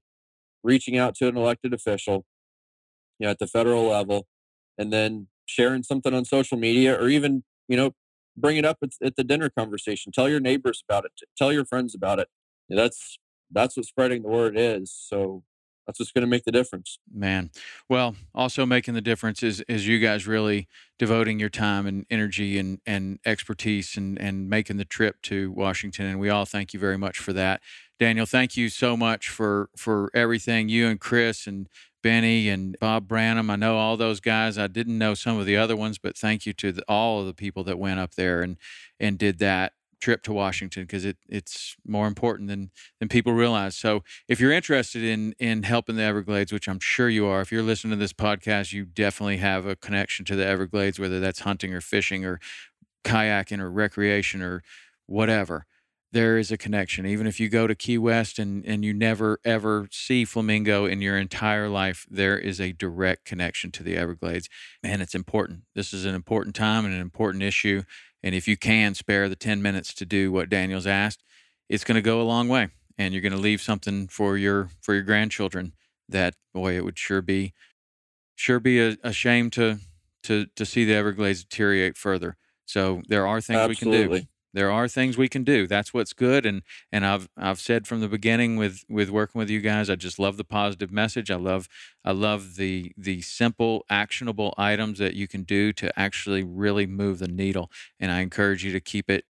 reaching 0.63 0.99
out 0.99 1.15
to 1.17 1.29
an 1.29 1.37
elected 1.37 1.73
official, 1.73 2.25
you 3.19 3.27
know, 3.27 3.31
at 3.31 3.39
the 3.39 3.47
federal 3.47 3.85
level 3.89 4.27
and 4.79 4.93
then 4.93 5.29
sharing 5.47 5.83
something 5.83 6.13
on 6.13 6.25
social 6.25 6.59
media 6.59 6.95
or 6.95 7.09
even, 7.09 7.45
you 7.69 7.77
know, 7.77 7.93
bring 8.37 8.57
it 8.57 8.65
up 8.65 8.79
at, 8.83 8.91
at 9.03 9.17
the 9.17 9.25
dinner 9.25 9.51
conversation. 9.51 10.13
Tell 10.13 10.29
your 10.29 10.41
neighbors 10.41 10.83
about 10.89 11.05
it. 11.05 11.13
Tell 11.37 11.53
your 11.53 11.65
friends 11.65 11.95
about 11.95 12.19
it. 12.19 12.29
That's 12.69 13.19
that's 13.51 13.77
what 13.77 13.87
spreading 13.87 14.23
the 14.23 14.29
word 14.29 14.55
is. 14.59 14.93
So 14.93 15.45
that's 15.87 15.99
what's 15.99 16.13
going 16.13 16.23
to 16.23 16.29
make 16.29 16.45
the 16.45 16.53
difference. 16.53 16.99
Man, 17.13 17.51
well, 17.89 18.17
also 18.35 18.67
making 18.67 18.95
the 18.95 19.01
difference 19.01 19.43
is 19.43 19.61
is 19.63 19.87
you 19.87 19.99
guys 19.99 20.27
really 20.27 20.69
devoting 20.99 21.39
your 21.39 21.49
time 21.49 21.87
and 21.87 22.07
energy 22.11 22.59
and 22.59 22.81
and 22.87 23.19
expertise 23.25 23.97
and 23.97 24.19
and 24.21 24.49
making 24.49 24.77
the 24.77 24.85
trip 24.85 25.23
to 25.23 25.51
Washington, 25.53 26.07
and 26.07 26.21
we 26.21 26.29
all 26.29 26.45
thank 26.45 26.75
you 26.75 26.81
very 26.81 26.99
much 26.99 27.19
for 27.19 27.33
that. 27.33 27.61
Daniel, 27.99 28.27
thank 28.27 28.57
you 28.57 28.69
so 28.69 28.97
much 28.97 29.29
for 29.29 29.71
for 29.77 30.11
everything 30.15 30.69
you 30.69 30.89
and 30.89 31.01
Chris 31.01 31.47
and 31.47 31.69
Benny 32.03 32.49
and 32.49 32.77
Bob 32.81 33.09
Branham. 33.09 33.51
I 33.51 33.57
know 33.57 33.79
all 33.79 33.97
those 33.97 34.21
guys. 34.21 34.59
I 34.59 34.67
didn't 34.67 34.99
know 34.99 35.15
some 35.15 35.39
of 35.39 35.47
the 35.47 35.57
other 35.57 35.75
ones, 35.75 35.99
but 35.99 36.17
thank 36.17 36.47
you 36.47 36.53
to 36.53 36.73
the, 36.73 36.85
all 36.87 37.21
of 37.21 37.27
the 37.27 37.35
people 37.35 37.65
that 37.65 37.79
went 37.79 38.01
up 38.01 38.15
there 38.15 38.43
and 38.43 38.57
and 39.01 39.19
did 39.19 39.39
that 39.39 39.73
trip 40.01 40.23
to 40.23 40.33
Washington 40.33 40.83
because 40.85 41.05
it 41.05 41.17
it's 41.29 41.77
more 41.87 42.07
important 42.07 42.49
than 42.49 42.71
than 43.01 43.09
people 43.09 43.33
realize. 43.33 43.77
So 43.77 44.03
if 44.29 44.41
you're 44.41 44.53
interested 44.53 45.03
in 45.03 45.35
in 45.39 45.63
helping 45.63 45.97
the 45.97 46.03
Everglades, 46.03 46.53
which 46.53 46.69
I'm 46.69 46.81
sure 46.81 47.09
you 47.09 47.27
are, 47.27 47.41
if 47.41 47.51
you're 47.51 47.63
listening 47.63 47.93
to 47.93 47.97
this 47.97 48.13
podcast, 48.13 48.73
you 48.73 48.85
definitely 48.85 49.39
have 49.39 49.67
a 49.67 49.77
connection 49.77 50.25
to 50.27 50.37
the 50.37 50.47
Everglades, 50.47 50.99
whether 50.99 51.21
that's 51.21 51.41
hunting 51.41 51.73
or 51.73 51.81
fishing 51.81 52.25
or 52.25 52.41
kayaking 53.05 53.61
or 53.61 53.71
recreation 53.71 54.43
or 54.43 54.63
whatever. 55.07 55.67
There 56.13 56.39
is 56.39 56.51
a 56.51 56.57
connection. 56.57 57.05
Even 57.05 57.27
if 57.27 57.41
you 57.41 57.49
go 57.49 57.67
to 57.67 57.75
Key 57.75 57.99
West 57.99 58.39
and, 58.39 58.65
and 58.65 58.85
you 58.85 58.95
never 58.95 59.39
ever 59.45 59.89
see 59.91 60.25
flamingo 60.25 60.87
in 60.87 61.03
your 61.03 61.19
entire 61.19 61.69
life, 61.69 62.07
there 62.11 62.39
is 62.39 62.61
a 62.61 62.73
direct 62.73 63.25
connection 63.25 63.71
to 63.73 63.83
the 63.83 63.97
Everglades. 63.97 64.49
And 64.83 65.03
it's 65.03 65.15
important. 65.15 65.63
This 65.75 65.93
is 65.93 66.05
an 66.05 66.15
important 66.15 66.55
time 66.55 66.85
and 66.85 66.95
an 66.95 67.01
important 67.01 67.43
issue. 67.43 67.83
And 68.27 68.35
if 68.35 68.49
you 68.49 68.57
can 68.57 68.97
spare 68.97 69.29
the 69.29 69.37
10 69.37 69.63
minutes 69.63 69.95
to 69.95 70.05
do 70.05 70.33
what 70.33 70.49
Daniel's 70.49 70.85
asked, 70.85 71.23
it's 71.69 71.85
going 71.85 71.95
to 71.95 72.03
go 72.03 72.21
a 72.21 72.25
long 72.25 72.49
way. 72.49 72.71
And 72.99 73.15
you're 73.15 73.23
going 73.23 73.33
to 73.33 73.39
leave 73.39 73.63
something 73.63 74.09
for 74.09 74.37
your 74.37 74.71
for 74.83 74.95
your 74.95 75.05
grandchildren 75.05 75.75
that 76.09 76.35
boy, 76.53 76.77
it 76.77 76.85
would 76.85 76.99
sure 76.99 77.23
be 77.23 77.55
sure 78.35 78.59
be 78.59 78.81
a, 78.81 78.97
a 79.05 79.13
shame 79.13 79.49
to 79.51 79.79
to 80.25 80.47
to 80.57 80.67
see 80.67 80.85
the 80.85 80.95
Everglades 80.95 81.45
deteriorate 81.45 81.97
further. 81.97 82.37
So 82.65 83.01
there 83.07 83.29
are 83.29 83.41
things 83.41 83.61
Absolutely. 83.61 84.09
we 84.09 84.09
can 84.09 84.23
do. 84.23 84.27
There 84.57 84.73
are 84.73 84.89
things 84.89 85.19
we 85.19 85.29
can 85.29 85.45
do. 85.45 85.67
That's 85.67 85.95
what's 85.95 86.15
good. 86.15 86.47
And 86.47 86.63
and 86.91 87.07
I've 87.07 87.29
I've 87.37 87.61
said 87.61 87.87
from 87.87 88.01
the 88.01 88.09
beginning 88.09 88.57
with 88.57 88.85
with 88.89 89.11
working 89.11 89.39
with 89.39 89.51
you 89.51 89.61
guys, 89.61 89.91
I 89.91 89.97
just 89.97 90.19
love 90.19 90.39
the 90.39 90.45
positive 90.45 90.91
message. 90.91 91.31
I 91.31 91.37
love 91.37 91.69
I 92.05 92.13
love 92.13 92.57
the 92.57 92.93
the 92.97 93.21
simple 93.23 93.85
actionable 93.91 94.55
items 94.57 94.99
that 94.99 95.15
you 95.15 95.29
can 95.29 95.43
do 95.45 95.75
to 95.75 95.97
actually 95.99 96.43
really 96.43 96.87
move 96.87 97.19
the 97.19 97.29
needle. 97.29 97.71
And 98.01 98.11
I 98.11 98.21
encourage 98.23 98.65
you 98.65 98.73
to 98.73 98.81
keep 98.81 99.11
it 99.11 99.27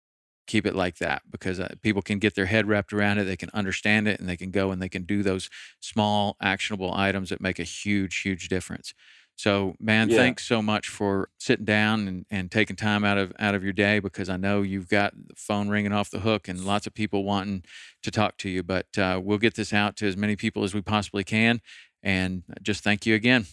keep 0.46 0.66
it 0.66 0.74
like 0.74 0.98
that 0.98 1.22
because 1.30 1.58
uh, 1.58 1.68
people 1.82 2.02
can 2.02 2.18
get 2.18 2.34
their 2.34 2.46
head 2.46 2.68
wrapped 2.68 2.92
around 2.92 3.16
it 3.18 3.24
they 3.24 3.36
can 3.36 3.48
understand 3.54 4.06
it 4.06 4.20
and 4.20 4.28
they 4.28 4.36
can 4.36 4.50
go 4.50 4.70
and 4.70 4.82
they 4.82 4.90
can 4.90 5.04
do 5.04 5.22
those 5.22 5.48
small 5.80 6.36
actionable 6.42 6.92
items 6.94 7.30
that 7.30 7.40
make 7.40 7.58
a 7.58 7.64
huge 7.64 8.20
huge 8.20 8.48
difference 8.48 8.92
so, 9.36 9.74
man, 9.80 10.08
Yeah. 10.08 10.18
thanks 10.18 10.46
so 10.46 10.62
much 10.62 10.88
for 10.88 11.28
sitting 11.38 11.64
down 11.64 12.06
and, 12.06 12.26
and 12.30 12.50
taking 12.50 12.76
time 12.76 13.04
out 13.04 13.18
of 13.18 13.32
out 13.38 13.54
of 13.54 13.64
your 13.64 13.72
day 13.72 13.98
because 13.98 14.28
I 14.28 14.36
know 14.36 14.62
you've 14.62 14.88
got 14.88 15.12
the 15.14 15.34
phone 15.36 15.68
ringing 15.68 15.92
off 15.92 16.10
the 16.10 16.20
hook 16.20 16.48
and 16.48 16.64
lots 16.64 16.86
of 16.86 16.94
people 16.94 17.24
wanting 17.24 17.64
to 18.02 18.10
talk 18.10 18.36
to 18.38 18.48
you. 18.48 18.62
But 18.62 18.96
uh, 18.96 19.20
we'll 19.22 19.38
get 19.38 19.54
this 19.54 19.72
out 19.72 19.96
to 19.96 20.06
as 20.06 20.16
many 20.16 20.36
people 20.36 20.62
as 20.62 20.72
we 20.72 20.82
possibly 20.82 21.24
can. 21.24 21.60
And 22.02 22.44
just 22.62 22.84
thank 22.84 23.06
you 23.06 23.14
again. 23.14 23.46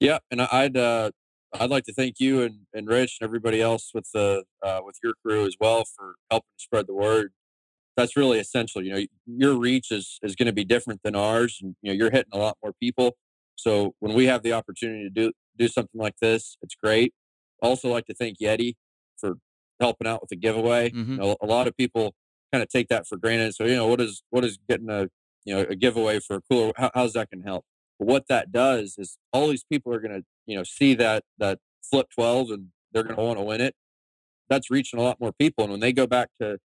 Yeah, 0.00 0.18
and 0.30 0.42
I'd 0.42 0.76
uh, 0.76 1.10
I'd 1.58 1.70
like 1.70 1.84
to 1.84 1.94
thank 1.94 2.20
you 2.20 2.42
and, 2.42 2.60
and 2.74 2.86
Rich 2.86 3.18
and 3.20 3.26
everybody 3.26 3.62
else 3.62 3.90
with 3.94 4.08
the 4.12 4.44
uh, 4.62 4.80
with 4.84 4.96
your 5.02 5.14
crew 5.24 5.46
as 5.46 5.56
well 5.58 5.84
for 5.84 6.16
helping 6.30 6.50
spread 6.58 6.86
the 6.86 6.94
word. 6.94 7.32
That's 7.96 8.16
really 8.16 8.38
essential. 8.38 8.84
You 8.84 8.92
know, 8.92 9.04
your 9.26 9.54
reach 9.58 9.90
is 9.90 10.18
is 10.22 10.36
going 10.36 10.46
to 10.46 10.52
be 10.52 10.64
different 10.64 11.02
than 11.02 11.16
ours, 11.16 11.58
and 11.62 11.74
you 11.82 11.90
know 11.90 11.96
you're 11.96 12.10
hitting 12.10 12.32
a 12.32 12.38
lot 12.38 12.58
more 12.62 12.72
people. 12.80 13.16
So 13.58 13.94
when 13.98 14.14
we 14.14 14.26
have 14.26 14.42
the 14.42 14.52
opportunity 14.52 15.02
to 15.04 15.10
do 15.10 15.32
do 15.56 15.66
something 15.68 16.00
like 16.00 16.14
this, 16.20 16.56
it's 16.62 16.76
great. 16.76 17.12
Also, 17.60 17.88
like 17.90 18.06
to 18.06 18.14
thank 18.14 18.38
Yeti 18.38 18.74
for 19.18 19.34
helping 19.80 20.06
out 20.06 20.20
with 20.20 20.30
the 20.30 20.36
giveaway. 20.36 20.90
Mhm. 20.90 21.08
You 21.08 21.16
know, 21.16 21.36
a 21.42 21.46
lot 21.46 21.66
of 21.66 21.76
people 21.76 22.14
kind 22.52 22.62
of 22.62 22.68
take 22.68 22.88
that 22.88 23.06
for 23.06 23.16
granted. 23.16 23.54
So 23.54 23.64
you 23.64 23.74
know, 23.76 23.88
what 23.88 24.00
is 24.00 24.22
what 24.30 24.44
is 24.44 24.58
getting 24.68 24.88
a 24.88 25.08
you 25.44 25.54
know 25.54 25.62
a 25.68 25.74
giveaway 25.74 26.20
for 26.20 26.36
a 26.36 26.40
cooler? 26.42 26.72
How, 26.76 26.90
how's 26.94 27.12
that 27.14 27.30
going 27.30 27.42
to 27.42 27.48
help? 27.48 27.64
But 27.98 28.06
what 28.06 28.28
that 28.28 28.52
does 28.52 28.94
is 28.96 29.18
all 29.32 29.48
these 29.48 29.64
people 29.64 29.92
are 29.92 29.98
going 30.00 30.14
to, 30.14 30.24
you 30.46 30.56
know, 30.56 30.62
see 30.62 30.94
that 30.94 31.24
that 31.38 31.58
flip 31.82 32.06
12 32.14 32.50
and 32.50 32.68
they're 32.92 33.02
going 33.02 33.16
to 33.16 33.22
want 33.22 33.38
to 33.38 33.44
win 33.44 33.60
it. 33.60 33.74
That's 34.48 34.70
reaching 34.70 35.00
a 35.00 35.02
lot 35.02 35.18
more 35.20 35.32
people. 35.32 35.64
And 35.64 35.72
when 35.72 35.80
they 35.80 35.92
go 35.92 36.06
back 36.06 36.28
to 36.40 36.58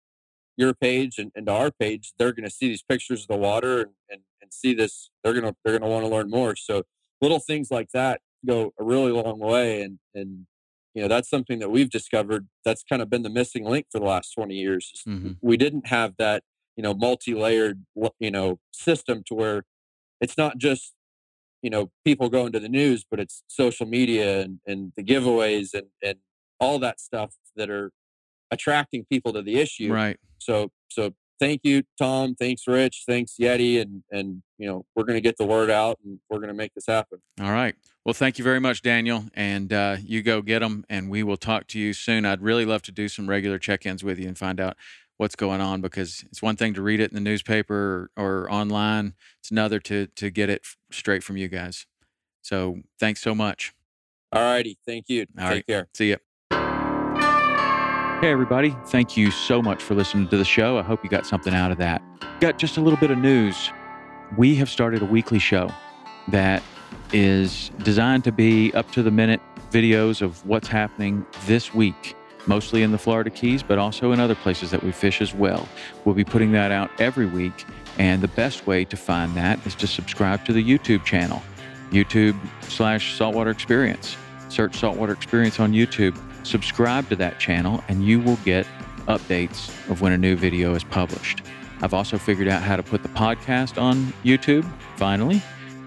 your 0.57 0.73
page 0.73 1.17
and, 1.17 1.31
and 1.35 1.45
to 1.47 1.51
our 1.51 1.71
page, 1.71 2.13
they're 2.17 2.33
going 2.33 2.45
to 2.47 2.53
see 2.53 2.67
these 2.67 2.83
pictures 2.83 3.21
of 3.23 3.27
the 3.27 3.37
water 3.37 3.79
and, 3.79 3.91
and, 4.09 4.21
and 4.41 4.53
see 4.53 4.73
this. 4.73 5.09
They're 5.23 5.33
going 5.33 5.45
to 5.45 5.55
they're 5.63 5.77
going 5.77 5.89
to 5.89 5.93
want 5.93 6.05
to 6.05 6.11
learn 6.11 6.29
more. 6.29 6.55
So 6.55 6.83
little 7.21 7.39
things 7.39 7.71
like 7.71 7.89
that 7.93 8.21
go 8.45 8.73
a 8.79 8.83
really 8.83 9.11
long 9.11 9.39
way. 9.39 9.81
And 9.81 9.99
and 10.13 10.45
you 10.93 11.01
know 11.01 11.07
that's 11.07 11.29
something 11.29 11.59
that 11.59 11.69
we've 11.69 11.89
discovered. 11.89 12.47
That's 12.65 12.83
kind 12.83 13.01
of 13.01 13.09
been 13.09 13.23
the 13.23 13.29
missing 13.29 13.63
link 13.63 13.87
for 13.91 13.99
the 13.99 14.05
last 14.05 14.33
20 14.33 14.55
years. 14.55 14.91
Mhm. 15.07 15.37
We 15.41 15.57
didn't 15.57 15.87
have 15.87 16.15
that 16.17 16.43
you 16.75 16.83
know 16.83 16.93
multi-layered 16.93 17.85
you 18.19 18.31
know 18.31 18.59
system 18.71 19.23
to 19.27 19.35
where 19.35 19.63
it's 20.19 20.37
not 20.37 20.57
just 20.57 20.93
you 21.61 21.69
know 21.69 21.91
people 22.05 22.29
going 22.29 22.51
to 22.53 22.59
the 22.59 22.69
news 22.69 23.05
but 23.09 23.19
it's 23.19 23.43
social 23.47 23.85
media 23.85 24.41
and, 24.41 24.59
and 24.65 24.93
the 24.95 25.03
giveaways 25.03 25.73
and, 25.73 25.87
and 26.03 26.17
all 26.59 26.79
that 26.79 26.99
stuff 26.99 27.35
that 27.55 27.69
are 27.69 27.91
attracting 28.51 29.05
people 29.09 29.33
to 29.33 29.41
the 29.41 29.59
issue 29.59 29.91
Right. 29.91 30.17
so 30.37 30.69
so 30.89 31.13
thank 31.39 31.61
you 31.63 31.83
tom 31.97 32.35
thanks 32.35 32.67
rich 32.67 33.03
thanks 33.07 33.35
yeti 33.39 33.81
and 33.81 34.03
and 34.11 34.43
you 34.59 34.67
know 34.67 34.85
we're 34.95 35.03
going 35.03 35.17
to 35.17 35.21
get 35.21 35.37
the 35.37 35.45
word 35.45 35.69
out 35.71 35.97
and 36.03 36.19
we're 36.29 36.37
going 36.37 36.49
to 36.49 36.53
make 36.53 36.73
this 36.75 36.85
happen 36.87 37.19
All 37.41 37.51
right. 37.51 37.75
Well, 38.05 38.13
thank 38.13 38.39
you 38.39 38.43
very 38.43 38.59
much, 38.59 38.81
Daniel. 38.81 39.25
And 39.35 39.71
uh, 39.71 39.97
you 40.03 40.23
go 40.23 40.41
get 40.41 40.59
them, 40.59 40.85
and 40.89 41.07
we 41.11 41.21
will 41.21 41.37
talk 41.37 41.67
to 41.67 41.79
you 41.79 41.93
soon. 41.93 42.25
I'd 42.25 42.41
really 42.41 42.65
love 42.65 42.81
to 42.83 42.91
do 42.91 43.07
some 43.07 43.29
regular 43.29 43.59
check 43.59 43.85
ins 43.85 44.03
with 44.03 44.17
you 44.17 44.27
and 44.27 44.35
find 44.35 44.59
out 44.59 44.75
what's 45.17 45.35
going 45.35 45.61
on 45.61 45.81
because 45.81 46.25
it's 46.31 46.41
one 46.41 46.55
thing 46.55 46.73
to 46.73 46.81
read 46.81 46.99
it 46.99 47.11
in 47.11 47.15
the 47.15 47.21
newspaper 47.21 48.09
or, 48.17 48.23
or 48.23 48.51
online, 48.51 49.13
it's 49.39 49.51
another 49.51 49.79
to, 49.81 50.07
to 50.15 50.31
get 50.31 50.49
it 50.49 50.63
straight 50.91 51.23
from 51.23 51.37
you 51.37 51.47
guys. 51.47 51.85
So 52.41 52.79
thanks 52.99 53.21
so 53.21 53.35
much. 53.35 53.71
all 54.33 54.41
righty 54.41 54.79
thank 54.87 55.05
you 55.07 55.27
All 55.37 55.43
take 55.45 55.49
right. 55.53 55.67
care 55.67 55.87
See 55.93 56.09
ya. 56.09 56.15
Hey, 58.21 58.29
everybody. 58.29 58.75
Thank 58.85 59.17
you 59.17 59.31
so 59.31 59.63
much 59.63 59.81
for 59.81 59.95
listening 59.95 60.27
to 60.27 60.37
the 60.37 60.45
show. 60.45 60.77
I 60.77 60.83
hope 60.83 61.03
you 61.03 61.09
got 61.09 61.25
something 61.25 61.55
out 61.55 61.71
of 61.71 61.79
that. 61.79 62.03
Got 62.39 62.59
just 62.59 62.77
a 62.77 62.79
little 62.79 62.99
bit 62.99 63.09
of 63.09 63.17
news. 63.17 63.71
We 64.37 64.53
have 64.57 64.69
started 64.69 65.01
a 65.01 65.05
weekly 65.05 65.39
show 65.39 65.71
that 66.27 66.61
is 67.13 67.71
designed 67.79 68.23
to 68.25 68.31
be 68.31 68.71
up 68.75 68.91
to 68.91 69.01
the 69.01 69.09
minute 69.09 69.41
videos 69.71 70.21
of 70.21 70.45
what's 70.45 70.67
happening 70.67 71.25
this 71.47 71.73
week, 71.73 72.15
mostly 72.45 72.83
in 72.83 72.91
the 72.91 72.97
Florida 72.99 73.31
Keys, 73.31 73.63
but 73.63 73.79
also 73.79 74.11
in 74.11 74.19
other 74.19 74.35
places 74.35 74.69
that 74.69 74.83
we 74.83 74.91
fish 74.91 75.19
as 75.19 75.33
well. 75.33 75.67
We'll 76.05 76.13
be 76.13 76.23
putting 76.23 76.51
that 76.51 76.71
out 76.71 76.91
every 77.01 77.25
week. 77.25 77.65
And 77.97 78.21
the 78.21 78.27
best 78.27 78.67
way 78.67 78.85
to 78.85 78.95
find 78.95 79.33
that 79.33 79.65
is 79.65 79.73
to 79.73 79.87
subscribe 79.87 80.45
to 80.45 80.53
the 80.53 80.63
YouTube 80.63 81.05
channel, 81.05 81.41
YouTube 81.89 82.37
slash 82.69 83.17
Saltwater 83.17 83.49
Experience. 83.49 84.15
Search 84.51 84.75
Saltwater 84.75 85.13
Experience 85.13 85.59
on 85.59 85.71
YouTube. 85.71 86.17
Subscribe 86.45 87.07
to 87.09 87.15
that 87.15 87.39
channel, 87.39 87.83
and 87.87 88.05
you 88.05 88.19
will 88.19 88.35
get 88.37 88.67
updates 89.07 89.69
of 89.89 90.01
when 90.01 90.11
a 90.11 90.17
new 90.17 90.35
video 90.35 90.75
is 90.75 90.83
published. 90.83 91.41
I've 91.81 91.93
also 91.93 92.17
figured 92.17 92.47
out 92.47 92.61
how 92.61 92.75
to 92.75 92.83
put 92.83 93.01
the 93.01 93.09
podcast 93.09 93.81
on 93.81 94.13
YouTube, 94.23 94.69
finally. 94.97 95.41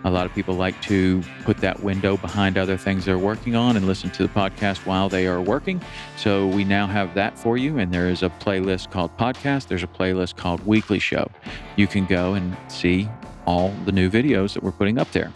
A 0.05 0.11
lot 0.11 0.27
of 0.27 0.35
people 0.35 0.55
like 0.55 0.81
to 0.83 1.23
put 1.45 1.59
that 1.59 1.83
window 1.83 2.17
behind 2.17 2.59
other 2.59 2.77
things 2.77 3.05
they're 3.05 3.19
working 3.19 3.55
on 3.55 3.77
and 3.77 3.87
listen 3.87 4.11
to 4.11 4.23
the 4.23 4.29
podcast 4.29 4.85
while 4.87 5.09
they 5.09 5.27
are 5.27 5.41
working. 5.41 5.81
So 6.17 6.47
we 6.47 6.65
now 6.65 6.87
have 6.87 7.15
that 7.15 7.39
for 7.39 7.57
you, 7.57 7.79
and 7.79 7.93
there 7.93 8.09
is 8.09 8.23
a 8.23 8.29
playlist 8.29 8.91
called 8.91 9.17
Podcast. 9.17 9.69
There's 9.69 9.83
a 9.83 9.89
playlist 9.89 10.37
called 10.37 10.65
Weekly 10.67 10.99
Show. 10.99 11.31
You 11.77 11.87
can 11.87 12.07
go 12.07 12.35
and 12.35 12.57
see 12.69 13.09
all 13.47 13.71
the 13.85 13.93
new 13.93 14.11
videos 14.11 14.55
that 14.55 14.63
we're 14.63 14.73
putting 14.73 14.99
up 14.99 15.11
there. 15.13 15.33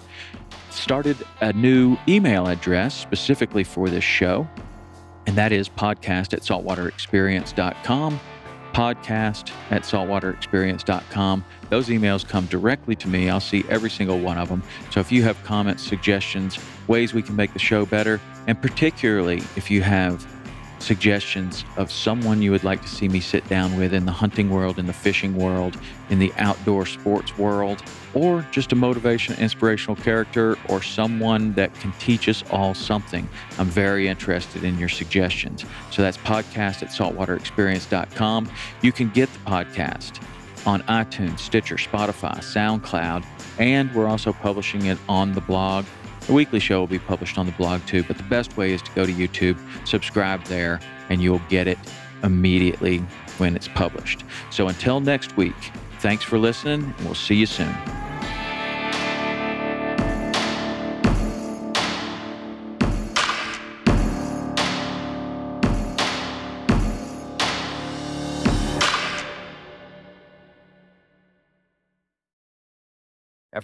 Started 0.78 1.16
a 1.40 1.52
new 1.52 1.98
email 2.08 2.46
address 2.46 2.94
specifically 2.94 3.64
for 3.64 3.90
this 3.90 4.04
show, 4.04 4.48
and 5.26 5.36
that 5.36 5.52
is 5.52 5.68
podcast 5.68 6.32
at 6.32 6.40
saltwaterexperience.com. 6.40 8.20
Podcast 8.72 9.50
at 9.70 9.82
saltwaterexperience.com. 9.82 11.44
Those 11.68 11.88
emails 11.88 12.26
come 12.26 12.46
directly 12.46 12.94
to 12.96 13.08
me. 13.08 13.28
I'll 13.28 13.40
see 13.40 13.64
every 13.68 13.90
single 13.90 14.20
one 14.20 14.38
of 14.38 14.48
them. 14.48 14.62
So 14.90 15.00
if 15.00 15.10
you 15.10 15.24
have 15.24 15.42
comments, 15.42 15.82
suggestions, 15.82 16.58
ways 16.86 17.12
we 17.12 17.22
can 17.22 17.34
make 17.34 17.52
the 17.52 17.58
show 17.58 17.84
better, 17.84 18.20
and 18.46 18.60
particularly 18.62 19.42
if 19.56 19.70
you 19.70 19.82
have 19.82 20.26
suggestions 20.78 21.64
of 21.76 21.90
someone 21.90 22.42
you 22.42 22.50
would 22.50 22.64
like 22.64 22.82
to 22.82 22.88
see 22.88 23.08
me 23.08 23.20
sit 23.20 23.46
down 23.48 23.76
with 23.76 23.92
in 23.92 24.06
the 24.06 24.12
hunting 24.12 24.50
world, 24.50 24.78
in 24.78 24.86
the 24.86 24.92
fishing 24.92 25.36
world, 25.36 25.78
in 26.10 26.18
the 26.18 26.32
outdoor 26.38 26.86
sports 26.86 27.36
world, 27.36 27.82
or 28.14 28.46
just 28.50 28.72
a 28.72 28.76
motivation, 28.76 29.34
inspirational 29.36 29.96
character, 29.96 30.56
or 30.68 30.82
someone 30.82 31.52
that 31.54 31.74
can 31.74 31.92
teach 31.92 32.28
us 32.28 32.42
all 32.50 32.74
something. 32.74 33.28
I'm 33.58 33.66
very 33.66 34.08
interested 34.08 34.64
in 34.64 34.78
your 34.78 34.88
suggestions. 34.88 35.64
So 35.90 36.02
that's 36.02 36.18
podcast 36.18 36.82
at 36.82 36.88
saltwaterexperience.com. 36.88 38.50
You 38.82 38.92
can 38.92 39.10
get 39.10 39.32
the 39.32 39.38
podcast 39.40 40.22
on 40.66 40.82
iTunes, 40.82 41.40
Stitcher, 41.40 41.76
Spotify, 41.76 42.36
SoundCloud, 42.38 43.24
and 43.58 43.92
we're 43.94 44.06
also 44.06 44.32
publishing 44.32 44.86
it 44.86 44.98
on 45.08 45.32
the 45.32 45.40
blog. 45.40 45.84
The 46.28 46.34
weekly 46.34 46.60
show 46.60 46.78
will 46.78 46.86
be 46.86 46.98
published 46.98 47.38
on 47.38 47.46
the 47.46 47.52
blog 47.52 47.80
too, 47.86 48.02
but 48.02 48.18
the 48.18 48.22
best 48.24 48.58
way 48.58 48.72
is 48.72 48.82
to 48.82 48.90
go 48.92 49.06
to 49.06 49.12
YouTube, 49.12 49.58
subscribe 49.88 50.44
there, 50.44 50.78
and 51.08 51.22
you'll 51.22 51.40
get 51.48 51.66
it 51.66 51.78
immediately 52.22 52.98
when 53.38 53.56
it's 53.56 53.68
published. 53.68 54.24
So 54.50 54.68
until 54.68 55.00
next 55.00 55.38
week, 55.38 55.56
thanks 56.00 56.24
for 56.24 56.38
listening, 56.38 56.82
and 56.84 57.06
we'll 57.06 57.14
see 57.14 57.36
you 57.36 57.46
soon. 57.46 57.74